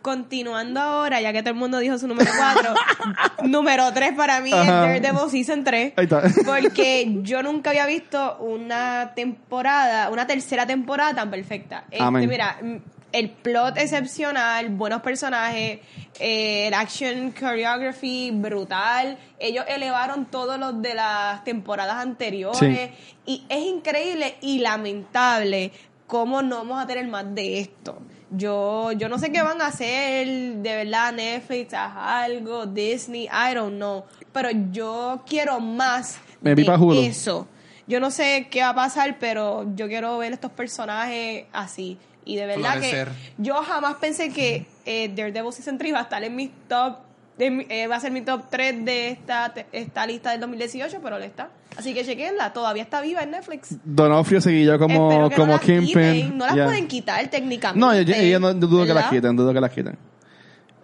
Continuando 0.03 0.81
ahora, 0.81 1.21
ya 1.21 1.31
que 1.31 1.41
todo 1.41 1.51
el 1.51 1.59
mundo 1.59 1.79
dijo 1.79 1.97
su 1.97 2.09
número 2.09 2.29
4, 2.37 2.73
número 3.47 3.93
3 3.93 4.11
para 4.15 4.41
mí 4.41 4.49
es 4.49 4.55
Ajá. 4.55 4.81
Daredevil 4.81 5.29
Season 5.31 5.63
3. 5.63 5.93
Ahí 5.95 6.03
está. 6.03 6.21
Porque 6.45 7.19
yo 7.21 7.41
nunca 7.41 7.69
había 7.69 7.85
visto 7.85 8.35
una 8.41 9.13
temporada, 9.15 10.09
una 10.09 10.27
tercera 10.27 10.67
temporada 10.67 11.15
tan 11.15 11.31
perfecta. 11.31 11.85
Este, 11.89 12.27
mira, 12.27 12.57
mm, 12.61 12.75
el 13.13 13.29
plot 13.29 13.77
excepcional, 13.77 14.67
buenos 14.71 15.01
personajes, 15.01 15.79
eh, 16.19 16.67
el 16.67 16.73
action 16.73 17.33
choreography 17.33 18.31
brutal. 18.31 19.17
Ellos 19.39 19.63
elevaron 19.69 20.25
todos 20.25 20.59
los 20.59 20.81
de 20.81 20.95
las 20.95 21.45
temporadas 21.45 21.95
anteriores. 21.95 22.59
Sí. 22.59 22.91
Y 23.25 23.45
es 23.47 23.63
increíble 23.63 24.35
y 24.41 24.59
lamentable 24.59 25.71
cómo 26.07 26.41
no 26.41 26.57
vamos 26.57 26.83
a 26.83 26.87
tener 26.87 27.07
más 27.07 27.33
de 27.33 27.61
esto. 27.61 27.99
Yo, 28.35 28.91
yo 28.93 29.09
no 29.09 29.19
sé 29.19 29.31
qué 29.31 29.41
van 29.41 29.61
a 29.61 29.67
hacer, 29.67 30.27
de 30.27 30.75
verdad, 30.75 31.13
Netflix, 31.13 31.73
algo, 31.73 32.65
Disney, 32.65 33.25
I 33.25 33.53
don't 33.53 33.75
know. 33.75 34.05
Pero 34.31 34.49
yo 34.71 35.23
quiero 35.27 35.59
más 35.59 36.17
Me 36.41 36.55
de 36.55 37.05
eso. 37.05 37.47
Yo 37.85 37.99
no 37.99 38.11
sé 38.11 38.47
qué 38.49 38.61
va 38.61 38.69
a 38.69 38.75
pasar, 38.75 39.17
pero 39.19 39.65
yo 39.75 39.87
quiero 39.87 40.17
ver 40.17 40.33
estos 40.33 40.51
personajes 40.51 41.45
así. 41.51 41.97
Y 42.25 42.37
de 42.37 42.45
verdad 42.45 42.73
Florecer. 42.73 43.09
que 43.09 43.13
yo 43.37 43.55
jamás 43.55 43.95
pensé 43.95 44.31
que 44.31 44.65
eh, 44.85 45.09
Daredevil 45.13 45.51
Season 45.51 45.77
3 45.77 45.93
va 45.93 45.99
a 45.99 46.03
estar 46.03 46.23
en 46.23 46.35
mi 46.35 46.47
top, 46.67 46.97
eh, 47.39 47.87
va 47.87 47.95
a 47.95 47.99
ser 47.99 48.11
mi 48.11 48.21
top 48.21 48.43
3 48.49 48.85
de 48.85 49.09
esta, 49.09 49.53
esta 49.71 50.05
lista 50.05 50.31
del 50.31 50.39
2018, 50.41 50.99
pero 51.01 51.17
le 51.19 51.25
está. 51.25 51.49
Así 51.77 51.93
que 51.93 52.05
chequenla, 52.05 52.53
todavía 52.53 52.83
está 52.83 53.01
viva 53.01 53.21
en 53.23 53.31
Netflix. 53.31 53.75
Donofrio 53.83 54.39
seguí 54.41 54.63
yo 54.65 54.77
como, 54.77 55.29
como 55.31 55.53
no 55.53 55.59
Kingpin. 55.59 56.37
No 56.37 56.45
las 56.45 56.55
Ya. 56.55 56.65
pueden 56.65 56.87
quitar 56.87 57.27
técnicamente. 57.27 57.79
No, 57.79 57.93
yo, 57.95 58.01
yo- 58.01 58.21
yo 58.21 58.39
no 58.39 58.53
dudo 58.53 58.85
que 58.85 58.93
las 58.93 59.09
quiten, 59.09 59.35
dudo 59.35 59.51
que 59.53 59.59
las 59.61 59.71
quiten. 59.71 59.97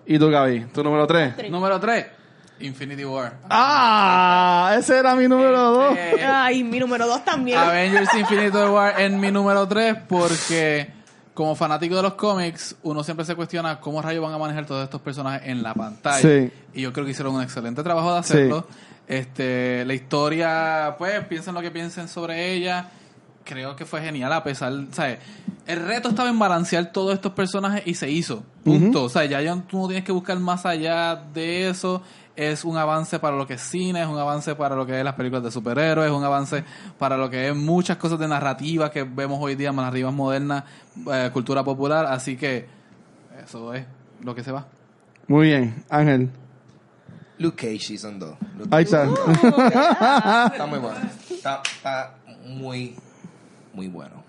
¿Y 0.08 0.18
tú, 0.18 0.30
Gaby? 0.30 0.66
¿Tu 0.74 0.84
número 0.84 1.06
tres? 1.06 1.36
Tres. 1.38 1.52
Número 1.52 1.80
3, 1.80 2.06
Infinity 2.62 3.06
War. 3.06 3.34
¡Ah! 3.48 4.76
Ese 4.80 4.98
era 4.98 5.16
mi 5.16 5.28
número 5.28 5.62
dos. 5.72 5.96
Eh, 5.98 6.26
Ay, 6.26 6.64
mi 6.64 6.80
número 6.80 7.06
2 7.06 7.24
también. 7.24 7.60
Avengers 7.60 8.12
Infinity 8.16 8.58
War 8.58 9.00
en 9.00 9.20
mi 9.20 9.32
número 9.32 9.68
3 9.68 9.96
porque 10.08 10.90
como 11.40 11.56
fanático 11.56 11.96
de 11.96 12.02
los 12.02 12.16
cómics, 12.16 12.76
uno 12.84 13.02
siempre 13.02 13.26
se 13.26 13.34
cuestiona 13.34 13.80
cómo 13.80 14.02
rayos 14.02 14.22
van 14.22 14.34
a 14.34 14.38
manejar 14.38 14.66
todos 14.66 14.84
estos 14.84 15.00
personajes 15.00 15.48
en 15.48 15.64
la 15.64 15.74
pantalla. 15.74 16.20
Sí. 16.20 16.52
Y 16.74 16.82
yo 16.82 16.92
creo 16.92 17.06
que 17.06 17.12
hicieron 17.12 17.34
un 17.34 17.42
excelente 17.42 17.82
trabajo 17.82 18.12
de 18.12 18.20
hacerlo. 18.20 18.68
Este, 19.08 19.86
la 19.86 19.94
historia, 19.94 20.96
pues, 20.98 21.24
piensen 21.28 21.54
lo 21.54 21.62
que 21.62 21.72
piensen 21.72 22.10
sobre 22.10 22.52
ella. 22.52 22.90
Creo 23.46 23.74
que 23.74 23.86
fue 23.86 24.02
genial 24.02 24.34
a 24.34 24.44
pesar, 24.44 24.74
¿sabes? 24.92 25.20
El 25.66 25.88
reto 25.88 26.10
estaba 26.10 26.28
en 26.28 26.38
balancear 26.38 26.92
todos 26.92 27.14
estos 27.14 27.32
personajes 27.32 27.84
y 27.86 27.94
se 27.94 28.12
hizo. 28.12 28.44
Punto. 28.66 29.06
O 29.06 29.10
sea, 29.10 29.24
ya, 29.24 29.42
ya 29.42 29.56
tú 29.62 29.78
no 29.78 29.88
tienes 29.88 30.04
que 30.04 30.12
buscar 30.12 30.38
más 30.40 30.66
allá 30.66 31.16
de 31.16 31.70
eso. 31.70 32.02
Es 32.40 32.64
un 32.64 32.78
avance 32.78 33.20
para 33.20 33.36
lo 33.36 33.46
que 33.46 33.56
es 33.56 33.62
cine, 33.62 34.02
es 34.02 34.08
un 34.08 34.18
avance 34.18 34.56
para 34.56 34.74
lo 34.74 34.86
que 34.86 34.98
es 34.98 35.04
las 35.04 35.16
películas 35.16 35.44
de 35.44 35.52
superhéroes, 35.52 36.10
es 36.10 36.16
un 36.16 36.24
avance 36.24 36.64
para 36.98 37.18
lo 37.18 37.30
que 37.30 37.50
es 37.50 37.56
muchas 37.56 37.98
cosas 37.98 38.18
de 38.18 38.30
narrativa 38.30 38.90
que 38.90 39.04
vemos 39.04 39.40
hoy 39.42 39.56
día, 39.56 39.74
narrativas 39.74 40.14
modernas, 40.14 40.64
eh, 41.12 41.32
cultura 41.34 41.66
popular. 41.66 42.06
Así 42.06 42.38
que 42.38 42.66
eso 43.44 43.74
es 43.74 43.86
lo 44.24 44.34
que 44.34 44.46
se 44.46 44.54
va. 44.54 44.66
Muy 45.28 45.48
bien, 45.48 45.84
Ángel. 45.90 46.30
Luke 47.40 47.58
Cage 47.58 47.86
Season 47.86 48.18
2. 48.18 48.36
Luke 48.58 48.70
Ahí 48.72 48.86
está. 48.86 49.04
Está 50.54 50.66
muy 50.66 50.80
bueno. 50.80 50.98
Está, 51.30 51.62
está 51.76 52.16
muy, 52.46 52.96
muy 53.74 53.90
bueno. 53.90 54.24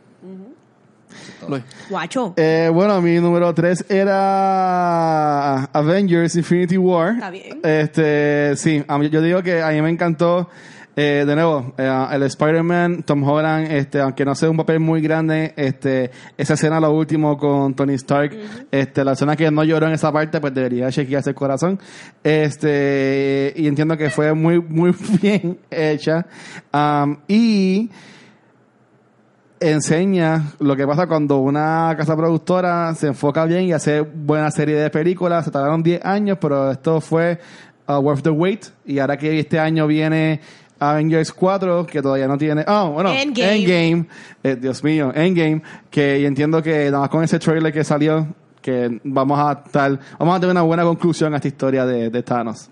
Luis. 1.48 1.62
Guacho. 1.88 2.34
Eh, 2.36 2.70
bueno, 2.72 3.00
mi 3.00 3.16
número 3.18 3.52
3 3.54 3.86
era 3.88 5.64
Avengers 5.64 6.36
Infinity 6.36 6.76
War. 6.76 7.14
Está 7.14 7.30
bien. 7.30 7.60
Este, 7.62 8.56
sí, 8.56 8.84
a 8.86 8.98
mí- 8.98 9.08
yo 9.10 9.20
digo 9.22 9.42
que 9.42 9.62
a 9.62 9.70
mí 9.70 9.80
me 9.82 9.90
encantó. 9.90 10.48
eh, 10.96 11.24
de 11.24 11.34
nuevo, 11.36 11.72
eh, 11.78 12.06
el 12.10 12.24
Spider-Man, 12.24 13.04
Tom 13.04 13.22
Holland, 13.22 13.70
este, 13.72 14.00
aunque 14.00 14.24
no 14.24 14.34
sea 14.34 14.50
un 14.50 14.56
papel 14.56 14.80
muy 14.80 15.00
grande, 15.00 15.54
este, 15.56 16.10
esa 16.36 16.54
escena 16.54 16.78
lo 16.80 16.90
último 16.92 17.38
con 17.38 17.74
Tony 17.74 17.94
Stark, 17.94 18.36
este, 18.70 19.04
la 19.04 19.12
persona 19.12 19.34
que 19.36 19.50
no 19.52 19.62
lloró 19.64 19.86
en 19.86 19.92
esa 19.94 20.12
parte, 20.12 20.40
pues 20.40 20.52
debería 20.52 20.90
chequearse 20.90 21.30
el 21.30 21.36
corazón. 21.36 21.78
Este, 22.22 23.52
y 23.56 23.66
entiendo 23.68 23.96
que 23.96 24.10
fue 24.10 24.34
muy, 24.34 24.60
muy 24.60 24.92
bien 25.22 25.58
hecha. 25.70 26.26
Um, 26.74 27.16
y 27.28 27.88
enseña 29.60 30.52
lo 30.58 30.74
que 30.74 30.86
pasa 30.86 31.06
cuando 31.06 31.38
una 31.38 31.94
casa 31.96 32.16
productora 32.16 32.94
se 32.94 33.08
enfoca 33.08 33.44
bien 33.44 33.64
y 33.64 33.72
hace 33.72 34.00
buena 34.00 34.50
serie 34.50 34.76
de 34.76 34.90
películas. 34.90 35.44
Se 35.44 35.50
tardaron 35.50 35.82
10 35.82 36.04
años, 36.04 36.38
pero 36.40 36.70
esto 36.70 37.00
fue 37.00 37.38
uh, 37.86 37.92
worth 37.94 38.22
the 38.22 38.30
wait. 38.30 38.66
Y 38.86 38.98
ahora 38.98 39.16
que 39.16 39.38
este 39.38 39.58
año 39.58 39.86
viene 39.86 40.40
Avengers 40.78 41.32
4, 41.32 41.86
que 41.86 42.00
todavía 42.00 42.26
no 42.26 42.38
tiene... 42.38 42.64
Ah, 42.66 42.84
bueno, 42.84 43.12
Endgame. 43.12 43.56
Endgame. 43.56 44.06
Eh, 44.42 44.56
Dios 44.56 44.82
mío, 44.82 45.12
Endgame. 45.14 45.62
Que 45.90 46.24
entiendo 46.26 46.62
que 46.62 46.86
nada 46.86 47.00
más 47.00 47.10
con 47.10 47.22
ese 47.22 47.38
trailer 47.38 47.72
que 47.72 47.84
salió, 47.84 48.26
que 48.62 49.00
vamos 49.04 49.38
a 49.38 49.62
estar... 49.64 49.98
Vamos 50.18 50.36
a 50.36 50.40
tener 50.40 50.52
una 50.52 50.62
buena 50.62 50.84
conclusión 50.84 51.34
a 51.34 51.36
esta 51.36 51.48
historia 51.48 51.84
de, 51.84 52.08
de 52.08 52.22
Thanos. 52.22 52.70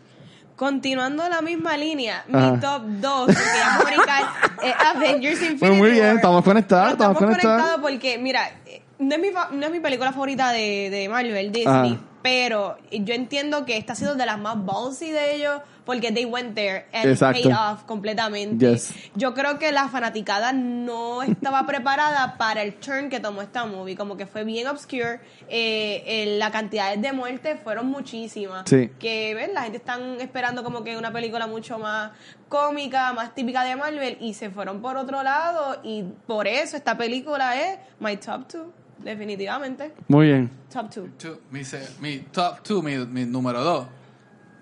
Continuando 0.59 1.29
la 1.29 1.41
misma 1.41 1.77
línea, 1.77 2.25
Ajá. 2.33 2.51
mi 2.51 2.59
top 2.61 2.83
2, 3.01 3.27
porque 3.27 3.41
vamos 3.65 3.81
a 3.81 3.85
brincar, 3.87 4.23
es 4.65 4.75
Avengers 4.97 5.35
Infinity 5.41 5.59
Pues 5.61 5.73
muy 5.73 5.91
bien, 5.93 6.07
War. 6.07 6.17
estamos 6.17 6.43
conectados, 6.45 6.93
estamos 6.95 7.17
conectados. 7.17 7.81
porque, 7.81 8.19
mira, 8.19 8.51
eh, 8.67 8.83
no 8.99 9.15
es 9.15 9.21
mi, 9.21 9.29
no 9.53 9.67
es 9.67 9.71
mi 9.71 9.79
película 9.79 10.11
favorita 10.11 10.51
de, 10.51 10.91
de 10.91 11.09
Marvel, 11.09 11.53
Disney, 11.53 11.93
Ajá. 11.93 12.01
pero 12.23 12.77
yo 12.91 13.15
entiendo 13.15 13.65
que 13.65 13.77
esta 13.77 13.93
ha 13.93 13.97
sido 13.97 14.17
de 14.17 14.27
las 14.27 14.37
más 14.41 14.57
ballsy 14.65 15.13
de 15.13 15.37
ellos 15.37 15.61
porque 15.89 16.13
they 16.13 16.27
went 16.27 16.55
there 16.55 16.85
and 16.93 17.07
Exacto. 17.09 17.45
paid 17.49 17.55
off 17.57 17.85
completamente. 17.85 18.73
Yes. 18.73 18.93
Yo 19.15 19.33
creo 19.33 19.59
que 19.59 19.73
la 19.73 19.89
fanaticada 19.89 20.53
no 20.53 21.23
estaba 21.23 21.65
preparada 21.67 22.37
para 22.37 22.61
el 22.63 22.75
turn 22.75 23.09
que 23.09 23.21
tomó 23.21 23.41
esta 23.41 23.65
movie, 23.65 23.97
como 23.97 24.15
que 24.19 24.27
fue 24.27 24.45
bien 24.45 24.67
obscure, 24.69 25.21
eh, 25.49 26.03
eh, 26.07 26.37
la 26.39 26.51
cantidad 26.51 26.95
de 26.95 27.13
muertes 27.15 27.59
fueron 27.65 27.87
muchísimas 27.87 28.69
Sí. 28.69 28.91
que 28.99 29.35
¿ves? 29.35 29.51
la 29.55 29.63
gente 29.63 29.79
están 29.79 30.21
esperando 30.21 30.63
como 30.63 30.85
que 30.85 30.99
una 30.99 31.11
película 31.11 31.47
mucho 31.47 31.79
más 31.79 32.11
cómica, 32.51 33.15
más 33.15 33.35
típica 33.35 33.65
de 33.65 33.75
Marvel 33.75 34.19
y 34.21 34.35
se 34.35 34.51
fueron 34.51 34.83
por 34.83 34.99
otro 34.99 35.23
lado 35.23 35.81
y 35.83 36.03
por 36.27 36.47
eso 36.47 36.77
esta 36.77 36.99
película 36.99 37.59
es 37.59 37.79
my 37.99 38.15
top 38.19 38.47
two, 38.47 38.73
definitivamente. 38.99 39.93
Muy 40.09 40.27
bien. 40.27 40.51
Top 40.71 40.91
two. 40.91 41.09
Two, 41.19 41.39
mi, 41.51 41.65
se- 41.65 41.89
mi 42.01 42.19
top 42.19 42.59
2, 42.63 42.83
mi, 42.85 42.97
mi 43.07 43.25
número 43.25 43.65
2. 43.65 43.87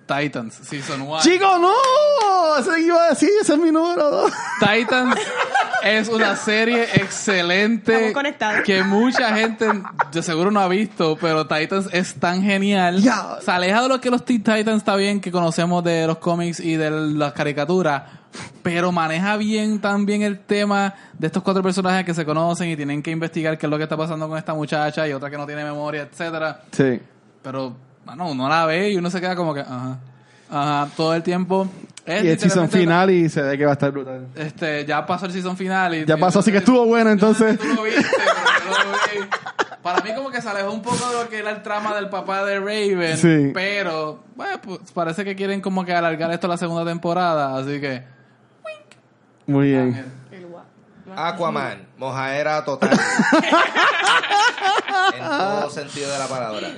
Titans, 0.07 0.55
Season 0.63 1.03
1. 1.03 1.21
Chico, 1.21 1.59
no, 1.59 2.57
eso 2.59 2.77
iba 2.77 3.07
a 3.07 3.11
decir, 3.11 3.31
ese 3.41 3.55
es 3.55 3.59
mi 3.59 3.71
número 3.73 4.09
2. 4.11 4.33
Titans 4.61 5.17
es 5.83 6.09
una 6.09 6.37
serie 6.37 6.85
excelente 6.95 7.93
Estamos 7.93 8.13
conectados. 8.13 8.61
que 8.65 8.83
mucha 8.85 9.35
gente 9.37 9.67
de 10.13 10.23
seguro 10.23 10.51
no 10.51 10.61
ha 10.61 10.69
visto, 10.69 11.17
pero 11.21 11.47
Titans 11.47 11.89
es 11.93 12.15
tan 12.15 12.43
genial. 12.43 13.01
Ya. 13.03 13.39
Se 13.41 13.51
aleja 13.51 13.83
de 13.83 13.89
lo 13.89 14.01
que 14.01 14.11
los 14.11 14.25
Teen 14.25 14.43
Titans 14.43 14.77
está 14.79 14.97
bien 14.97 15.21
que 15.21 15.31
conocemos 15.33 15.83
de 15.85 16.07
los 16.07 16.19
cómics 16.19 16.61
y 16.61 16.77
de 16.77 16.91
las 16.91 17.33
caricaturas, 17.33 18.03
pero 18.63 18.93
maneja 18.93 19.37
bien 19.37 19.81
también 19.81 20.23
el 20.23 20.39
tema 20.41 20.95
de 21.19 21.27
estos 21.27 21.43
cuatro 21.43 21.63
personajes 21.63 22.05
que 22.05 22.15
se 22.15 22.25
conocen 22.25 22.69
y 22.71 22.77
tienen 22.77 23.03
que 23.03 23.11
investigar 23.11 23.59
qué 23.59 23.67
es 23.67 23.71
lo 23.71 23.77
que 23.77 23.85
está 23.85 23.97
pasando 23.97 24.29
con 24.29 24.39
esta 24.39 24.55
muchacha 24.55 25.07
y 25.09 25.13
otra 25.13 25.31
que 25.31 25.37
no 25.37 25.47
tiene 25.47 25.65
memoria, 25.65 26.03
etcétera. 26.03 26.63
Sí. 26.71 27.01
Pero, 27.43 27.77
bueno, 28.07 28.31
uno 28.31 28.49
la 28.49 28.65
ve 28.65 28.93
y 28.93 28.97
uno 28.97 29.11
se 29.11 29.21
queda 29.21 29.37
como 29.37 29.53
que, 29.53 29.61
ajá, 29.61 29.99
ajá, 30.51 30.89
todo 30.97 31.15
el 31.15 31.23
tiempo. 31.23 31.69
Es 32.07 32.23
y 32.25 32.29
el 32.29 32.39
season 32.39 32.71
final 32.71 33.11
y 33.11 33.29
se 33.29 33.43
ve 33.43 33.59
que 33.59 33.65
va 33.65 33.73
a 33.73 33.75
estar 33.75 33.91
brutal. 33.91 34.29
Este, 34.37 34.87
ya 34.87 35.05
pasó 35.05 35.27
el 35.27 35.33
season 35.33 35.57
final 35.57 35.93
y... 35.95 36.05
Ya 36.07 36.17
pasó, 36.17 36.39
así 36.39 36.53
que 36.53 36.59
estuvo 36.59 36.87
bueno, 36.87 37.11
entonces. 37.11 37.59
Tú 37.59 37.67
lo 37.67 37.83
viste, 37.83 38.01
pero 38.17 38.77
yo 38.77 38.91
lo 39.19 39.21
vi. 39.23 39.29
Para 39.83 40.01
mí 40.03 40.11
como 40.15 40.31
que 40.31 40.41
se 40.41 40.49
alejó 40.49 40.71
un 40.73 40.83
poco 40.83 41.09
de 41.11 41.23
lo 41.25 41.29
que 41.29 41.39
era 41.39 41.51
el 41.51 41.63
trama 41.63 41.95
del 41.97 42.09
papá 42.09 42.45
de 42.45 42.59
Raven, 42.61 43.17
Sí. 43.17 43.51
pero 43.53 44.23
bueno, 44.37 44.61
pues 44.63 44.79
parece 44.95 45.25
que 45.25 45.35
quieren 45.37 45.61
como 45.61 45.85
que 45.85 45.93
alargar 45.95 46.31
esto 46.33 46.47
a 46.47 46.51
la 46.51 46.57
segunda 46.57 46.85
temporada, 46.85 47.57
así 47.59 47.81
que... 47.81 48.03
Muy 49.47 49.69
bien. 49.69 49.89
El 49.89 49.95
gua- 49.95 50.05
Aquaman, 51.17 51.87
mojaera 51.99 52.65
total. 52.65 52.91
en 55.17 55.25
todo 55.25 55.71
sentido 55.71 56.13
de 56.13 56.19
la 56.19 56.27
palabra. 56.27 56.69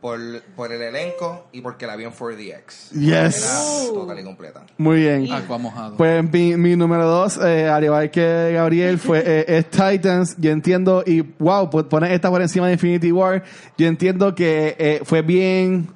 Por, 0.00 0.42
por 0.56 0.72
el 0.72 0.82
elenco 0.82 1.46
y 1.52 1.60
porque 1.60 1.86
la 1.86 1.94
vi 1.96 2.04
en 2.04 2.12
4DX. 2.12 2.90
Yes. 2.90 3.84
Era 3.86 3.94
total 3.94 4.18
y 4.18 4.24
completa. 4.24 4.62
Muy 4.76 5.00
bien. 5.00 5.32
Aqua 5.32 5.58
mojado. 5.58 5.96
Pues 5.96 6.24
mi, 6.30 6.56
mi 6.56 6.74
número 6.74 7.06
dos, 7.06 7.38
eh, 7.38 7.68
al 7.68 7.84
igual 7.84 8.10
que 8.10 8.50
Gabriel, 8.52 8.98
fue 8.98 9.22
eh, 9.24 9.44
es 9.46 9.70
Titans. 9.70 10.36
Yo 10.38 10.50
entiendo, 10.50 11.04
y 11.06 11.20
wow, 11.20 11.70
pues 11.70 11.84
poner 11.86 12.12
esta 12.12 12.30
por 12.30 12.42
encima 12.42 12.66
de 12.66 12.72
Infinity 12.74 13.12
War. 13.12 13.44
Yo 13.78 13.86
entiendo 13.86 14.34
que 14.34 14.74
eh, 14.78 15.00
fue 15.04 15.22
bien, 15.22 15.88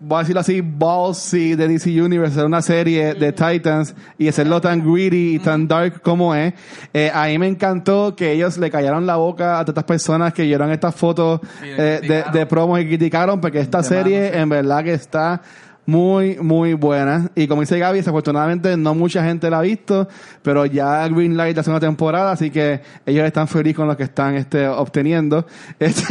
voy 0.00 0.16
a 0.16 0.20
decirlo 0.20 0.40
así, 0.40 0.60
ballsy 0.60 1.54
de 1.54 1.68
DC 1.68 2.00
Universe, 2.00 2.32
hacer 2.32 2.46
una 2.46 2.62
serie 2.62 3.14
de 3.14 3.32
Titans 3.32 3.94
y 4.16 4.28
hacerlo 4.28 4.60
tan 4.60 4.80
greedy 4.80 5.36
y 5.36 5.38
tan 5.38 5.66
dark 5.66 6.00
como 6.02 6.34
es. 6.34 6.54
Eh, 6.92 7.10
a 7.12 7.26
mí 7.26 7.38
me 7.38 7.48
encantó 7.48 8.14
que 8.14 8.32
ellos 8.32 8.58
le 8.58 8.70
callaron 8.70 9.06
la 9.06 9.16
boca 9.16 9.58
a 9.58 9.64
todas 9.64 9.70
estas 9.70 9.84
personas 9.84 10.32
que 10.32 10.42
vieron 10.44 10.70
estas 10.70 10.94
fotos 10.94 11.40
eh, 11.62 12.00
de, 12.02 12.38
de 12.38 12.46
promos 12.46 12.80
y 12.80 12.86
criticaron 12.86 13.40
porque 13.40 13.60
esta 13.60 13.82
serie 13.82 14.38
en 14.38 14.48
verdad 14.48 14.84
que 14.84 14.94
está 14.94 15.40
muy, 15.88 16.36
muy 16.36 16.74
buena. 16.74 17.30
Y 17.34 17.48
como 17.48 17.62
dice 17.62 17.78
Gaby, 17.78 18.00
desafortunadamente 18.00 18.76
no 18.76 18.94
mucha 18.94 19.24
gente 19.24 19.48
la 19.48 19.60
ha 19.60 19.62
visto, 19.62 20.06
pero 20.42 20.66
ya 20.66 21.08
Greenlight 21.08 21.56
la 21.56 21.62
segunda 21.62 21.80
temporada, 21.80 22.30
así 22.30 22.50
que 22.50 22.82
ellos 23.06 23.24
están 23.24 23.48
felices 23.48 23.76
con 23.76 23.88
lo 23.88 23.96
que 23.96 24.02
están 24.02 24.34
este, 24.34 24.68
obteniendo. 24.68 25.46
Este, 25.78 26.04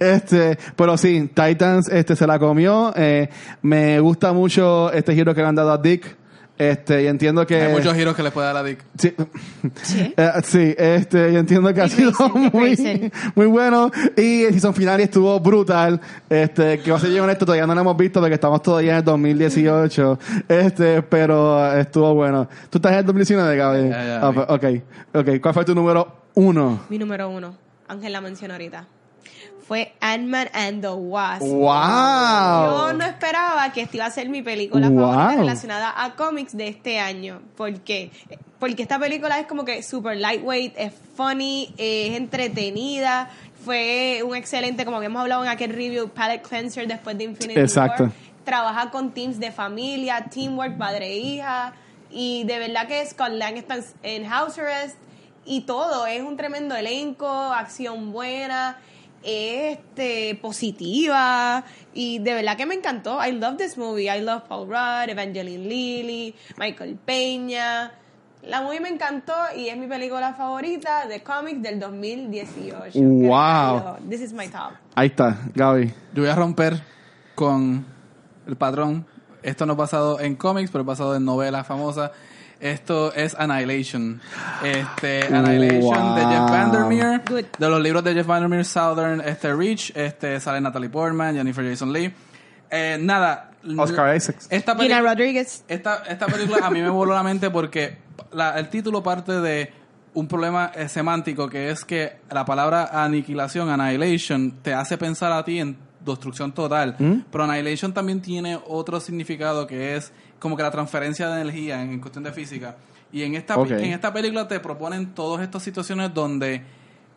este, 0.00 0.58
pero 0.74 0.96
sí, 0.96 1.30
Titans 1.32 1.88
este, 1.88 2.16
se 2.16 2.26
la 2.26 2.40
comió. 2.40 2.92
Eh, 2.96 3.28
me 3.62 4.00
gusta 4.00 4.32
mucho 4.32 4.90
este 4.92 5.14
giro 5.14 5.32
que 5.32 5.42
le 5.42 5.46
han 5.46 5.54
dado 5.54 5.70
a 5.70 5.78
Dick. 5.78 6.16
Este, 6.58 7.02
y 7.02 7.06
entiendo 7.06 7.46
que... 7.46 7.60
Hay 7.62 7.72
muchos 7.72 7.94
giros 7.94 8.16
que 8.16 8.22
le 8.22 8.30
puede 8.30 8.46
dar 8.46 8.56
a 8.56 8.62
Dick. 8.62 8.82
Sí, 8.98 9.14
Sí. 9.82 10.14
Eh, 10.16 10.30
sí, 10.42 10.74
este, 10.78 11.32
yo 11.32 11.38
entiendo 11.40 11.72
que 11.74 11.80
ha 11.82 11.86
Y 11.86 11.90
sido 11.90 12.12
Grayson, 12.12 12.36
y 12.36 12.50
muy, 12.56 13.12
muy 13.34 13.46
bueno. 13.46 13.90
Y 14.16 14.44
el 14.44 14.52
season 14.52 14.72
final 14.74 15.00
estuvo 15.00 15.38
brutal. 15.40 16.00
Este, 16.30 16.78
que 16.80 16.90
va 16.90 16.96
a 16.96 17.00
ser 17.00 17.20
honesto, 17.20 17.44
todavía 17.44 17.66
no 17.66 17.74
lo 17.74 17.80
hemos 17.82 17.96
visto 17.96 18.20
porque 18.20 18.34
estamos 18.34 18.62
todavía 18.62 18.92
en 18.92 18.96
el 18.98 19.04
2018. 19.04 20.18
Este, 20.48 21.02
pero 21.02 21.72
estuvo 21.74 22.14
bueno. 22.14 22.48
¿Tú 22.70 22.78
estás 22.78 22.92
en 22.92 22.98
el 23.00 23.04
2019, 23.06 23.56
Gaby? 23.56 23.88
Ya, 23.90 24.04
ya, 24.04 24.20
Ah, 24.22 24.30
vi. 24.30 24.38
ok, 24.38 24.82
ok. 25.14 25.40
¿Cuál 25.42 25.54
fue 25.54 25.64
tu 25.64 25.74
número 25.74 26.22
uno? 26.34 26.80
Mi 26.88 26.98
número 26.98 27.28
uno, 27.28 27.54
Ángel 27.88 28.12
la 28.12 28.20
mencionó 28.20 28.54
ahorita, 28.54 28.86
fue 29.66 29.94
Ant-Man 30.00 30.48
and 30.52 30.80
the 30.80 30.90
Wasp. 30.90 31.42
¡Wow! 31.42 32.88
Yo 32.88 32.92
no 32.92 33.04
esperaba 33.04 33.72
que 33.72 33.82
esta 33.82 33.96
iba 33.96 34.06
a 34.06 34.10
ser 34.10 34.28
mi 34.28 34.42
película 34.42 34.88
Wow. 34.88 35.10
favorita 35.10 35.36
relacionada 35.40 36.04
a 36.04 36.14
cómics 36.14 36.56
de 36.56 36.68
este 36.68 37.00
año. 37.00 37.40
¿Por 37.56 37.80
qué? 37.80 38.10
Porque 38.60 38.82
esta 38.82 38.98
película 38.98 39.38
es 39.40 39.46
como 39.46 39.64
que 39.64 39.82
super 39.82 40.16
lightweight, 40.16 40.74
es 40.76 40.92
funny, 41.16 41.74
es 41.78 42.16
entretenida. 42.16 43.28
Fue 43.64 44.22
un 44.24 44.36
excelente, 44.36 44.84
como 44.84 45.00
que 45.00 45.06
hemos 45.06 45.20
hablado 45.20 45.42
en 45.42 45.50
aquel 45.50 45.70
review, 45.72 46.08
palette 46.10 46.42
cleanser 46.46 46.86
después 46.86 47.18
de 47.18 47.24
Infinity 47.24 47.58
Exacto. 47.60 48.04
War. 48.04 48.12
Trabaja 48.44 48.90
con 48.90 49.10
teams 49.10 49.40
de 49.40 49.50
familia, 49.50 50.26
teamwork, 50.32 50.78
padre 50.78 51.08
e 51.08 51.16
hija. 51.18 51.72
Y 52.10 52.44
de 52.44 52.60
verdad 52.60 52.86
que 52.86 53.04
Scott 53.04 53.30
Lang 53.32 53.56
está 53.56 53.78
en 54.04 54.24
house 54.28 54.58
arrest 54.58 54.96
y 55.44 55.62
todo. 55.62 56.06
Es 56.06 56.22
un 56.22 56.36
tremendo 56.36 56.76
elenco, 56.76 57.28
acción 57.28 58.12
buena, 58.12 58.78
este, 59.26 60.38
positiva. 60.40 61.64
Y 61.92 62.20
de 62.20 62.34
verdad 62.34 62.56
que 62.56 62.64
me 62.64 62.76
encantó. 62.76 63.18
I 63.24 63.32
love 63.32 63.56
this 63.56 63.76
movie. 63.76 64.04
I 64.04 64.20
love 64.20 64.44
Paul 64.48 64.68
Rudd, 64.68 65.10
Evangeline 65.10 65.68
Lilly, 65.68 66.34
Michael 66.56 66.96
Peña. 67.04 67.92
La 68.42 68.62
movie 68.62 68.78
me 68.78 68.88
encantó 68.88 69.34
y 69.56 69.68
es 69.68 69.76
mi 69.76 69.88
película 69.88 70.32
favorita 70.34 71.06
de 71.08 71.22
cómics 71.24 71.60
del 71.60 71.80
2018. 71.80 73.00
Wow. 73.00 73.96
This 74.08 74.20
is 74.20 74.32
my 74.32 74.46
top. 74.46 74.74
Ahí 74.94 75.08
está, 75.08 75.36
Gaby. 75.52 75.92
Yo 76.14 76.22
voy 76.22 76.30
a 76.30 76.36
romper 76.36 76.80
con 77.34 77.84
el 78.46 78.56
patrón. 78.56 79.04
Esto 79.42 79.66
no 79.66 79.72
es 79.72 79.78
basado 79.78 80.20
en 80.20 80.36
cómics, 80.36 80.70
pero 80.70 80.82
es 80.82 80.86
basado 80.86 81.16
en 81.16 81.24
novelas 81.24 81.66
famosas. 81.66 82.12
Esto 82.60 83.12
es 83.14 83.34
Annihilation. 83.34 84.20
Este, 84.64 85.24
Annihilation 85.34 86.14
de 86.16 86.20
Jeff. 86.22 86.50
Vandermeer. 86.50 87.22
Good. 87.28 87.44
De 87.58 87.68
los 87.68 87.80
libros 87.80 88.02
de 88.04 88.14
Jeff 88.14 88.26
Vandermeer, 88.26 88.64
Southern 88.64 89.20
este, 89.20 89.54
Reach. 89.54 89.92
Este, 89.94 90.40
sale 90.40 90.60
Natalie 90.60 90.88
Portman, 90.88 91.34
Jennifer 91.34 91.68
Jason 91.68 91.92
Leigh. 91.92 92.12
Eh, 92.70 92.98
nada. 93.00 93.50
Oscar 93.76 94.14
Isaacs. 94.16 94.46
Esta 94.50 94.76
Gina 94.76 95.00
Rodriguez. 95.00 95.64
esta, 95.68 96.02
esta 96.08 96.26
película 96.26 96.64
a 96.66 96.70
mí 96.70 96.80
me 96.80 96.88
voló 96.88 97.14
la 97.14 97.22
mente 97.22 97.50
porque 97.50 97.98
la- 98.32 98.58
el 98.58 98.68
título 98.68 99.02
parte 99.02 99.40
de 99.40 99.72
un 100.14 100.28
problema 100.28 100.70
eh, 100.74 100.88
semántico 100.88 101.48
que 101.48 101.70
es 101.70 101.84
que 101.84 102.16
la 102.30 102.44
palabra 102.44 102.88
aniquilación, 103.04 103.68
annihilation, 103.68 104.52
te 104.62 104.72
hace 104.72 104.96
pensar 104.96 105.32
a 105.32 105.44
ti 105.44 105.58
en 105.60 105.76
destrucción 106.12 106.52
total. 106.52 106.96
Pero 107.30 107.44
annihilation 107.44 107.92
también 107.92 108.20
tiene 108.20 108.58
otro 108.66 109.00
significado 109.00 109.66
que 109.66 109.96
es 109.96 110.12
como 110.38 110.56
que 110.56 110.62
la 110.62 110.70
transferencia 110.70 111.28
de 111.28 111.40
energía 111.40 111.82
en, 111.82 111.92
en 111.92 112.00
cuestión 112.00 112.24
de 112.24 112.32
física. 112.32 112.76
Y 113.12 113.22
en 113.22 113.34
esta, 113.34 113.54
en 113.54 113.92
esta 113.92 114.12
película 114.12 114.48
te 114.48 114.60
proponen 114.60 115.14
todas 115.14 115.42
estas 115.42 115.62
situaciones 115.62 116.12
donde 116.12 116.62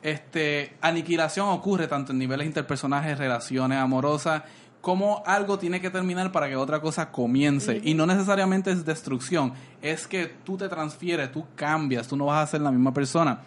este 0.02 0.78
aniquilación 0.82 1.50
ocurre 1.50 1.88
tanto 1.88 2.12
en 2.12 2.20
niveles 2.20 2.48
interpersonales, 2.48 3.18
relaciones 3.18 3.80
amorosas, 3.80 4.44
como 4.82 5.24
algo 5.26 5.60
tiene 5.60 5.82
que 5.82 5.90
terminar 5.90 6.32
para 6.32 6.48
que 6.48 6.56
otra 6.56 6.80
cosa 6.80 7.12
comience. 7.12 7.82
Y 7.84 7.94
no 7.94 8.06
necesariamente 8.06 8.72
es 8.72 8.86
destrucción, 8.86 9.54
es 9.82 10.08
que 10.08 10.28
tú 10.46 10.58
te 10.58 10.70
transfieres, 10.70 11.32
tú 11.32 11.46
cambias, 11.56 12.08
tú 12.08 12.16
no 12.16 12.26
vas 12.26 12.44
a 12.44 12.52
ser 12.52 12.62
la 12.62 12.72
misma 12.72 12.94
persona. 12.94 13.42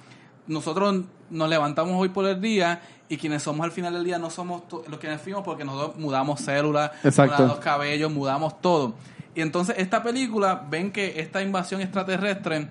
Nosotros 0.47 1.05
nos 1.31 1.49
levantamos 1.49 1.95
hoy 1.97 2.11
por 2.11 2.27
el 2.27 2.41
día 2.41 2.83
y 3.13 3.19
quienes 3.19 3.43
somos 3.43 3.63
al 3.65 3.73
final 3.73 3.93
del 3.93 4.05
día 4.05 4.19
no 4.19 4.31
somos 4.31 4.63
los 4.89 4.99
que 4.99 5.19
fuimos 5.19 5.43
porque 5.45 5.65
nosotros 5.67 5.99
mudamos 5.99 6.41
células, 6.41 6.93
Exacto. 7.05 7.37
mudamos 7.43 7.59
cabellos, 7.59 8.11
mudamos 8.11 8.61
todo. 8.63 8.95
Y 9.35 9.43
entonces 9.43 9.77
esta 9.79 10.03
película, 10.03 10.65
ven 10.71 10.91
que 10.93 11.21
esta 11.21 11.43
invasión 11.43 11.83
extraterrestre 11.83 12.69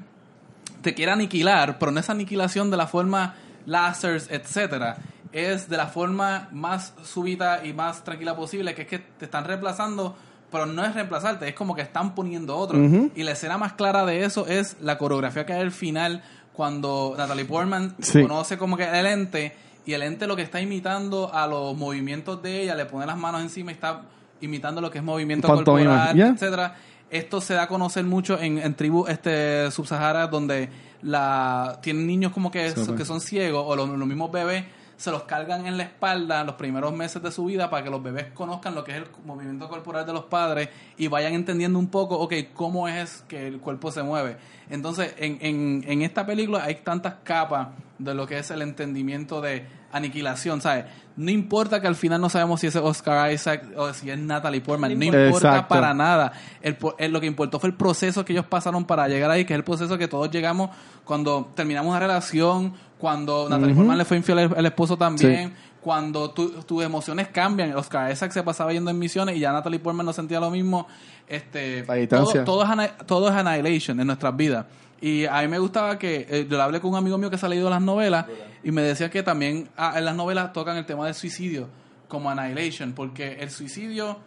te 0.81 0.95
quiere 0.95 1.11
aniquilar, 1.11 1.77
pero 1.77 1.91
no 1.91 1.99
es 1.99 2.09
aniquilación 2.09 2.71
de 2.71 2.77
la 2.77 2.87
forma 2.87 3.35
láseres, 3.67 4.27
etcétera. 4.31 4.97
Es 5.31 5.69
de 5.69 5.77
la 5.77 5.85
forma 5.87 6.49
más 6.51 6.93
súbita 7.03 7.63
y 7.63 7.73
más 7.73 8.03
tranquila 8.03 8.35
posible, 8.35 8.73
que 8.73 8.81
es 8.81 8.87
que 8.87 8.97
te 8.99 9.25
están 9.25 9.45
reemplazando, 9.45 10.15
pero 10.51 10.65
no 10.65 10.83
es 10.83 10.93
reemplazarte, 10.95 11.47
es 11.47 11.53
como 11.53 11.75
que 11.75 11.83
están 11.83 12.15
poniendo 12.15 12.57
otro. 12.57 12.79
Y 13.15 13.21
la 13.23 13.31
escena 13.33 13.59
más 13.59 13.73
clara 13.73 14.05
de 14.05 14.25
eso 14.25 14.47
es 14.47 14.75
la 14.81 14.97
coreografía 14.97 15.45
que 15.45 15.53
hay 15.53 15.61
al 15.61 15.71
final, 15.71 16.23
cuando 16.53 17.13
Natalie 17.17 17.45
Portman 17.45 17.95
Sí. 18.01 18.21
conoce 18.23 18.57
como 18.57 18.75
que 18.75 18.83
el 18.83 19.05
ente, 19.05 19.55
y 19.85 19.93
el 19.93 20.03
ente 20.03 20.27
lo 20.27 20.35
que 20.35 20.41
está 20.41 20.61
imitando 20.61 21.33
a 21.33 21.47
los 21.47 21.75
movimientos 21.75 22.41
de 22.41 22.61
ella, 22.63 22.75
le 22.75 22.85
pone 22.85 23.05
las 23.05 23.17
manos 23.17 23.41
encima 23.41 23.71
y 23.71 23.73
está 23.73 24.03
imitando 24.41 24.81
lo 24.81 24.91
que 24.91 24.99
es 24.99 25.03
movimiento 25.03 25.47
Pantomima, 25.47 25.89
corporal, 25.89 26.15
yeah. 26.15 26.27
etcétera. 26.27 26.75
Esto 27.09 27.41
se 27.41 27.55
da 27.55 27.63
a 27.63 27.67
conocer 27.67 28.05
mucho 28.05 28.39
en, 28.39 28.57
en 28.57 28.73
tribus 28.73 29.09
este, 29.09 29.69
subsahara 29.71 30.27
donde 30.27 30.69
la 31.01 31.79
tienen 31.81 32.07
niños 32.07 32.31
como 32.31 32.51
que, 32.51 32.71
Sí, 32.71 32.93
que 32.93 33.05
son 33.05 33.19
ciegos 33.19 33.63
o 33.67 33.75
los, 33.75 33.89
los 33.89 34.07
mismos 34.07 34.31
bebés 34.31 34.63
se 35.01 35.09
los 35.09 35.23
cargan 35.23 35.65
en 35.65 35.77
la 35.77 35.83
espalda 35.83 36.43
los 36.43 36.55
primeros 36.55 36.93
meses 36.93 37.23
de 37.23 37.31
su 37.31 37.45
vida 37.45 37.71
para 37.71 37.83
que 37.83 37.89
los 37.89 38.03
bebés 38.03 38.27
conozcan 38.35 38.75
lo 38.75 38.83
que 38.83 38.91
es 38.91 38.97
el 38.97 39.07
movimiento 39.25 39.67
corporal 39.67 40.05
de 40.05 40.13
los 40.13 40.25
padres 40.25 40.69
y 40.95 41.07
vayan 41.07 41.33
entendiendo 41.33 41.79
un 41.79 41.87
poco, 41.87 42.19
ok, 42.19 42.33
cómo 42.53 42.87
es 42.87 43.23
que 43.27 43.47
el 43.47 43.59
cuerpo 43.59 43.91
se 43.91 44.03
mueve. 44.03 44.37
Entonces, 44.69 45.15
en, 45.17 45.39
en, 45.41 45.83
en 45.87 46.03
esta 46.03 46.23
película 46.23 46.63
hay 46.63 46.75
tantas 46.75 47.15
capas 47.23 47.69
de 47.97 48.13
lo 48.13 48.27
que 48.27 48.37
es 48.37 48.51
el 48.51 48.61
entendimiento 48.61 49.41
de 49.41 49.65
aniquilación, 49.91 50.61
¿sabes? 50.61 50.85
No 51.17 51.29
importa 51.29 51.81
que 51.81 51.87
al 51.87 51.95
final 51.95 52.21
no 52.21 52.29
sabemos 52.29 52.59
si 52.61 52.67
es 52.67 52.75
Oscar 52.75 53.31
Isaac 53.31 53.65
o 53.75 53.93
si 53.93 54.09
es 54.09 54.17
Natalie 54.17 54.61
Portman, 54.61 54.97
no 54.97 55.05
importa 55.05 55.27
Exacto. 55.49 55.67
para 55.67 55.93
nada. 55.93 56.31
El, 56.61 56.77
po- 56.77 56.95
el- 56.97 57.11
lo 57.11 57.19
que 57.19 57.27
importó 57.27 57.59
fue 57.59 57.69
el 57.69 57.75
proceso 57.75 58.23
que 58.23 58.33
ellos 58.33 58.45
pasaron 58.45 58.85
para 58.85 59.07
llegar 59.07 59.29
ahí, 59.29 59.43
que 59.45 59.53
es 59.53 59.57
el 59.57 59.63
proceso 59.63 59.97
que 59.97 60.07
todos 60.07 60.31
llegamos 60.31 60.69
cuando 61.03 61.51
terminamos 61.55 61.89
una 61.91 61.99
relación, 61.99 62.73
cuando 62.97 63.49
Natalie 63.49 63.75
Portman 63.75 63.97
le 63.97 64.05
fue 64.05 64.17
infiel 64.17 64.39
al, 64.39 64.53
al 64.57 64.65
esposo 64.65 64.95
también, 64.97 65.53
cuando 65.81 66.31
tu- 66.31 66.49
tus 66.63 66.83
emociones 66.83 67.27
cambian. 67.27 67.75
Oscar 67.75 68.11
Isaac 68.11 68.31
se 68.31 68.43
pasaba 68.43 68.71
yendo 68.71 68.89
en 68.91 68.97
misiones 68.99 69.35
y 69.35 69.39
ya 69.39 69.51
Natalie 69.51 69.79
Portman 69.79 70.05
no 70.05 70.13
sentía 70.13 70.39
lo 70.39 70.49
mismo. 70.51 70.87
Este, 71.27 71.83
La 71.85 71.95
distancia. 71.95 72.43
todo, 72.45 72.55
todo, 72.59 72.63
es 72.63 72.69
ana- 72.69 72.97
todo 73.05 73.29
es 73.29 73.35
annihilation 73.35 73.99
en 73.99 74.07
nuestras 74.07 74.35
vidas. 74.35 74.65
Y 75.01 75.25
a 75.25 75.41
mí 75.41 75.47
me 75.47 75.57
gustaba 75.57 75.97
que, 75.97 76.27
eh, 76.29 76.47
yo 76.47 76.57
le 76.57 76.63
hablé 76.63 76.79
con 76.79 76.91
un 76.91 76.97
amigo 76.97 77.17
mío 77.17 77.29
que 77.31 77.37
se 77.37 77.45
ha 77.45 77.49
leído 77.49 77.69
las 77.69 77.81
novelas 77.81 78.27
y 78.63 78.71
me 78.71 78.83
decía 78.83 79.09
que 79.09 79.23
también 79.23 79.67
ah, 79.75 79.95
en 79.97 80.05
las 80.05 80.15
novelas 80.15 80.53
tocan 80.53 80.77
el 80.77 80.85
tema 80.85 81.05
del 81.05 81.15
suicidio 81.15 81.67
como 82.07 82.29
annihilation, 82.29 82.93
porque 82.93 83.37
el 83.39 83.49
suicidio, 83.49 84.19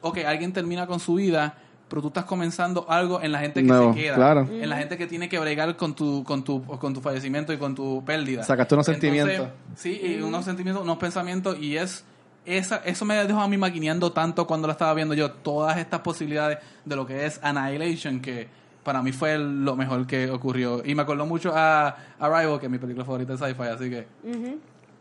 ok, 0.00 0.18
alguien 0.26 0.52
termina 0.52 0.86
con 0.86 1.00
su 1.00 1.14
vida, 1.14 1.56
pero 1.88 2.02
tú 2.02 2.08
estás 2.08 2.24
comenzando 2.24 2.86
algo 2.88 3.20
en 3.20 3.32
la 3.32 3.40
gente 3.40 3.62
que 3.62 3.68
se 3.68 3.92
queda. 3.94 4.14
claro. 4.14 4.48
En 4.50 4.68
la 4.68 4.76
gente 4.76 4.96
que 4.96 5.06
tiene 5.06 5.28
que 5.28 5.38
bregar 5.38 5.76
con 5.76 5.94
tu, 5.94 6.22
con 6.24 6.44
tu, 6.44 6.62
con 6.64 6.94
tu 6.94 7.00
fallecimiento 7.00 7.52
y 7.52 7.58
con 7.58 7.74
tu 7.74 8.04
pérdida. 8.04 8.44
Sacaste 8.44 8.74
unos 8.74 8.88
Entonces, 8.88 9.10
sentimientos. 9.10 9.48
Sí, 9.74 10.00
y 10.02 10.22
unos 10.22 10.44
sentimientos, 10.44 10.84
unos 10.84 10.98
pensamientos, 10.98 11.58
y 11.58 11.76
es 11.76 12.04
esa, 12.44 12.76
eso 12.84 13.04
me 13.04 13.14
dejó 13.24 13.40
a 13.40 13.48
mí 13.48 13.56
maquineando 13.56 14.12
tanto 14.12 14.46
cuando 14.46 14.66
la 14.66 14.72
estaba 14.72 14.94
viendo 14.94 15.14
yo, 15.14 15.32
todas 15.32 15.78
estas 15.78 16.00
posibilidades 16.00 16.58
de 16.84 16.96
lo 16.96 17.06
que 17.06 17.26
es 17.26 17.40
Annihilation, 17.42 18.20
que 18.20 18.48
para 18.82 19.02
mí 19.02 19.12
fue 19.12 19.38
lo 19.38 19.76
mejor 19.76 20.06
que 20.06 20.30
ocurrió. 20.30 20.82
Y 20.84 20.94
me 20.94 21.02
acordó 21.02 21.26
mucho 21.26 21.52
a 21.54 21.96
Arrival, 22.18 22.58
que 22.58 22.66
es 22.66 22.72
mi 22.72 22.78
película 22.78 23.04
favorita 23.04 23.32
de 23.32 23.38
sci-fi, 23.38 23.62
así 23.68 23.90
que... 23.90 24.06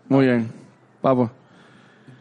Muy 0.08 0.26
bien. 0.26 0.52
Papo. 1.02 1.32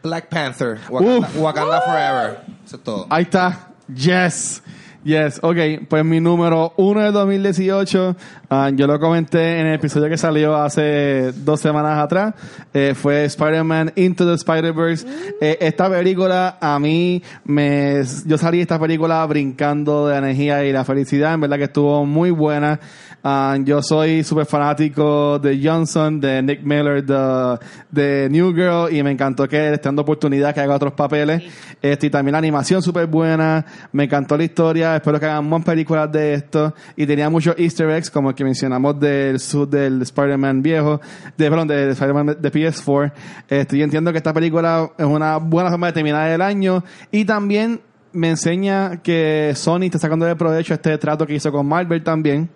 Black 0.03 0.29
Panther, 0.29 0.79
Wakanda. 0.89 1.29
Wakanda 1.35 1.81
Forever. 1.81 2.39
Eso 2.65 2.75
es 2.77 2.83
todo. 2.83 3.07
Ahí 3.09 3.23
está. 3.23 3.67
Yes. 3.93 4.63
Yes. 5.03 5.39
Ok, 5.41 5.57
pues 5.89 6.05
mi 6.05 6.19
número 6.19 6.73
uno 6.77 7.01
de 7.01 7.11
2018, 7.11 8.15
ah, 8.51 8.69
yo 8.71 8.85
lo 8.85 8.99
comenté 8.99 9.59
en 9.59 9.65
el 9.65 9.73
episodio 9.73 10.07
que 10.07 10.17
salió 10.17 10.55
hace 10.55 11.31
dos 11.37 11.59
semanas 11.59 11.97
atrás, 11.97 12.35
eh, 12.71 12.93
fue 12.95 13.25
Spider-Man 13.25 13.93
Into 13.95 14.27
the 14.27 14.35
Spider-Verse. 14.35 15.07
Eh, 15.41 15.57
esta 15.59 15.89
película 15.89 16.59
a 16.61 16.77
mí 16.77 17.23
me... 17.45 18.03
Yo 18.27 18.37
salí 18.37 18.57
de 18.57 18.63
esta 18.63 18.79
película 18.79 19.25
brincando 19.25 20.07
de 20.07 20.13
la 20.13 20.19
energía 20.19 20.63
y 20.65 20.71
la 20.71 20.85
felicidad, 20.85 21.33
en 21.33 21.41
verdad 21.41 21.57
que 21.57 21.63
estuvo 21.63 22.05
muy 22.05 22.29
buena. 22.29 22.79
Ah, 23.23 23.55
yo 23.63 23.83
soy 23.83 24.23
súper 24.23 24.47
fanático 24.47 25.37
de 25.37 25.59
Johnson, 25.63 26.19
de 26.19 26.41
Nick 26.41 26.63
Miller, 26.63 27.03
de, 27.05 27.59
de 27.91 28.27
New 28.31 28.51
Girl, 28.51 28.91
y 28.91 29.03
me 29.03 29.11
encantó 29.11 29.47
que 29.47 29.67
él 29.67 29.75
esté 29.75 29.89
dando 29.89 30.01
oportunidad 30.01 30.55
que 30.55 30.61
haga 30.61 30.75
otros 30.75 30.93
papeles. 30.93 31.43
Este, 31.79 32.07
y 32.07 32.09
también 32.09 32.33
la 32.33 32.39
animación 32.39 32.81
súper 32.81 33.05
buena, 33.05 33.63
me 33.91 34.05
encantó 34.05 34.35
la 34.37 34.43
historia, 34.43 34.90
espero 34.95 35.19
que 35.19 35.25
hagan 35.25 35.47
más 35.49 35.63
películas 35.63 36.11
de 36.11 36.33
esto. 36.33 36.73
Y 36.95 37.05
tenía 37.05 37.29
muchos 37.29 37.55
easter 37.57 37.89
eggs, 37.89 38.09
como 38.09 38.29
el 38.29 38.35
que 38.35 38.43
mencionamos 38.43 38.99
del 38.99 39.39
sud 39.39 39.67
del 39.67 40.01
Spider-Man 40.01 40.61
viejo, 40.61 41.01
de, 41.37 41.49
perdón, 41.49 41.67
de 41.67 41.91
Spider-Man 41.91 42.37
de 42.39 42.51
PS4. 42.51 43.11
Este, 43.49 43.77
yo 43.77 43.83
entiendo 43.83 44.11
que 44.11 44.17
esta 44.17 44.33
película 44.33 44.91
es 44.97 45.05
una 45.05 45.37
buena 45.37 45.69
forma 45.69 45.87
de 45.87 45.93
terminar 45.93 46.29
el 46.29 46.41
año, 46.41 46.83
y 47.11 47.25
también 47.25 47.81
me 48.13 48.29
enseña 48.29 49.01
que 49.01 49.53
Sony 49.55 49.83
está 49.83 49.99
sacando 49.99 50.25
de 50.25 50.35
provecho 50.35 50.73
este 50.73 50.97
trato 50.97 51.25
que 51.25 51.35
hizo 51.35 51.51
con 51.51 51.65
Marvel 51.65 52.03
también. 52.03 52.49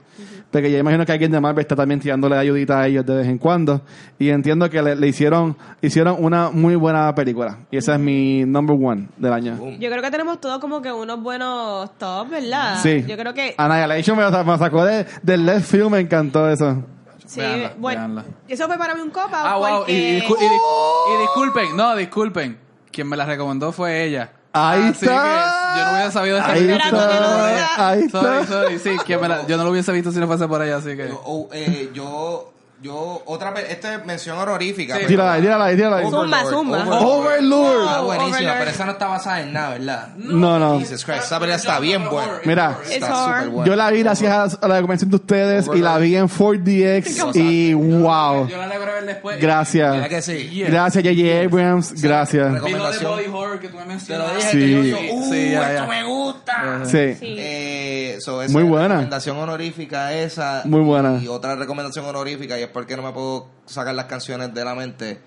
Porque 0.52 0.72
yo 0.72 0.78
imagino 0.78 1.06
que 1.06 1.12
alguien 1.12 1.32
de 1.32 1.41
Marvel 1.41 1.62
está 1.62 1.76
también 1.76 2.00
tirándole 2.00 2.38
ayudita 2.38 2.80
a 2.80 2.88
ellos 2.88 3.06
de 3.06 3.16
vez 3.16 3.28
en 3.28 3.38
cuando. 3.38 3.82
Y 4.18 4.30
entiendo 4.30 4.70
que 4.70 4.82
le, 4.82 4.96
le 4.96 5.08
hicieron, 5.08 5.58
hicieron 5.82 6.16
una 6.20 6.50
muy 6.50 6.76
buena 6.76 7.14
película. 7.14 7.60
Y 7.72 7.78
esa 7.78 7.96
es 7.96 8.00
mi 8.00 8.46
number 8.46 8.78
one 8.82 9.10
del 9.18 9.34
año. 9.34 9.58
Yo 9.80 9.89
creo 9.89 10.02
que 10.02 10.12
tenemos 10.12 10.39
todos 10.39 10.60
como 10.60 10.82
que 10.82 10.91
unos 10.93 11.22
buenos 11.22 11.91
tops, 11.98 12.30
¿verdad? 12.32 12.80
Sí. 12.82 13.04
Yo 13.06 13.18
creo 13.18 13.34
que... 13.34 13.54
Annihilation 13.58 14.18
me, 14.18 14.24
me 14.43 14.58
sacó 14.58 14.86
de, 14.86 15.06
del 15.24 15.46
left 15.46 15.66
field, 15.70 15.89
me 15.89 16.00
encantó 16.00 16.50
eso. 16.50 16.84
Sí, 17.26 17.39
Véanla, 17.41 17.74
bueno, 17.80 18.00
véanla. 18.02 18.26
eso 18.48 18.68
fue 18.68 18.78
para 18.78 18.93
mí 18.96 19.02
un 19.02 19.10
copa. 19.10 19.41
Ah, 19.43 19.58
wow, 19.58 19.68
y, 19.68 19.72
porque... 19.82 19.93
y 19.93 20.22
discu- 20.22 20.38
y 20.39 21.16
y 21.16 21.22
disculpen, 21.22 21.76
no, 21.76 21.96
disculpen, 21.96 22.58
quien 22.91 23.10
me 23.10 23.18
la 23.18 23.26
recomendó 23.26 23.72
fue 23.72 24.04
ella. 24.06 24.30
Ahí 24.58 24.82
Así 24.84 25.06
está. 25.06 25.74
que 25.74 25.80
yo 25.80 25.86
no 25.86 25.91
hubiese 25.93 26.12
sabido 26.12 26.38
esta 26.38 26.51
Ahí 26.51 26.60
película 26.62 26.86
está. 26.86 27.88
Ahí 27.89 28.10
Sorry, 28.10 28.28
está. 28.41 28.47
sorry, 28.47 28.80
sí, 28.80 28.95
me 29.18 29.28
la- 29.28 29.45
yo 29.47 29.58
no 29.58 29.64
lo 29.66 29.72
hubiese 29.72 29.91
visto 29.91 30.12
si 30.14 30.20
no 30.20 30.28
fuese 30.28 30.47
por 30.47 30.62
ella, 30.64 30.78
así 30.78 30.95
que... 30.95 31.10
Yo, 31.10 31.22
oh, 31.26 31.49
eh, 31.51 31.89
yo, 31.93 32.53
yo, 32.86 33.21
otra 33.25 33.51
vez, 33.51 33.65
esta 33.69 33.95
es 33.95 34.05
mención 34.05 34.38
honorífica. 34.38 34.93
Sí. 34.93 34.99
pero- 35.01 35.07
Tírala 35.09 35.33
ahí, 35.33 35.41
tírala 35.41 35.65
ahí, 35.65 35.75
tírala 35.75 35.97
ahí. 35.97 36.03
Zumba, 36.05 36.21
Overlord, 36.43 36.49
zumba. 36.53 36.99
Overlord. 37.01 37.88
Ah, 37.88 38.01
buenísima, 38.01 38.36
Overlord. 38.38 38.57
pero 38.59 38.71
esa 38.71 38.86
no 38.86 38.91
está 38.91 39.07
basada 39.07 39.41
en 39.41 39.53
nada, 39.53 39.69
¿verdad? 39.71 40.07
No, 40.15 40.59
no. 40.59 40.79
Jesus 40.79 41.03
Christ, 41.05 41.23
esa 41.23 41.39
película 41.39 41.55
está 41.55 41.79
bien 41.79 42.09
buena. 42.09 42.39
Mira, 42.45 42.77
Está 42.89 43.25
súper 43.25 43.49
buena. 43.49 43.65
yo 43.67 43.75
la 43.75 43.91
vi 43.91 43.99
gracias 44.03 44.57
a 44.61 44.67
la 44.67 44.75
recomendación 44.75 45.09
de 45.09 45.15
ustedes 45.15 45.69
y 45.73 45.79
la 45.79 45.97
vi 45.97 46.15
en 46.15 46.27
4DX 46.27 47.36
y 47.36 47.73
wow. 47.73 48.47
Yo 48.47 48.57
la 48.57 48.67
logré 48.67 48.91
ver 48.93 49.05
después. 49.05 49.36
Mira 49.38 49.47
Gracias. 49.55 50.07
que 50.07 50.21
sí. 50.21 50.49
Yeah. 50.49 50.69
Gracias 50.69 51.03
J.J. 51.03 51.43
Abrams, 51.45 52.01
gracias. 52.01 52.47
Vi 52.47 52.59
lo 52.59 52.65
de 52.65 52.69
recomendación. 52.71 53.11
body 53.11 53.25
horror 53.27 53.59
que 53.59 53.69
tú 53.69 53.77
me 53.77 53.86
mencionaste. 53.86 54.41
Sí. 54.51 54.57
que 54.57 54.89
yo, 54.89 54.97
uh, 55.15 55.31
sí, 55.31 55.51
ya, 55.51 55.73
esto 55.73 55.88
me 55.88 56.03
gusta. 56.03 56.81
Sí. 56.86 57.15
Sí. 57.19 57.36
Eh, 57.39 58.17
so, 58.19 58.41
esa 58.41 58.53
Muy 58.53 58.63
buena. 58.63 58.88
recomendación 58.89 59.38
honorífica 59.38 60.13
esa. 60.13 60.61
Muy 60.65 60.81
buena. 60.81 61.19
Y 61.21 61.27
otra 61.27 61.55
recomendación 61.55 62.05
honorífica, 62.05 62.57
y 62.59 62.63
es 62.63 62.69
porque 62.76 62.97
no 62.97 63.03
me 63.03 63.13
puedo 63.13 63.47
sacar 63.65 63.95
las 63.95 64.07
canciones 64.07 64.53
de 64.53 64.65
la 64.65 64.76
mente. 64.76 65.21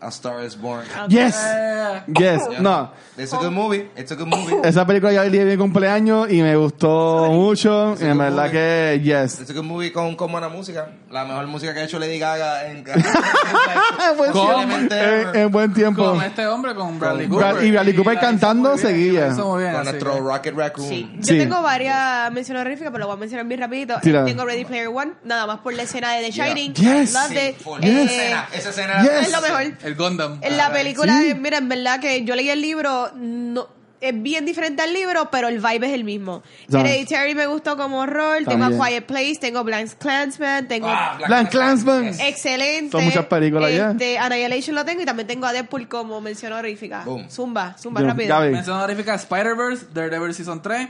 A 0.00 0.08
Star 0.08 0.44
is 0.44 0.56
Born. 0.60 0.84
Yes. 1.08 1.34
Eh, 1.42 2.02
Yes. 2.18 2.42
No. 2.60 2.90
It's 3.16 3.32
a 3.32 3.38
good 3.38 3.50
movie. 3.52 3.88
It's 3.96 4.12
a 4.12 4.14
good 4.14 4.26
movie. 4.28 4.54
Esa 4.62 4.86
película 4.86 5.10
ya 5.12 5.24
el 5.24 5.32
día 5.32 5.44
de 5.44 5.52
mi 5.52 5.56
cumpleaños 5.56 6.30
y 6.30 6.42
me 6.42 6.54
gustó 6.54 7.28
mucho. 7.30 7.96
Y 8.00 8.04
en 8.04 8.18
verdad 8.18 8.50
que 8.50 9.00
yes. 9.02 9.40
It's 9.40 9.50
a 9.50 9.54
good 9.54 9.64
movie 9.64 9.92
con, 9.92 10.14
con 10.14 10.30
buena 10.30 10.48
música. 10.50 10.90
La 11.10 11.24
mejor 11.24 11.46
música 11.46 11.72
que 11.72 11.80
ha 11.80 11.84
hecho 11.84 11.98
Lady 11.98 12.18
Gaga 12.18 12.66
en 12.70 12.84
En 12.86 14.16
buen 14.18 14.32
tiempo. 14.32 14.94
En, 14.94 15.36
en 15.36 15.50
buen 15.50 15.72
tiempo. 15.72 16.04
con 16.12 16.22
este 16.22 16.46
hombre, 16.46 16.74
con 16.74 16.98
Bradley 16.98 17.26
Con 17.28 17.38
Cooper. 17.38 17.54
Brad- 17.54 17.64
y 17.64 17.70
Bradley 17.70 17.94
Cooper 17.94 18.12
hizo 18.14 18.20
cantando 18.20 18.76
seguía. 18.78 19.28
muy 19.30 19.62
bien, 19.62 19.72
con 19.74 19.84
nuestro 19.84 20.12
que- 20.14 20.20
Rocket 20.20 20.54
Raccoon. 20.54 20.88
Sí. 20.88 21.10
Yo 21.16 21.22
Sí. 21.24 21.38
tengo 21.38 21.62
varias 21.62 22.30
menciones 22.32 22.60
honoríficas, 22.60 22.90
pero 22.92 23.00
lo 23.04 23.06
voy 23.06 23.16
a 23.16 23.20
mencionar 23.20 23.46
bien 23.46 23.60
rapidito. 23.60 23.98
Tira. 24.02 24.24
Tengo 24.24 24.44
Ready 24.44 24.64
Player 24.66 24.88
One, 24.88 25.12
nada 25.24 25.46
más 25.46 25.58
por 25.60 25.72
la 25.72 25.82
escena 25.82 26.12
de 26.12 26.26
The 26.26 26.32
Yeah. 26.32 26.46
Shining. 26.48 26.74
Yes. 26.74 27.12
Loved 27.14 27.28
Sí, 27.28 27.34
it. 27.38 27.56
Eh, 27.82 28.02
Esa 28.02 28.04
escena, 28.04 28.48
esa 28.52 28.68
escena 28.70 29.02
Yes. 29.02 29.26
Es 29.28 29.32
lo 29.32 29.40
mejor. 29.40 29.62
El 29.86 29.94
Gundam. 29.94 30.38
En 30.42 30.56
la 30.56 30.72
película, 30.72 31.20
Sí. 31.20 31.30
eh, 31.30 31.34
mira, 31.34 31.58
en 31.58 31.68
verdad 31.68 32.00
que 32.00 32.24
yo 32.24 32.34
leí 32.34 32.50
el 32.50 32.60
libro, 32.60 33.10
no, 33.14 33.68
es 34.00 34.22
bien 34.22 34.44
diferente 34.44 34.82
al 34.82 34.92
libro, 34.92 35.30
pero 35.30 35.48
el 35.48 35.58
vibe 35.58 35.86
es 35.86 35.92
el 35.94 36.04
mismo. 36.04 36.42
¿Sabes? 36.68 36.90
Hereditary 36.90 37.34
me 37.34 37.46
gustó 37.46 37.76
como 37.76 38.00
horror, 38.00 38.44
tengo 38.46 38.64
a 38.64 38.70
Quiet 38.70 39.06
Place, 39.06 39.36
tengo 39.40 39.64
Blank 39.64 39.92
Clansman, 39.98 40.68
tengo 40.68 40.86
Ah, 40.88 41.18
Black 41.26 41.50
Clansman. 41.50 42.04
Yes. 42.12 42.20
excelente. 42.20 42.90
Son 42.92 43.04
muchas 43.04 43.24
películas 43.26 43.72
ya. 43.72 43.92
este, 43.92 44.18
Annihilation 44.18 44.74
lo 44.74 44.84
tengo 44.84 45.00
y 45.02 45.06
también 45.06 45.26
tengo 45.26 45.46
a 45.46 45.52
Deadpool 45.52 45.88
como 45.88 46.20
mención 46.20 46.52
honorífica. 46.52 47.02
Boom. 47.04 47.30
Zumba, 47.30 47.74
zumba 47.78 48.00
Yo, 48.02 48.08
rápido. 48.08 48.28
Gaby. 48.34 48.52
Mención 48.52 48.76
honorífica 48.76 49.14
Spider-Verse, 49.14 49.86
Daredevil 49.94 50.34
Season 50.34 50.60
3, 50.60 50.88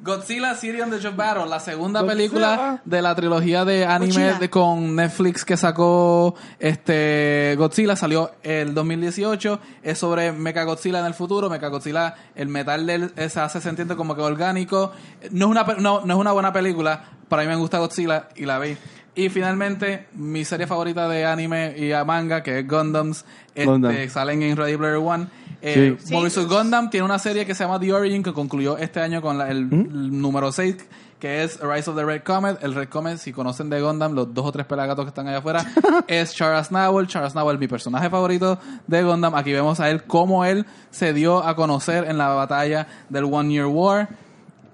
Godzilla 0.00 0.54
City 0.54 0.80
on 0.80 0.90
the 0.90 1.08
of 1.08 1.16
Battle, 1.16 1.46
la 1.46 1.58
segunda 1.58 2.00
Godzilla. 2.00 2.16
película 2.16 2.82
de 2.84 3.02
la 3.02 3.14
trilogía 3.14 3.64
de 3.64 3.84
anime 3.84 4.34
de, 4.34 4.48
con 4.48 4.94
Netflix 4.94 5.44
que 5.44 5.56
sacó 5.56 6.34
este 6.58 7.54
Godzilla, 7.58 7.96
salió 7.96 8.30
el 8.42 8.74
2018, 8.74 9.60
es 9.82 9.98
sobre 9.98 10.32
Mecha 10.32 10.62
Godzilla 10.62 11.00
en 11.00 11.06
el 11.06 11.14
futuro, 11.14 11.50
Mecha 11.50 11.68
Godzilla, 11.68 12.14
el 12.34 12.48
metal 12.48 12.86
de 12.86 12.94
él 12.94 13.12
se 13.28 13.40
hace 13.40 13.60
sentir 13.60 13.88
como 13.96 14.14
que 14.14 14.22
orgánico, 14.22 14.92
no 15.30 15.46
es 15.46 15.50
una 15.50 15.64
no, 15.78 16.02
no 16.04 16.14
es 16.14 16.20
una 16.20 16.32
buena 16.32 16.52
película, 16.52 17.02
para 17.28 17.42
mí 17.42 17.48
me 17.48 17.56
gusta 17.56 17.78
Godzilla 17.78 18.28
y 18.36 18.44
la 18.44 18.58
vi. 18.58 18.76
Y 19.18 19.30
finalmente, 19.30 20.06
mi 20.14 20.44
serie 20.44 20.66
favorita 20.68 21.08
de 21.08 21.24
anime 21.24 21.74
y 21.76 21.90
a 21.92 22.04
manga, 22.04 22.42
que 22.42 22.60
es 22.60 22.68
Gundams, 22.68 23.24
este, 23.54 23.64
Gundam. 23.66 24.08
salen 24.08 24.42
en 24.42 24.56
Ready 24.56 24.76
Player 24.76 24.96
One. 24.96 25.26
Eh, 25.60 25.96
Sí. 25.98 26.12
Mobile 26.14 26.30
Suit 26.30 26.48
Gundam 26.48 26.88
tiene 26.88 27.04
una 27.04 27.18
serie 27.18 27.44
que 27.44 27.52
se 27.52 27.64
llama 27.64 27.80
The 27.80 27.92
Origin 27.92 28.22
que 28.22 28.32
concluyó 28.32 28.78
este 28.78 29.00
año 29.00 29.20
con 29.20 29.36
la- 29.36 29.50
el, 29.50 29.66
¿Mm? 29.66 29.72
el 29.90 30.20
número 30.20 30.52
6 30.52 30.76
que 31.18 31.42
es 31.42 31.58
Rise 31.60 31.90
of 31.90 31.96
the 31.96 32.04
Red 32.04 32.22
Comet. 32.22 32.62
El 32.62 32.76
Red 32.76 32.88
Comet, 32.90 33.18
si 33.18 33.32
conocen 33.32 33.68
de 33.68 33.80
Gundam, 33.80 34.12
los 34.14 34.32
dos 34.32 34.46
o 34.46 34.52
tres 34.52 34.66
pelagatos 34.66 35.04
que 35.04 35.08
están 35.08 35.26
allá 35.26 35.38
afuera, 35.38 35.64
es 36.06 36.32
Charles 36.32 36.70
Nowell. 36.70 37.08
Charles 37.08 37.34
Nowell, 37.34 37.58
mi 37.58 37.66
personaje 37.66 38.08
favorito 38.08 38.60
de 38.86 39.02
Gundam. 39.02 39.34
Aquí 39.34 39.52
vemos 39.52 39.80
a 39.80 39.90
él 39.90 40.04
cómo 40.04 40.44
él 40.44 40.64
se 40.92 41.12
dio 41.12 41.42
a 41.44 41.56
conocer 41.56 42.04
en 42.04 42.18
la 42.18 42.28
batalla 42.28 42.86
del 43.08 43.24
One 43.24 43.50
Year 43.52 43.66
War. 43.66 44.08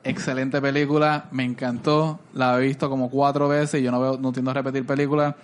Excelente 0.04 0.60
película, 0.60 1.26
me 1.32 1.44
encantó. 1.44 2.20
La 2.34 2.58
he 2.58 2.66
visto 2.66 2.90
como 2.90 3.08
cuatro 3.08 3.48
veces 3.48 3.80
y 3.80 3.84
yo 3.84 3.90
no 3.90 4.00
veo, 4.00 4.18
no 4.18 4.32
tiendo 4.32 4.50
a 4.50 4.54
repetir 4.54 4.84
películas. 4.86 5.34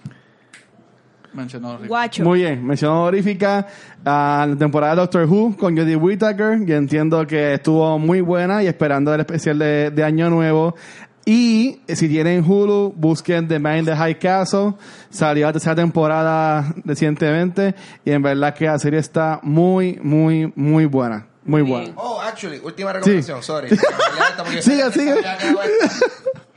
Mention 1.33 1.65
honorífica. 1.65 1.89
Guacho. 1.89 2.25
Muy 2.25 2.41
bien, 2.41 2.67
mención 2.67 2.93
honorífica 2.93 3.67
a 4.05 4.47
la 4.49 4.57
temporada 4.57 4.95
de 4.95 5.01
Doctor 5.01 5.27
Who 5.27 5.57
con 5.57 5.77
Jodie 5.77 5.97
Whittaker. 5.97 6.65
Yo 6.67 6.77
entiendo 6.77 7.27
que 7.27 7.55
estuvo 7.55 7.99
muy 7.99 8.21
buena 8.21 8.63
y 8.63 8.67
esperando 8.67 9.15
el 9.15 9.21
especial 9.21 9.59
de, 9.59 9.91
de 9.91 10.05
Año 10.05 10.29
Nuevo. 10.29 10.75
Y 11.25 11.81
si 11.87 12.09
tienen 12.09 12.45
Hulu, 12.45 12.93
busquen 12.97 13.47
The 13.47 13.59
Man 13.59 13.79
in 13.79 13.85
the 13.85 13.95
High 13.97 14.19
Castle. 14.19 14.75
Salió 15.09 15.47
la 15.47 15.53
tercera 15.53 15.77
temporada 15.77 16.75
recientemente 16.85 17.75
y 18.05 18.11
en 18.11 18.23
verdad 18.23 18.55
que 18.55 18.67
la 18.67 18.79
serie 18.79 18.99
está 18.99 19.39
muy, 19.43 19.99
muy, 20.03 20.53
muy 20.57 20.87
buena. 20.87 21.30
Muy 21.51 21.63
buena. 21.63 21.93
Oh, 21.97 22.21
actually, 22.21 22.61
última 22.63 22.93
recomendación, 22.93 23.43
sorry. 23.43 23.69
Acabo 24.31 24.51
esto. 25.63 26.07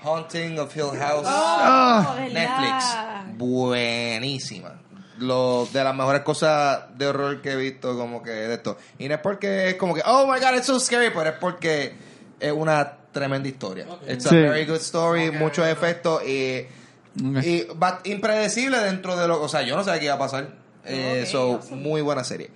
Haunting 0.03 0.59
of 0.59 0.75
Hill 0.75 0.91
House. 0.99 1.25
Oh, 1.27 2.15
Netflix. 2.31 2.85
Buenísima. 3.37 4.79
Lo 5.19 5.67
de 5.71 5.83
las 5.83 5.95
mejores 5.95 6.21
cosas 6.21 6.83
de 6.97 7.07
horror 7.07 7.41
que 7.41 7.51
he 7.51 7.55
visto, 7.55 7.97
como 7.97 8.21
que 8.21 8.31
de 8.31 8.53
esto. 8.55 8.77
Y 8.99 9.07
no 9.07 9.15
es 9.15 9.21
porque 9.21 9.69
es 9.69 9.75
como 9.75 9.93
que, 9.93 10.01
oh 10.05 10.25
my 10.31 10.39
god, 10.39 10.55
it's 10.57 10.65
so 10.65 10.79
scary, 10.79 11.09
pero 11.13 11.29
es 11.29 11.35
porque 11.39 11.93
es 12.39 12.51
una 12.51 12.97
tremenda 13.11 13.47
historia. 13.47 13.85
It's 14.07 14.25
Sí. 14.25 14.35
a 14.35 14.49
very 14.49 14.65
good 14.65 14.77
story, 14.81 15.31
muchos 15.31 15.67
efectos 15.67 16.23
y, 16.23 16.65
Ok. 17.15 17.43
y 17.43 17.63
but 17.75 18.05
impredecible 18.05 18.79
dentro 18.79 19.15
de 19.15 19.27
lo. 19.27 19.41
O 19.41 19.47
sea, 19.47 19.61
yo 19.61 19.75
no 19.75 19.83
sabía 19.83 19.99
qué 19.99 20.05
iba 20.05 20.15
a 20.15 20.19
pasar. 20.19 20.49
Eh, 20.85 21.25
so, 21.31 21.61
muy 21.71 22.01
buena 22.01 22.23
serie. 22.23 22.49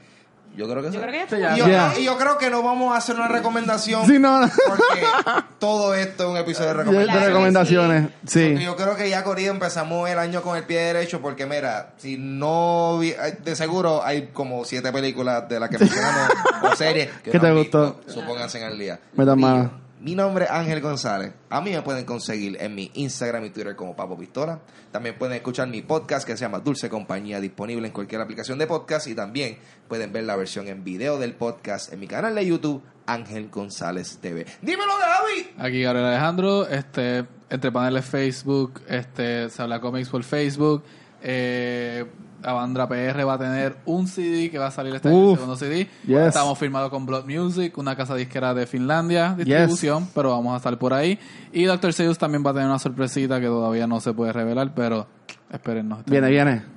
Yo 0.57 0.67
creo 0.67 0.77
que 0.81 0.87
Yo 0.87 0.93
sí. 0.93 0.97
creo 0.97 1.11
que 1.11 1.17
ya 1.19 1.27
Sí, 1.29 1.39
ya. 1.41 1.55
Y 1.55 1.59
yo, 1.59 1.67
Ya. 1.67 1.93
y 1.99 2.03
yo 2.03 2.17
creo 2.17 2.37
que 2.37 2.49
no 2.49 2.63
vamos 2.63 2.93
a 2.93 2.97
hacer 2.97 3.15
una 3.15 3.27
recomendación 3.27 4.05
Sí, 4.07 4.17
no, 4.19 4.41
porque 4.67 4.83
todo 5.59 5.93
esto 5.95 6.23
es 6.23 6.29
un 6.31 6.37
episodio 6.37 6.69
de 6.69 6.73
recomendaciones. 6.73 7.21
de 7.21 7.27
recomendaciones. 7.27 8.09
Sí. 8.25 8.49
Porque 8.51 8.65
Yo 8.65 8.75
creo 8.75 8.95
que 8.95 9.09
ya 9.09 9.23
Corrido 9.23 9.53
empezamos 9.53 10.09
el 10.09 10.17
año 10.19 10.41
con 10.41 10.57
el 10.57 10.63
pie 10.63 10.79
derecho 10.79 11.21
porque 11.21 11.45
mira, 11.45 11.93
si 11.97 12.17
no 12.17 12.97
vi- 12.99 13.15
de 13.43 13.55
seguro 13.55 14.03
hay 14.03 14.29
como 14.33 14.65
siete 14.65 14.91
películas 14.91 15.47
de 15.47 15.59
las 15.59 15.69
que 15.69 15.77
mencionamos 15.79 16.31
o 16.63 16.75
series 16.75 17.09
que 17.23 17.31
¿Qué 17.31 17.37
no 17.37 17.41
te 17.41 17.47
han 17.47 17.57
gustó? 17.57 17.93
visto, 18.05 18.11
Supónganse 18.19 18.63
al 18.65 18.77
día. 18.79 18.99
Metan 19.15 19.37
Mío. 19.37 19.47
mano. 19.47 19.86
Mi 19.99 20.13
nombre 20.13 20.45
es 20.45 20.51
Ángel 20.51 20.79
González. 20.79 21.33
A 21.49 21.59
mí 21.59 21.71
me 21.71 21.81
pueden 21.81 22.05
conseguir 22.05 22.55
en 22.59 22.75
mi 22.75 22.91
Instagram 22.93 23.45
y 23.45 23.49
Twitter 23.49 23.75
como 23.75 23.95
Papo 23.95 24.15
Pistola. 24.15 24.59
También 24.91 25.17
pueden 25.17 25.35
escuchar 25.35 25.67
mi 25.67 25.81
podcast 25.81 26.27
que 26.27 26.37
se 26.37 26.41
llama 26.45 26.59
Dulce 26.59 26.87
Compañía, 26.87 27.41
disponible 27.41 27.87
en 27.87 27.93
cualquier 27.93 28.21
aplicación 28.21 28.59
de 28.59 28.67
podcast. 28.67 29.07
Y 29.07 29.15
también 29.15 29.57
pueden 29.87 30.13
ver 30.13 30.25
la 30.25 30.35
versión 30.35 30.67
en 30.67 30.83
video 30.83 31.17
del 31.17 31.33
podcast 31.33 31.91
en 31.91 31.99
mi 31.99 32.07
canal 32.07 32.35
de 32.35 32.45
YouTube, 32.45 32.83
Ángel 33.07 33.49
González 33.49 34.19
TV. 34.21 34.45
Dímelo, 34.61 34.93
Gaby. 34.99 35.49
Aquí 35.57 35.81
Gabriel 35.81 36.05
Alejandro, 36.05 36.67
este, 36.67 37.25
entre 37.49 37.71
paneles 37.71 38.05
Facebook, 38.05 38.81
este, 38.87 39.49
se 39.49 39.61
habla 39.63 39.81
cómics 39.81 40.09
por 40.09 40.23
Facebook. 40.23 40.83
Eh, 41.23 42.05
Avandra 42.43 42.87
PR 42.87 43.25
va 43.25 43.33
a 43.33 43.37
tener 43.37 43.77
un 43.85 44.07
CD 44.07 44.49
que 44.49 44.57
va 44.57 44.67
a 44.67 44.71
salir 44.71 44.95
este 44.95 45.09
año, 45.09 45.33
segundo 45.33 45.55
CD. 45.55 45.87
Yes. 46.05 46.27
Estamos 46.27 46.57
firmados 46.57 46.89
con 46.89 47.05
Blood 47.05 47.25
Music, 47.25 47.77
una 47.77 47.95
casa 47.95 48.15
disquera 48.15 48.53
de 48.53 48.67
Finlandia, 48.67 49.35
distribución, 49.37 50.07
pero 50.13 50.31
vamos 50.31 50.53
a 50.53 50.57
estar 50.57 50.77
por 50.77 50.93
ahí. 50.93 51.19
Y 51.51 51.63
Dr. 51.63 51.93
Seuss 51.93 52.17
también 52.17 52.45
va 52.45 52.51
a 52.51 52.53
tener 52.53 52.67
una 52.67 52.79
sorpresita 52.79 53.39
que 53.39 53.47
todavía 53.47 53.87
no 53.87 53.99
se 53.99 54.13
puede 54.13 54.33
revelar, 54.33 54.73
pero 54.75 55.07
espérennos. 55.51 56.05
Viene, 56.05 56.29
viene. 56.29 56.76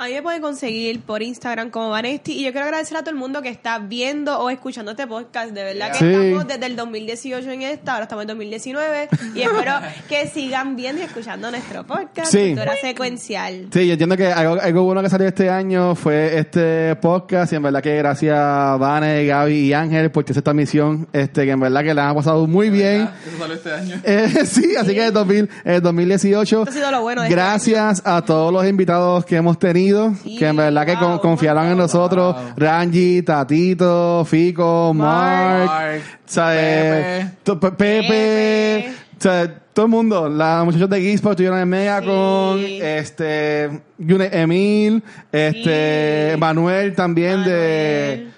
A 0.00 0.06
mí 0.06 0.14
me 0.14 0.22
pueden 0.22 0.40
conseguir 0.40 1.00
por 1.02 1.22
Instagram 1.22 1.68
como 1.68 1.90
Vanesti 1.90 2.32
y 2.32 2.44
yo 2.44 2.52
quiero 2.52 2.64
agradecer 2.64 2.96
a 2.96 3.00
todo 3.00 3.10
el 3.10 3.16
mundo 3.16 3.42
que 3.42 3.50
está 3.50 3.78
viendo 3.78 4.38
o 4.38 4.48
escuchando 4.48 4.92
este 4.92 5.06
podcast. 5.06 5.50
De 5.50 5.62
verdad 5.62 5.92
que 5.92 5.98
Sí. 5.98 6.06
estamos 6.06 6.48
desde 6.48 6.64
el 6.64 6.74
2018 6.76 7.50
en 7.50 7.60
esta, 7.60 7.92
ahora 7.92 8.04
estamos 8.04 8.22
en 8.22 8.28
2019 8.28 9.08
y 9.34 9.42
espero 9.42 9.72
que 10.08 10.26
sigan 10.28 10.74
viendo 10.74 11.02
y 11.02 11.04
escuchando 11.04 11.50
nuestro 11.50 11.84
podcast, 11.86 12.32
Sí. 12.32 12.46
Cultura 12.54 12.72
Secuencial. 12.80 13.68
Sí, 13.70 13.86
yo 13.86 13.92
entiendo 13.92 14.16
que 14.16 14.28
algo, 14.32 14.58
algo 14.58 14.82
bueno 14.84 15.02
que 15.02 15.10
salió 15.10 15.28
este 15.28 15.50
año 15.50 15.94
fue 15.94 16.38
este 16.38 16.96
podcast 16.96 17.52
y 17.52 17.56
en 17.56 17.62
verdad 17.62 17.82
que 17.82 17.94
gracias 17.98 18.38
a 18.38 18.78
Vane, 18.78 19.26
Gaby 19.26 19.54
y 19.54 19.72
Ángel 19.74 20.10
por 20.10 20.24
esta 20.30 20.54
misión, 20.54 21.08
este, 21.12 21.44
que 21.44 21.50
en 21.50 21.60
verdad 21.60 21.82
que 21.82 21.92
la 21.92 22.08
han 22.08 22.14
pasado 22.14 22.46
muy 22.46 22.70
bien. 22.70 23.02
Eso 23.26 23.36
salió 23.38 23.54
este 23.54 23.70
año. 23.72 24.00
Eh, 24.04 24.28
sí, 24.46 24.76
así 24.78 24.94
que 24.94 25.08
en 25.08 25.12
2000, 25.12 25.50
en 25.62 25.82
2018. 25.82 26.58
Esto 26.60 26.70
ha 26.70 26.72
sido 26.72 26.90
lo 26.90 27.02
bueno 27.02 27.20
de 27.20 27.28
este 27.28 27.36
Gracias 27.36 28.00
a 28.06 28.22
todos 28.24 28.50
los 28.50 28.66
invitados 28.66 29.26
que 29.26 29.36
hemos 29.36 29.58
tenido, 29.58 29.89
Sí, 30.22 30.36
que 30.38 30.46
en 30.48 30.56
verdad 30.56 30.86
que 30.86 30.94
con- 30.96 31.10
wow, 31.12 31.20
confiaron 31.20 31.66
en 31.66 31.78
nosotros. 31.78 32.34
Wow. 32.34 32.44
Rangi, 32.56 33.22
Tatito, 33.22 34.24
Fico, 34.24 34.92
Mark, 34.94 35.66
Mark, 35.66 36.02
¿sabes? 36.26 37.26
Pepe. 37.76 38.92
Todo 39.72 39.86
el 39.86 39.90
mundo. 39.90 40.28
Los 40.28 40.64
muchachos 40.64 40.90
de 40.90 41.00
Geekspot 41.00 41.32
estuvieron 41.32 41.58
en 41.60 41.68
Megacon, 41.68 42.58
Sí. 42.58 42.78
este, 42.82 43.70
Emil, 43.98 45.02
este, 45.30 46.32
Sí. 46.34 46.40
Manuel 46.40 46.94
también 46.94 47.44
de... 47.44 48.28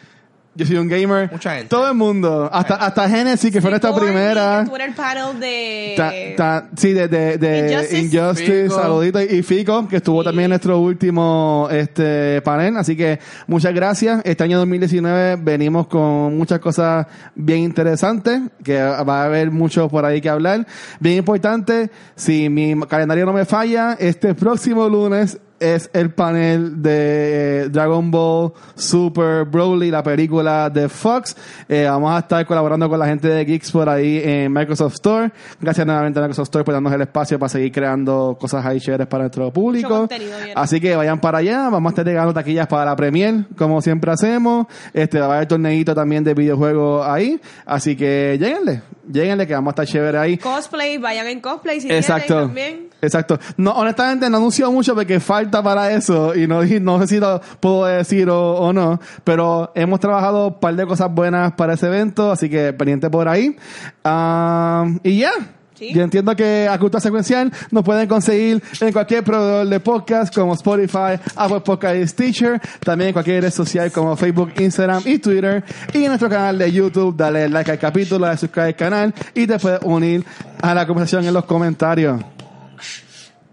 Yo 0.55 0.67
soy 0.67 0.77
un 0.77 0.87
gamer. 0.89 1.31
Mucha 1.33 1.53
gente. 1.55 1.69
Todo 1.69 1.89
el 1.89 1.95
mundo. 1.95 2.51
Hasta, 2.53 2.75
hasta 2.75 3.09
Genesis, 3.09 3.51
que 3.51 3.63
fue 3.63 3.71
nuestra 3.71 3.95
primera. 3.95 4.61
el 4.85 4.95
panel 4.95 5.41
de... 5.41 5.95
Ta- 5.97 6.13
ta- 6.37 6.69
sí, 6.77 6.93
de, 6.93 7.09
de, 7.09 7.39
de 7.39 7.73
Injustice. 7.73 7.99
Injustice, 8.01 8.69
saluditos. 8.69 9.23
Y 9.33 9.43
Fico, 9.43 9.89
que 9.89 9.97
estuvo 9.97 10.21
Sí. 10.21 10.27
también 10.27 10.45
en 10.45 10.51
nuestro 10.51 10.79
último 10.79 11.69
este 11.71 12.43
panel. 12.43 12.77
Así 12.77 12.95
que 12.97 13.19
muchas 13.47 13.73
gracias. 13.75 14.21
Este 14.25 14.45
año 14.45 14.59
2019 14.59 15.37
venimos 15.37 15.87
con 15.87 16.37
muchas 16.37 16.59
cosas 16.59 17.07
bien 17.35 17.61
interesantes, 17.61 18.43
que 18.63 18.79
va 18.83 19.23
a 19.23 19.25
haber 19.25 19.51
mucho 19.51 19.89
por 19.89 20.05
ahí 20.05 20.21
que 20.21 20.29
hablar. 20.29 20.67
Bien 21.01 21.17
importante, 21.17 21.91
si 22.15 22.51
mi 22.51 22.79
calendario 22.89 23.25
no 23.25 23.33
me 23.33 23.47
falla, 23.47 23.97
este 23.99 24.35
próximo 24.35 24.87
lunes 24.87 25.39
es 25.63 25.89
el 25.93 26.11
panel 26.11 26.83
de 26.83 27.69
Dragon 27.71 28.11
Ball 28.11 28.53
Super 28.75 29.45
Broly, 29.45 29.91
la 29.91 30.03
película 30.03 30.69
de 30.69 30.89
Fox. 30.89 31.37
Eh, 31.69 31.87
vamos 31.89 32.13
a 32.13 32.19
estar 32.19 32.45
colaborando 32.45 32.89
con 32.89 32.99
la 32.99 33.07
gente 33.07 33.29
de 33.29 33.45
Geeks 33.45 33.71
por 33.71 33.89
ahí 33.89 34.21
en 34.25 34.53
Microsoft 34.53 34.95
Store. 34.95 35.31
Gracias 35.61 35.87
nuevamente 35.87 36.19
a 36.19 36.23
Microsoft 36.23 36.47
Store 36.47 36.65
por 36.65 36.75
darnos 36.75 36.93
el 36.93 37.03
espacio 37.03 37.39
para 37.39 37.49
seguir 37.49 37.71
creando 37.71 38.37
cosas 38.41 38.67
ahí 38.67 38.81
chéveres 38.81 39.07
para 39.07 39.23
nuestro 39.25 39.53
público. 39.53 40.09
Así 40.57 40.81
que 40.81 40.97
vayan 40.97 41.21
para 41.21 41.39
allá. 41.39 41.69
Vamos 41.69 41.91
a 41.91 41.93
estar 41.93 42.05
llegando 42.05 42.35
taquillas 42.35 42.67
para 42.67 42.85
la 42.87 42.97
Premier, 42.97 43.47
como 43.57 43.81
siempre 43.81 44.11
hacemos. 44.11 44.67
Este, 44.93 45.21
va 45.21 45.27
a 45.27 45.37
haber 45.37 45.49
torneito 45.49 45.95
también 45.95 46.25
de 46.25 46.35
videojuegos 46.35 47.07
ahí. 47.07 47.41
Así 47.65 47.95
que 47.95 48.37
lléguenle, 48.41 48.83
lléguenle 49.11 49.47
que 49.47 49.55
vamos 49.55 49.71
a 49.71 49.83
estar 49.83 49.87
chévere 49.87 50.19
ahí. 50.19 50.39
Cosplay, 50.39 50.99
vayan 50.99 51.29
en 51.29 51.41
cosplay 51.41 51.81
si 51.81 51.89
Exacto. 51.91 52.27
tienen 52.27 52.47
también. 52.47 52.89
Exacto. 53.01 53.39
No, 53.57 53.73
honestamente 53.73 54.31
no 54.31 54.37
anunció 54.37 54.71
mucho 54.71 54.95
porque 54.95 55.19
falta 55.21 55.52
para 55.61 55.91
eso 55.91 56.37
y 56.37 56.47
no, 56.47 56.63
no 56.63 57.01
sé 57.01 57.07
si 57.09 57.19
lo 57.19 57.41
puedo 57.59 57.87
decir 57.87 58.31
o, 58.31 58.53
o 58.55 58.73
no, 58.73 59.01
pero 59.25 59.73
hemos 59.75 59.99
trabajado 59.99 60.49
un 60.49 60.61
par 60.61 60.77
de 60.77 60.87
cosas 60.87 61.13
buenas 61.13 61.53
para 61.55 61.75
ese 61.75 61.89
evento, 61.89 62.31
así 62.31 62.49
que 62.49 62.73
pendiente 62.73 63.11
por 63.11 63.29
ahí. 63.29 63.57
Ah, 64.05 64.87
y 65.03 65.19
ya. 65.19 65.33
Sí. 65.75 65.93
Yo 65.93 66.03
entiendo 66.03 66.37
que 66.37 66.69
a 66.71 66.79
Cultura 66.79 67.01
Secuencial 67.01 67.51
nos 67.71 67.83
pueden 67.83 68.07
conseguir 68.07 68.63
en 68.81 68.93
cualquier 68.93 69.25
proveedor 69.25 69.67
de 69.67 69.81
podcast 69.81 70.33
como 70.33 70.55
Spotify, 70.55 71.19
Apple 71.35 71.61
Podcast 71.61 72.17
Teacher, 72.17 72.61
también 72.85 73.09
en 73.09 73.13
cualquier 73.15 73.43
red 73.43 73.51
social 73.51 73.91
como 73.91 74.17
Facebook, 74.17 74.53
Instagram 74.61 75.03
y 75.07 75.19
Twitter. 75.19 75.65
Y 75.93 76.03
en 76.03 76.09
nuestro 76.09 76.29
canal 76.29 76.59
de 76.59 76.71
YouTube, 76.71 77.17
dale 77.17 77.49
like 77.49 77.71
al 77.71 77.79
capítulo, 77.79 78.27
dale 78.27 78.39
al 78.55 78.77
canal 78.77 79.15
y 79.35 79.47
te 79.47 79.59
puedes 79.59 79.81
unir 79.83 80.25
a 80.61 80.75
la 80.75 80.87
conversación 80.87 81.27
en 81.27 81.35
los 81.35 81.47
comentarios. 81.47 82.21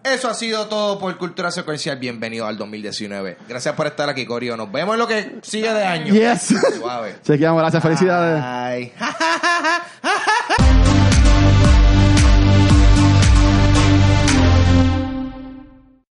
Eso 0.03 0.29
ha 0.29 0.33
sido 0.33 0.67
todo 0.67 0.97
por 0.97 1.17
Cultura 1.17 1.51
Secuencial. 1.51 1.97
Bienvenido 1.97 2.47
al 2.47 2.57
2019. 2.57 3.37
Gracias 3.47 3.75
por 3.75 3.85
estar 3.87 4.09
aquí, 4.09 4.25
Corio. 4.25 4.55
Nos 4.55 4.71
vemos 4.71 4.93
en 4.93 4.99
lo 4.99 5.07
que 5.07 5.39
sigue 5.41 5.73
de 5.73 5.83
año. 5.83 6.13
Yes. 6.13 6.55
Suave. 6.77 7.17
Chequeamos. 7.23 7.61
Gracias. 7.61 7.83
Felicidades. 7.83 8.41
Bye. 8.41 8.93